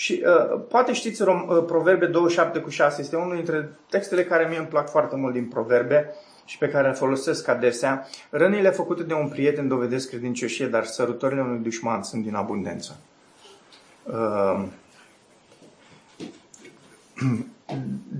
Și 0.00 0.22
uh, 0.24 0.60
poate 0.68 0.92
știți, 0.92 1.22
uh, 1.22 1.64
Proverbe 1.66 2.06
27 2.06 2.58
cu 2.58 2.68
6 2.70 3.00
este 3.00 3.16
unul 3.16 3.34
dintre 3.34 3.68
textele 3.90 4.24
care 4.24 4.48
mie 4.48 4.58
îmi 4.58 4.66
plac 4.66 4.90
foarte 4.90 5.16
mult 5.16 5.32
din 5.32 5.48
Proverbe 5.48 6.14
și 6.44 6.58
pe 6.58 6.68
care 6.68 6.88
le 6.88 6.94
folosesc 6.94 7.48
adesea. 7.48 8.06
Rănile 8.30 8.70
făcute 8.70 9.02
de 9.02 9.14
un 9.14 9.28
prieten 9.28 9.68
dovedesc 9.68 10.08
credincioșie, 10.08 10.66
dar 10.66 10.84
sărutorile 10.84 11.40
unui 11.40 11.58
dușman 11.58 12.02
sunt 12.02 12.22
din 12.22 12.34
abundență. 12.34 12.96
Uh, 14.02 14.64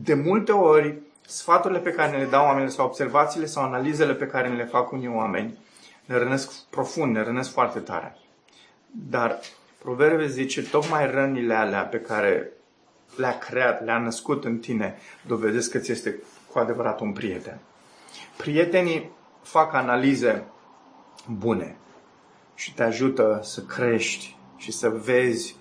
de 0.05 0.15
multe 0.15 0.53
ori, 0.53 0.99
sfaturile 1.27 1.79
pe 1.79 1.93
care 1.93 2.11
ne 2.11 2.23
le 2.23 2.29
dau 2.31 2.45
oamenii 2.45 2.71
sau 2.71 2.87
observațiile 2.87 3.47
sau 3.47 3.63
analizele 3.63 4.15
pe 4.15 4.27
care 4.27 4.49
ne 4.49 4.57
le 4.57 4.65
fac 4.65 4.93
unii 4.93 5.13
oameni 5.15 5.59
ne 6.05 6.17
rănesc 6.17 6.53
profund, 6.71 7.15
ne 7.15 7.23
rănesc 7.23 7.51
foarte 7.51 7.79
tare. 7.79 8.17
Dar 9.11 9.39
Proverbe 9.83 10.27
zice, 10.27 10.63
tocmai 10.63 11.11
rănile 11.11 11.55
alea 11.55 11.83
pe 11.83 12.01
care 12.01 12.53
le-a 13.17 13.39
creat, 13.39 13.85
le-a 13.85 13.99
născut 13.99 14.45
în 14.45 14.59
tine, 14.59 14.99
dovedesc 15.27 15.71
că 15.71 15.79
ți 15.79 15.91
este 15.91 16.23
cu 16.53 16.59
adevărat 16.59 17.01
un 17.01 17.13
prieten. 17.13 17.59
Prietenii 18.37 19.11
fac 19.43 19.75
analize 19.75 20.45
bune 21.39 21.77
și 22.55 22.75
te 22.75 22.83
ajută 22.83 23.41
să 23.43 23.61
crești 23.61 24.37
și 24.57 24.73
să 24.73 24.89
vezi 24.89 25.57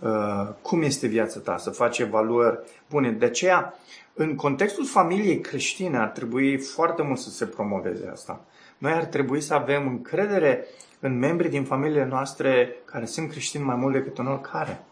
uh, 0.00 0.48
cum 0.62 0.82
este 0.82 1.06
viața 1.06 1.40
ta, 1.40 1.56
să 1.56 1.70
faci 1.70 1.98
evaluări 1.98 2.58
bune. 2.90 3.10
De 3.10 3.24
aceea, 3.24 3.74
în 4.14 4.34
contextul 4.34 4.86
familiei 4.86 5.40
creștine 5.40 5.98
ar 5.98 6.08
trebui 6.08 6.58
foarte 6.58 7.02
mult 7.02 7.18
să 7.18 7.30
se 7.30 7.46
promoveze 7.46 8.08
asta. 8.12 8.44
Noi 8.78 8.92
ar 8.92 9.04
trebui 9.04 9.40
să 9.40 9.54
avem 9.54 9.86
încredere 9.88 10.66
în 11.04 11.18
membrii 11.18 11.50
din 11.50 11.64
familiile 11.64 12.04
noastre 12.04 12.76
care 12.84 13.04
sunt 13.04 13.30
creștini 13.30 13.64
mai 13.64 13.76
mult 13.76 13.92
decât 13.92 14.18
în 14.18 14.26
oricare. 14.26 14.84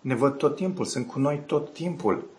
Ne 0.00 0.14
văd 0.14 0.36
tot 0.36 0.56
timpul, 0.56 0.84
sunt 0.84 1.06
cu 1.06 1.18
noi 1.18 1.42
tot 1.46 1.72
timpul. 1.72 2.30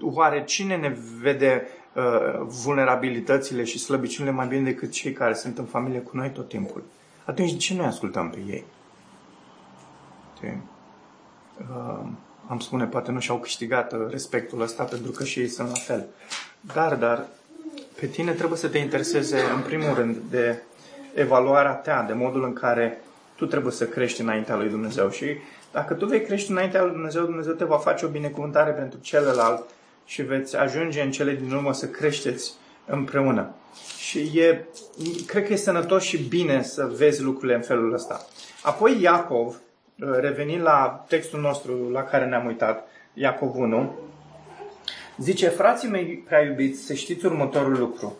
Oare 0.00 0.44
cine 0.44 0.76
ne 0.76 0.96
vede 1.20 1.66
uh, 1.94 2.02
vulnerabilitățile 2.46 3.64
și 3.64 3.78
slăbiciunile 3.78 4.34
mai 4.34 4.46
bine 4.46 4.62
decât 4.62 4.90
cei 4.90 5.12
care 5.12 5.34
sunt 5.34 5.58
în 5.58 5.64
familie 5.64 6.00
cu 6.00 6.16
noi 6.16 6.30
tot 6.30 6.48
timpul? 6.48 6.84
Atunci 7.24 7.52
de 7.52 7.56
ce 7.56 7.74
noi 7.74 7.86
ascultăm 7.86 8.30
pe 8.30 8.38
ei? 8.46 8.64
Uh, 11.60 12.08
am 12.46 12.58
spune, 12.58 12.84
poate 12.84 13.10
nu 13.10 13.20
și-au 13.20 13.38
câștigat 13.38 13.92
uh, 13.92 14.06
respectul 14.10 14.60
ăsta 14.60 14.84
pentru 14.84 15.10
că 15.10 15.24
și 15.24 15.40
ei 15.40 15.48
sunt 15.48 15.68
la 15.68 15.74
fel. 15.74 16.06
Dar, 16.60 16.94
dar, 16.94 17.26
pe 18.00 18.06
tine 18.06 18.32
trebuie 18.32 18.58
să 18.58 18.68
te 18.68 18.78
intereseze 18.78 19.40
în 19.54 19.62
primul 19.62 19.94
rând 19.94 20.16
de 20.30 20.62
evaluarea 21.16 21.72
ta, 21.72 22.04
de 22.06 22.12
modul 22.12 22.44
în 22.44 22.52
care 22.52 23.00
tu 23.36 23.46
trebuie 23.46 23.72
să 23.72 23.86
crești 23.86 24.20
înaintea 24.20 24.56
lui 24.56 24.68
Dumnezeu. 24.68 25.10
Și 25.10 25.26
dacă 25.72 25.94
tu 25.94 26.06
vei 26.06 26.22
crește 26.22 26.52
înaintea 26.52 26.82
lui 26.82 26.92
Dumnezeu, 26.92 27.24
Dumnezeu 27.24 27.52
te 27.52 27.64
va 27.64 27.78
face 27.78 28.04
o 28.04 28.08
binecuvântare 28.08 28.70
pentru 28.70 28.98
celălalt 29.02 29.62
și 30.04 30.22
veți 30.22 30.56
ajunge 30.56 31.02
în 31.02 31.10
cele 31.10 31.34
din 31.34 31.52
urmă 31.52 31.72
să 31.72 31.86
creșteți 31.86 32.52
împreună. 32.86 33.54
Și 33.98 34.18
e, 34.18 34.64
cred 35.26 35.46
că 35.46 35.52
e 35.52 35.56
sănătos 35.56 36.02
și 36.02 36.18
bine 36.18 36.62
să 36.62 36.90
vezi 36.96 37.22
lucrurile 37.22 37.54
în 37.54 37.62
felul 37.62 37.92
ăsta. 37.92 38.26
Apoi 38.62 39.00
Iacov, 39.00 39.56
revenind 40.20 40.62
la 40.62 41.04
textul 41.08 41.40
nostru 41.40 41.90
la 41.90 42.02
care 42.02 42.24
ne-am 42.24 42.46
uitat, 42.46 42.88
Iacov 43.14 43.54
1, 43.56 43.94
zice, 45.18 45.48
frații 45.48 45.88
mei 45.88 46.24
prea 46.26 46.40
iubiți, 46.40 46.82
să 46.82 46.94
știți 46.94 47.26
următorul 47.26 47.78
lucru. 47.78 48.16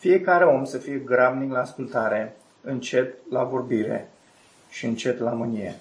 Fiecare 0.00 0.44
om 0.44 0.64
să 0.64 0.78
fie 0.78 0.96
grabnic 0.96 1.52
la 1.52 1.60
ascultare, 1.60 2.36
încet 2.60 3.14
la 3.30 3.44
vorbire 3.44 4.10
și 4.70 4.86
încet 4.86 5.18
la 5.18 5.30
mânie. 5.30 5.74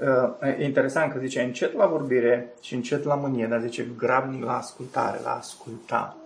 Uh, 0.00 0.58
e 0.58 0.64
interesant 0.64 1.12
că 1.12 1.18
zice 1.18 1.42
încet 1.42 1.72
la 1.72 1.86
vorbire 1.86 2.52
și 2.60 2.74
încet 2.74 3.04
la 3.04 3.14
mânie, 3.14 3.46
dar 3.46 3.60
zice 3.60 3.86
grabnic 3.98 4.44
la 4.44 4.56
ascultare, 4.56 5.20
la 5.24 5.30
asculta. 5.30 6.16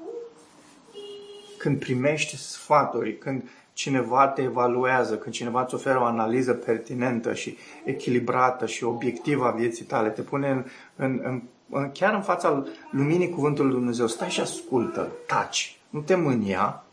Când 1.59 1.79
primești 1.79 2.37
sfaturi, 2.37 3.18
când 3.18 3.43
cineva 3.72 4.29
te 4.29 4.43
evaluează, 4.43 5.16
când 5.16 5.35
cineva 5.35 5.62
îți 5.62 5.74
oferă 5.74 5.99
o 6.01 6.05
analiză 6.05 6.53
pertinentă 6.53 7.35
și 7.35 7.57
echilibrată 7.85 8.66
și 8.66 8.85
obiectivă 8.85 9.47
a 9.47 9.51
vieții 9.51 9.85
tale, 9.85 10.09
te 10.09 10.22
pune 10.22 10.51
în, 10.51 10.64
în, 10.97 11.43
în, 11.70 11.93
chiar 11.93 12.14
în 12.14 12.22
fața 12.22 12.64
luminii 12.91 13.31
cuvântului 13.31 13.70
Lui 13.70 13.79
Dumnezeu, 13.79 14.07
stai 14.07 14.31
și 14.31 14.41
ascultă, 14.41 15.12
taci, 15.27 15.77
nu 15.97 16.03
te 16.03 16.14
mânia, 16.14 16.84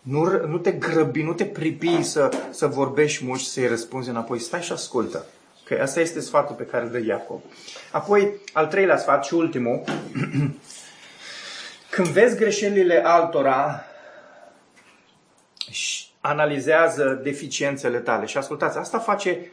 nu, 0.00 0.46
nu 0.46 0.58
te 0.58 0.72
grăbi, 0.72 1.22
nu 1.22 1.32
te 1.32 1.44
pripi 1.44 2.02
să, 2.02 2.30
să 2.50 2.66
vorbești 2.66 3.24
mult 3.24 3.40
și 3.40 3.48
să-i 3.48 3.66
răspunzi 3.66 4.08
înapoi, 4.08 4.38
stai 4.38 4.62
și 4.62 4.72
ascultă. 4.72 5.24
Okay, 5.62 5.78
asta 5.78 6.00
este 6.00 6.20
sfatul 6.20 6.54
pe 6.54 6.64
care 6.64 6.84
îl 6.84 6.90
dă 6.90 6.98
Iacob. 6.98 7.40
Apoi, 7.92 8.32
al 8.52 8.66
treilea 8.66 8.96
sfat 8.96 9.24
și 9.24 9.34
ultimul, 9.34 9.84
când 11.94 12.06
vezi 12.06 12.36
greșelile 12.36 13.02
altora, 13.04 13.84
analizează 16.20 17.20
deficiențele 17.22 17.98
tale. 17.98 18.26
Și 18.26 18.36
ascultați, 18.36 18.78
asta 18.78 18.98
face 18.98 19.52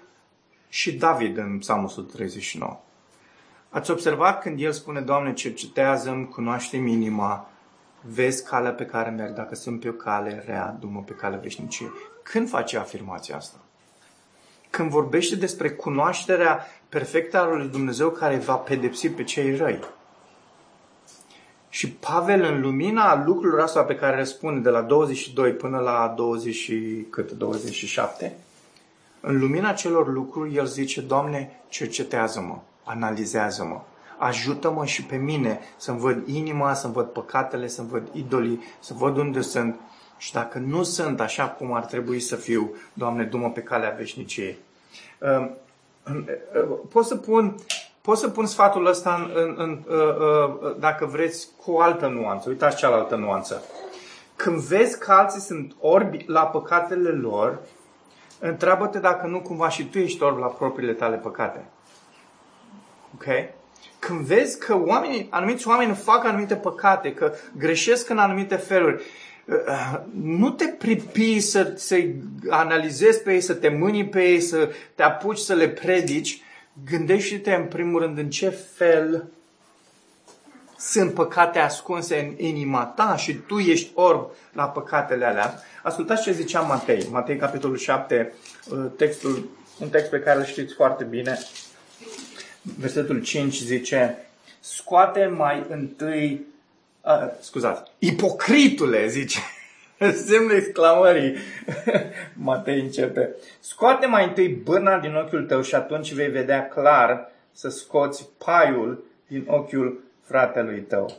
și 0.69 0.91
David 0.91 1.37
în 1.37 1.57
Psalmul 1.57 1.85
139. 1.85 2.79
Ați 3.69 3.91
observat 3.91 4.41
când 4.41 4.61
El 4.61 4.71
spune, 4.71 5.01
Doamne, 5.01 5.33
cercetează-mi, 5.33 6.27
cunoaște 6.27 6.75
inima, 6.75 7.51
vezi 8.01 8.43
calea 8.43 8.71
pe 8.71 8.85
care 8.85 9.09
merg, 9.09 9.33
dacă 9.33 9.55
sunt 9.55 9.79
pe 9.79 9.89
o 9.89 9.91
cale 9.91 10.43
rea, 10.45 10.77
dumă 10.79 11.03
pe 11.05 11.13
cale 11.13 11.39
veșnicie. 11.41 11.91
Când 12.23 12.49
face 12.49 12.77
afirmația 12.77 13.35
asta? 13.35 13.57
Când 14.69 14.89
vorbește 14.89 15.35
despre 15.35 15.69
cunoașterea 15.69 16.67
perfectă 16.89 17.39
a 17.39 17.55
lui 17.55 17.67
Dumnezeu 17.67 18.09
care 18.09 18.37
va 18.37 18.55
pedepsi 18.55 19.09
pe 19.09 19.23
cei 19.23 19.55
răi. 19.55 19.79
Și 21.69 21.91
Pavel, 21.91 22.43
în 22.43 22.61
lumina 22.61 23.23
lucrurilor 23.25 23.59
astea 23.59 23.83
pe 23.83 23.95
care 23.95 24.17
le 24.17 24.23
spune 24.23 24.59
de 24.59 24.69
la 24.69 24.81
22 24.81 25.51
până 25.51 25.79
la 25.79 26.13
20, 26.15 26.71
cât, 27.09 27.31
27, 27.31 28.35
în 29.19 29.39
lumina 29.39 29.73
celor 29.73 30.07
lucruri, 30.07 30.55
el 30.55 30.65
zice, 30.65 31.01
Doamne, 31.01 31.61
cercetează-mă, 31.69 32.59
analizează-mă, 32.83 33.81
ajută-mă 34.17 34.85
și 34.85 35.03
pe 35.03 35.15
mine 35.15 35.59
să-mi 35.77 35.99
văd 35.99 36.27
inima, 36.27 36.73
să-mi 36.73 36.93
văd 36.93 37.05
păcatele, 37.05 37.67
să-mi 37.67 37.87
văd 37.87 38.07
idolii, 38.11 38.63
să 38.79 38.93
văd 38.93 39.17
unde 39.17 39.41
sunt 39.41 39.79
și 40.17 40.33
dacă 40.33 40.59
nu 40.59 40.83
sunt 40.83 41.19
așa 41.19 41.47
cum 41.47 41.73
ar 41.73 41.85
trebui 41.85 42.19
să 42.19 42.35
fiu, 42.35 42.75
Doamne, 42.93 43.23
dumă 43.23 43.49
pe 43.49 43.61
calea 43.61 43.95
veșniciei. 43.97 44.57
Ehm, 45.19 45.57
pot 46.89 47.05
să 47.05 47.15
pun, 47.15 47.55
pot 48.01 48.17
să 48.17 48.29
pun 48.29 48.45
sfatul 48.45 48.85
ăsta 48.85 49.13
în, 49.13 49.31
în, 49.35 49.55
în, 49.57 49.83
dacă 50.79 51.05
vreți 51.05 51.47
cu 51.65 51.71
o 51.71 51.81
altă 51.81 52.07
nuanță. 52.07 52.49
Uitați 52.49 52.77
cealaltă 52.77 53.15
nuanță. 53.15 53.63
Când 54.35 54.57
vezi 54.57 54.99
că 54.99 55.11
alții 55.11 55.41
sunt 55.41 55.75
orbi 55.79 56.23
la 56.27 56.45
păcatele 56.45 57.09
lor, 57.09 57.59
întreabă-te 58.39 58.99
dacă 58.99 59.27
nu 59.27 59.39
cumva 59.39 59.69
și 59.69 59.89
tu 59.89 59.97
ești 59.97 60.23
orb 60.23 60.37
la 60.37 60.47
propriile 60.47 60.93
tale 60.93 61.15
păcate. 61.15 61.65
Ok? 63.13 63.25
Când 63.99 64.19
vezi 64.19 64.59
că 64.59 64.77
oamenii, 64.85 65.27
anumiți 65.29 65.67
oameni 65.67 65.95
fac 65.95 66.25
anumite 66.25 66.55
păcate, 66.55 67.13
că 67.13 67.33
greșesc 67.57 68.09
în 68.09 68.17
anumite 68.17 68.55
feluri, 68.55 69.03
nu 70.21 70.49
te 70.49 70.65
pripi 70.65 71.39
să, 71.39 71.73
să 71.75 72.05
analizezi 72.49 73.21
pe 73.21 73.33
ei, 73.33 73.41
să 73.41 73.53
te 73.53 73.69
mâni 73.69 74.07
pe 74.07 74.23
ei, 74.23 74.39
să 74.39 74.69
te 74.95 75.03
apuci 75.03 75.37
să 75.37 75.53
le 75.53 75.69
predici. 75.69 76.41
Gândește-te 76.89 77.53
în 77.53 77.65
primul 77.65 78.01
rând 78.01 78.17
în 78.17 78.29
ce 78.29 78.49
fel 78.49 79.27
sunt 80.77 81.13
păcate 81.13 81.59
ascunse 81.59 82.19
în 82.19 82.45
inima 82.45 82.85
ta 82.85 83.15
și 83.15 83.33
tu 83.33 83.57
ești 83.57 83.91
orb 83.93 84.29
la 84.53 84.63
păcatele 84.63 85.25
alea. 85.25 85.59
Ascultați 85.83 86.23
ce 86.23 86.31
zicea 86.31 86.61
Matei. 86.61 87.07
Matei, 87.11 87.37
capitolul 87.37 87.77
7, 87.77 88.33
uh, 88.69 88.85
textul, 88.97 89.49
un 89.79 89.89
text 89.89 90.09
pe 90.09 90.19
care 90.19 90.39
îl 90.39 90.45
știți 90.45 90.73
foarte 90.73 91.03
bine. 91.03 91.39
Versetul 92.79 93.21
5 93.21 93.61
zice, 93.61 94.17
scoate 94.59 95.25
mai 95.25 95.65
întâi 95.69 96.45
Uh, 97.07 97.27
scuzați, 97.39 97.91
ipocritule, 97.99 99.07
zice, 99.07 99.39
semnul 100.27 100.55
exclamării. 100.55 101.35
Matei 102.33 102.79
începe. 102.79 103.35
Scoate 103.59 104.05
mai 104.05 104.25
întâi 104.25 104.47
bârna 104.47 104.99
din 104.99 105.15
ochiul 105.15 105.45
tău 105.45 105.61
și 105.61 105.75
atunci 105.75 106.13
vei 106.13 106.29
vedea 106.29 106.67
clar 106.67 107.31
să 107.51 107.69
scoți 107.69 108.29
paiul 108.45 109.03
din 109.27 109.43
ochiul 109.47 110.03
fratelui 110.21 110.81
tău. 110.81 111.17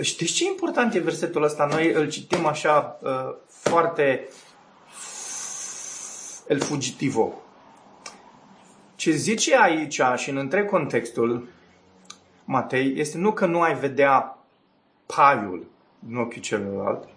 Știți 0.00 0.32
ce 0.32 0.44
important 0.44 0.94
e 0.94 0.98
versetul 0.98 1.42
ăsta? 1.42 1.64
Noi 1.64 1.92
îl 1.92 2.08
citim 2.08 2.46
așa 2.46 2.98
uh, 3.02 3.34
foarte 3.48 4.28
el 6.48 6.60
fugitivo. 6.60 7.41
Ce 9.02 9.10
zice 9.10 9.56
aici 9.56 10.00
și 10.16 10.30
în 10.30 10.36
întreg 10.36 10.68
contextul 10.68 11.48
Matei 12.44 12.98
este 12.98 13.18
nu 13.18 13.32
că 13.32 13.46
nu 13.46 13.60
ai 13.60 13.74
vedea 13.74 14.38
paiul 15.06 15.66
din 15.98 16.16
ochii 16.16 16.40
celuilalt, 16.40 17.08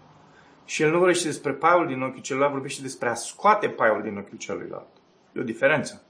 și 0.65 0.81
el 0.81 0.91
nu 0.91 0.97
vorbește 0.97 1.27
despre 1.27 1.51
paiul 1.51 1.87
din 1.87 2.01
ochii 2.01 2.21
celuilalt, 2.21 2.53
vorbește 2.53 2.81
despre 2.81 3.09
a 3.09 3.13
scoate 3.13 3.69
paiul 3.69 4.01
din 4.01 4.17
ochii 4.17 4.37
celuilalt. 4.37 4.87
E 5.33 5.39
o 5.39 5.43
diferență. 5.43 6.01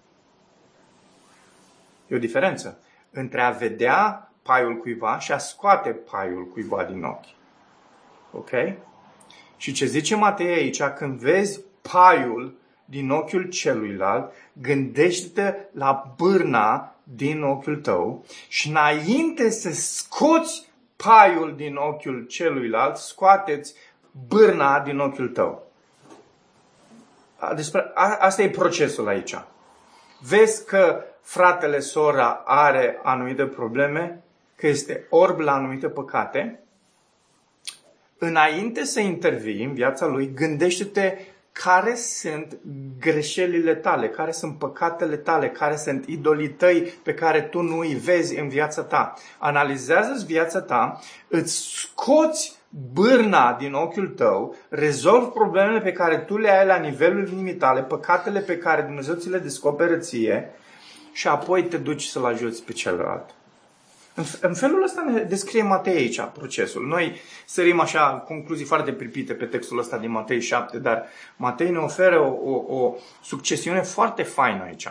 E 2.07 2.15
o 2.15 2.19
diferență 2.19 2.79
între 3.11 3.41
a 3.41 3.49
vedea 3.49 4.31
paiul 4.41 4.77
cuiva 4.77 5.19
și 5.19 5.31
a 5.31 5.37
scoate 5.37 5.89
paiul 5.89 6.47
cuiva 6.47 6.83
din 6.83 7.03
ochi. 7.03 7.35
Ok? 8.31 8.51
Și 9.57 9.71
ce 9.71 9.85
zice 9.85 10.15
Matei 10.15 10.53
aici, 10.53 10.83
când 10.83 11.19
vezi 11.19 11.61
paiul 11.91 12.63
din 12.85 13.09
ochiul 13.09 13.49
celuilalt, 13.49 14.31
gândește-te 14.53 15.55
la 15.71 16.13
bârna 16.17 16.95
din 17.03 17.41
ochiul 17.41 17.75
tău 17.75 18.25
și 18.47 18.69
înainte 18.69 19.49
să 19.49 19.71
scoți 19.71 20.69
paiul 20.95 21.55
din 21.55 21.75
ochiul 21.75 22.25
celuilalt, 22.27 22.95
scoateți 22.95 23.75
bârna 24.27 24.79
din 24.79 24.99
ochiul 24.99 25.27
tău. 25.27 25.63
Despre, 27.55 27.91
a, 27.93 28.17
asta 28.19 28.41
e 28.41 28.49
procesul 28.49 29.07
aici. 29.07 29.35
Vezi 30.19 30.65
că 30.65 31.03
fratele, 31.21 31.79
sora 31.79 32.43
are 32.45 32.99
anumite 33.03 33.45
probleme, 33.45 34.23
că 34.55 34.67
este 34.67 35.05
orb 35.09 35.39
la 35.39 35.53
anumite 35.53 35.89
păcate, 35.89 36.59
înainte 38.17 38.83
să 38.83 38.99
intervii 38.99 39.63
în 39.63 39.73
viața 39.73 40.05
lui, 40.05 40.33
gândește-te 40.33 41.17
care 41.63 41.95
sunt 41.95 42.57
greșelile 42.99 43.75
tale, 43.75 44.09
care 44.09 44.31
sunt 44.31 44.57
păcatele 44.57 45.15
tale, 45.15 45.49
care 45.49 45.75
sunt 45.75 46.05
idolii 46.07 46.49
tăi 46.49 46.81
pe 47.03 47.13
care 47.13 47.41
tu 47.41 47.61
nu 47.61 47.77
îi 47.77 47.93
vezi 47.93 48.39
în 48.39 48.47
viața 48.47 48.83
ta. 48.83 49.13
Analizează-ți 49.37 50.25
viața 50.25 50.61
ta, 50.61 50.99
îți 51.27 51.53
scoți 51.53 52.59
bârna 52.93 53.53
din 53.59 53.73
ochiul 53.73 54.07
tău, 54.07 54.55
rezolvi 54.69 55.29
problemele 55.29 55.81
pe 55.81 55.91
care 55.91 56.17
tu 56.17 56.37
le 56.37 56.49
ai 56.49 56.65
la 56.65 56.77
nivelul 56.77 57.27
inimii 57.27 57.55
tale, 57.55 57.83
păcatele 57.83 58.39
pe 58.39 58.57
care 58.57 58.81
Dumnezeu 58.81 59.15
ți 59.15 59.29
le 59.29 59.39
descoperă 59.39 59.97
ție 59.97 60.49
și 61.11 61.27
apoi 61.27 61.63
te 61.63 61.77
duci 61.77 62.03
să-l 62.03 62.25
ajuți 62.25 62.63
pe 62.63 62.71
celălalt. 62.71 63.35
În, 64.15 64.23
în 64.41 64.53
felul 64.53 64.83
ăsta 64.83 65.01
ne 65.01 65.21
descrie 65.21 65.63
Matei 65.63 65.95
aici 65.95 66.21
procesul. 66.33 66.87
Noi 66.87 67.15
sărim 67.45 67.79
așa 67.79 68.23
concluzii 68.27 68.65
foarte 68.65 68.91
pripite 68.91 69.33
pe 69.33 69.45
textul 69.45 69.79
ăsta 69.79 69.97
din 69.97 70.11
Matei 70.11 70.41
7, 70.41 70.77
dar 70.77 71.05
Matei 71.35 71.69
ne 71.69 71.77
oferă 71.77 72.19
o, 72.19 72.51
o, 72.51 72.75
o 72.77 72.95
succesiune 73.23 73.81
foarte 73.81 74.23
faină 74.23 74.63
aici. 74.63 74.87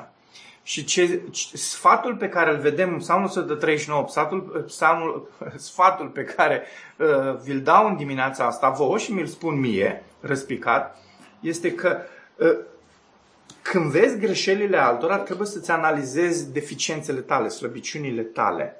Și 0.63 0.85
ce, 0.85 1.23
sfatul 1.53 2.15
pe 2.17 2.29
care 2.29 2.51
îl 2.51 2.59
vedem 2.59 2.93
în 2.93 2.99
Psalmul 2.99 3.27
139, 3.27 4.05
sfatul, 4.09 4.65
psalmul, 4.67 5.29
sfatul 5.57 6.07
pe 6.07 6.25
care 6.25 6.63
uh, 6.99 7.37
vi-l 7.43 7.61
dau 7.61 7.87
în 7.89 7.97
dimineața 7.97 8.45
asta 8.45 8.69
vouă 8.69 8.99
și 8.99 9.13
mi-l 9.13 9.27
spun 9.27 9.61
mie, 9.61 10.05
răspicat, 10.21 10.99
este 11.41 11.75
că 11.75 11.99
uh, 12.37 12.59
când 13.63 13.91
vezi 13.91 14.19
greșelile 14.19 14.77
altora, 14.77 15.17
trebuie 15.17 15.47
să-ți 15.47 15.71
analizezi 15.71 16.53
deficiențele 16.53 17.21
tale, 17.21 17.49
slăbiciunile 17.49 18.23
tale 18.23 18.77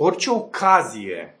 orice 0.00 0.30
ocazie 0.30 1.34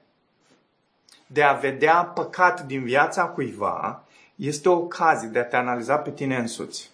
de 1.26 1.42
a 1.42 1.52
vedea 1.52 1.94
păcat 1.94 2.62
din 2.62 2.84
viața 2.84 3.24
cuiva 3.24 4.04
este 4.34 4.68
o 4.68 4.72
ocazie 4.72 5.28
de 5.28 5.38
a 5.38 5.44
te 5.44 5.56
analiza 5.56 5.96
pe 5.96 6.10
tine 6.10 6.36
însuți. 6.36 6.90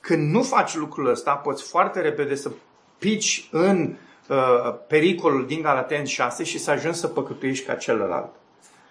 Când 0.00 0.30
nu 0.32 0.42
faci 0.42 0.74
lucrul 0.74 1.06
ăsta, 1.06 1.34
poți 1.34 1.62
foarte 1.62 2.00
repede 2.00 2.34
să 2.34 2.50
pici 2.98 3.48
în 3.50 3.96
uh, 4.28 4.74
pericolul 4.86 5.46
din 5.46 5.62
Galaten 5.62 6.04
6 6.04 6.44
și 6.44 6.58
să 6.58 6.70
ajungi 6.70 6.98
să 6.98 7.08
păcătuiești 7.08 7.66
ca 7.66 7.74
celălalt. 7.74 8.34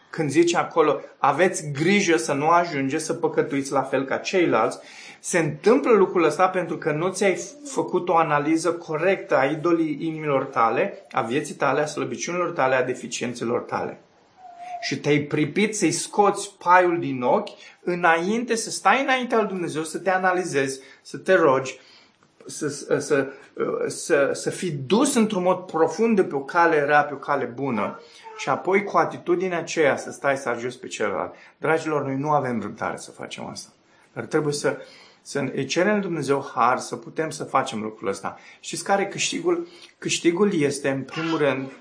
Când 0.10 0.30
zice 0.30 0.58
acolo, 0.58 1.02
aveți 1.18 1.72
grijă 1.72 2.18
să 2.18 2.34
nu 2.34 2.50
ajungeți 2.50 3.06
să 3.06 3.14
păcătuiți 3.14 3.72
la 3.72 3.82
fel 3.82 4.06
ca 4.06 4.18
ceilalți, 4.18 4.80
se 5.20 5.40
întâmplă 5.40 5.92
lucrul 5.92 6.24
ăsta 6.24 6.48
pentru 6.48 6.78
că 6.78 6.92
nu 6.92 7.12
ți-ai 7.12 7.40
făcut 7.66 8.10
o 8.10 8.16
analiză 8.16 8.74
corectă 8.74 9.38
a 9.38 9.46
idolii 9.46 9.98
inimilor 10.02 10.44
tale, 10.44 11.06
a 11.12 11.22
vieții 11.22 11.56
tale, 11.56 11.82
a 11.82 11.86
slăbiciunilor 11.86 12.52
tale, 12.52 12.76
a 12.76 12.84
deficiențelor 12.84 13.60
tale. 13.60 14.02
Și 14.82 15.00
te-ai 15.00 15.20
pripit 15.20 15.78
să-i 15.78 15.92
scoți 15.92 16.56
paiul 16.64 17.00
din 17.00 17.22
ochi 17.22 17.50
înainte 17.84 18.56
să 18.56 18.70
stai 18.70 19.02
înainte 19.02 19.36
al 19.36 19.48
Dumnezeu, 19.48 19.84
să 19.84 19.98
te 19.98 20.10
analizezi, 20.10 20.80
să 21.02 21.18
te 21.18 21.34
rogi, 21.34 21.80
să, 22.46 22.68
să, 22.68 23.00
să, 23.00 23.28
să, 23.88 24.30
să 24.34 24.50
fii 24.50 24.72
dus 24.72 25.16
într-un 25.16 25.44
mod 25.44 25.58
profund 25.58 26.16
de 26.16 26.24
pe 26.24 26.36
o 26.36 26.40
cale 26.40 26.86
rea, 26.86 27.04
pe 27.04 27.14
o 27.14 27.18
cale 27.18 27.46
bună 27.46 28.00
și 28.38 28.50
apoi 28.50 28.84
cu 28.84 28.98
atitudinea 28.98 29.58
aceea 29.58 29.98
să 29.98 30.12
stai 30.12 30.38
să 30.38 30.50
ajuți 30.50 30.80
pe 30.80 30.88
celălalt. 30.88 31.34
Dragilor, 31.58 32.04
noi 32.04 32.16
nu 32.16 32.32
avem 32.32 32.62
răbdare 32.62 32.98
să 32.98 33.12
facem 33.12 33.46
asta. 33.46 33.70
Dar 34.14 34.24
trebuie 34.24 34.54
să, 34.54 34.78
să 35.22 35.52
îi 35.56 35.66
cerem 35.66 36.02
Dumnezeu 36.02 36.52
har 36.56 36.78
să 36.78 36.96
putem 36.96 37.30
să 37.30 37.44
facem 37.44 37.82
lucrul 37.82 38.08
ăsta. 38.08 38.38
Știți 38.60 38.84
care 38.84 39.08
câștigul? 39.08 39.68
Câștigul 39.98 40.54
este, 40.54 40.90
în 40.90 41.02
primul 41.02 41.38
rând, 41.38 41.72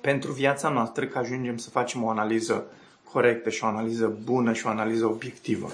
pentru 0.00 0.32
viața 0.32 0.68
noastră 0.68 1.06
că 1.06 1.18
ajungem 1.18 1.56
să 1.56 1.70
facem 1.70 2.04
o 2.04 2.08
analiză 2.08 2.66
corectă 3.12 3.50
și 3.50 3.64
o 3.64 3.66
analiză 3.66 4.18
bună 4.22 4.52
și 4.52 4.66
o 4.66 4.68
analiză 4.68 5.06
obiectivă 5.06 5.72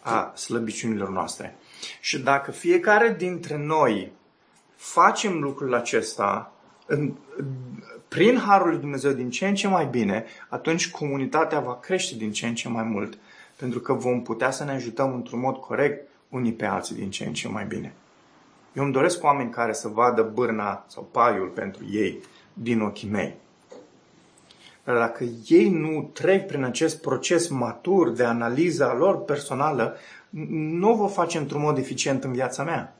a 0.00 0.32
slăbiciunilor 0.34 1.08
noastre. 1.08 1.56
Și 2.00 2.18
dacă 2.18 2.50
fiecare 2.50 3.14
dintre 3.18 3.56
noi 3.56 4.12
facem 4.76 5.40
lucrul 5.40 5.74
acesta 5.74 6.52
în, 6.86 7.12
prin 8.08 8.38
harul 8.38 8.68
lui 8.68 8.78
Dumnezeu 8.78 9.12
din 9.12 9.30
ce 9.30 9.46
în 9.46 9.54
ce 9.54 9.68
mai 9.68 9.86
bine, 9.86 10.24
atunci 10.48 10.90
comunitatea 10.90 11.60
va 11.60 11.76
crește 11.76 12.14
din 12.16 12.32
ce 12.32 12.46
în 12.46 12.54
ce 12.54 12.68
mai 12.68 12.82
mult, 12.82 13.18
pentru 13.60 13.80
că 13.80 13.92
vom 13.92 14.22
putea 14.22 14.50
să 14.50 14.64
ne 14.64 14.72
ajutăm 14.72 15.14
într-un 15.14 15.40
mod 15.40 15.56
corect 15.56 16.08
unii 16.28 16.52
pe 16.52 16.64
alții 16.66 16.94
din 16.94 17.10
ce 17.10 17.24
în 17.24 17.32
ce 17.32 17.48
mai 17.48 17.64
bine. 17.64 17.92
Eu 18.72 18.84
îmi 18.84 18.92
doresc 18.92 19.24
oameni 19.24 19.50
care 19.50 19.72
să 19.72 19.88
vadă 19.88 20.30
bârna 20.34 20.84
sau 20.86 21.08
paiul 21.10 21.48
pentru 21.48 21.84
ei 21.90 22.20
din 22.52 22.80
ochii 22.80 23.08
mei. 23.08 23.34
Dar 24.84 24.96
dacă 24.96 25.24
ei 25.48 25.68
nu 25.68 26.10
trec 26.12 26.46
prin 26.46 26.64
acest 26.64 27.00
proces 27.00 27.48
matur 27.48 28.10
de 28.10 28.24
analiză 28.24 28.88
a 28.88 28.94
lor 28.94 29.24
personală, 29.24 29.96
nu 30.50 30.90
o 30.90 30.94
vor 30.94 31.10
face 31.10 31.38
într-un 31.38 31.60
mod 31.60 31.78
eficient 31.78 32.24
în 32.24 32.32
viața 32.32 32.62
mea. 32.62 32.94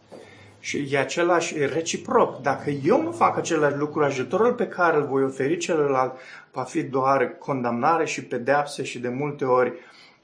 Și 0.58 0.88
e 0.90 0.98
același 0.98 1.58
reciproc. 1.58 2.40
Dacă 2.42 2.70
eu 2.70 3.02
nu 3.02 3.10
fac 3.12 3.36
același 3.36 3.76
lucru, 3.76 4.02
ajutorul 4.02 4.52
pe 4.52 4.66
care 4.66 4.96
îl 4.96 5.06
voi 5.06 5.22
oferi 5.22 5.56
celălalt 5.56 6.12
va 6.52 6.62
fi 6.62 6.82
doar 6.82 7.36
condamnare 7.38 8.06
și 8.06 8.24
pedeapse 8.24 8.82
și 8.82 8.98
de 8.98 9.08
multe 9.08 9.44
ori 9.44 9.72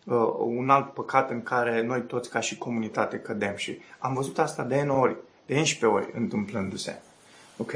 uh, 0.07 0.17
un 0.39 0.71
alt 0.71 0.93
păcat 0.93 1.31
în 1.31 1.43
care 1.43 1.83
noi 1.83 2.03
toți 2.03 2.31
ca 2.31 2.41
și 2.41 2.59
comunitate 2.59 3.19
cădem. 3.19 3.57
Și 3.57 3.79
am 3.99 4.15
văzut 4.15 4.39
asta 4.39 4.63
de 4.63 4.83
N 4.83 4.89
ori, 4.89 5.17
de 5.47 5.55
11 5.55 5.87
ori 5.87 6.11
întâmplându-se. 6.21 7.01
Ok? 7.57 7.73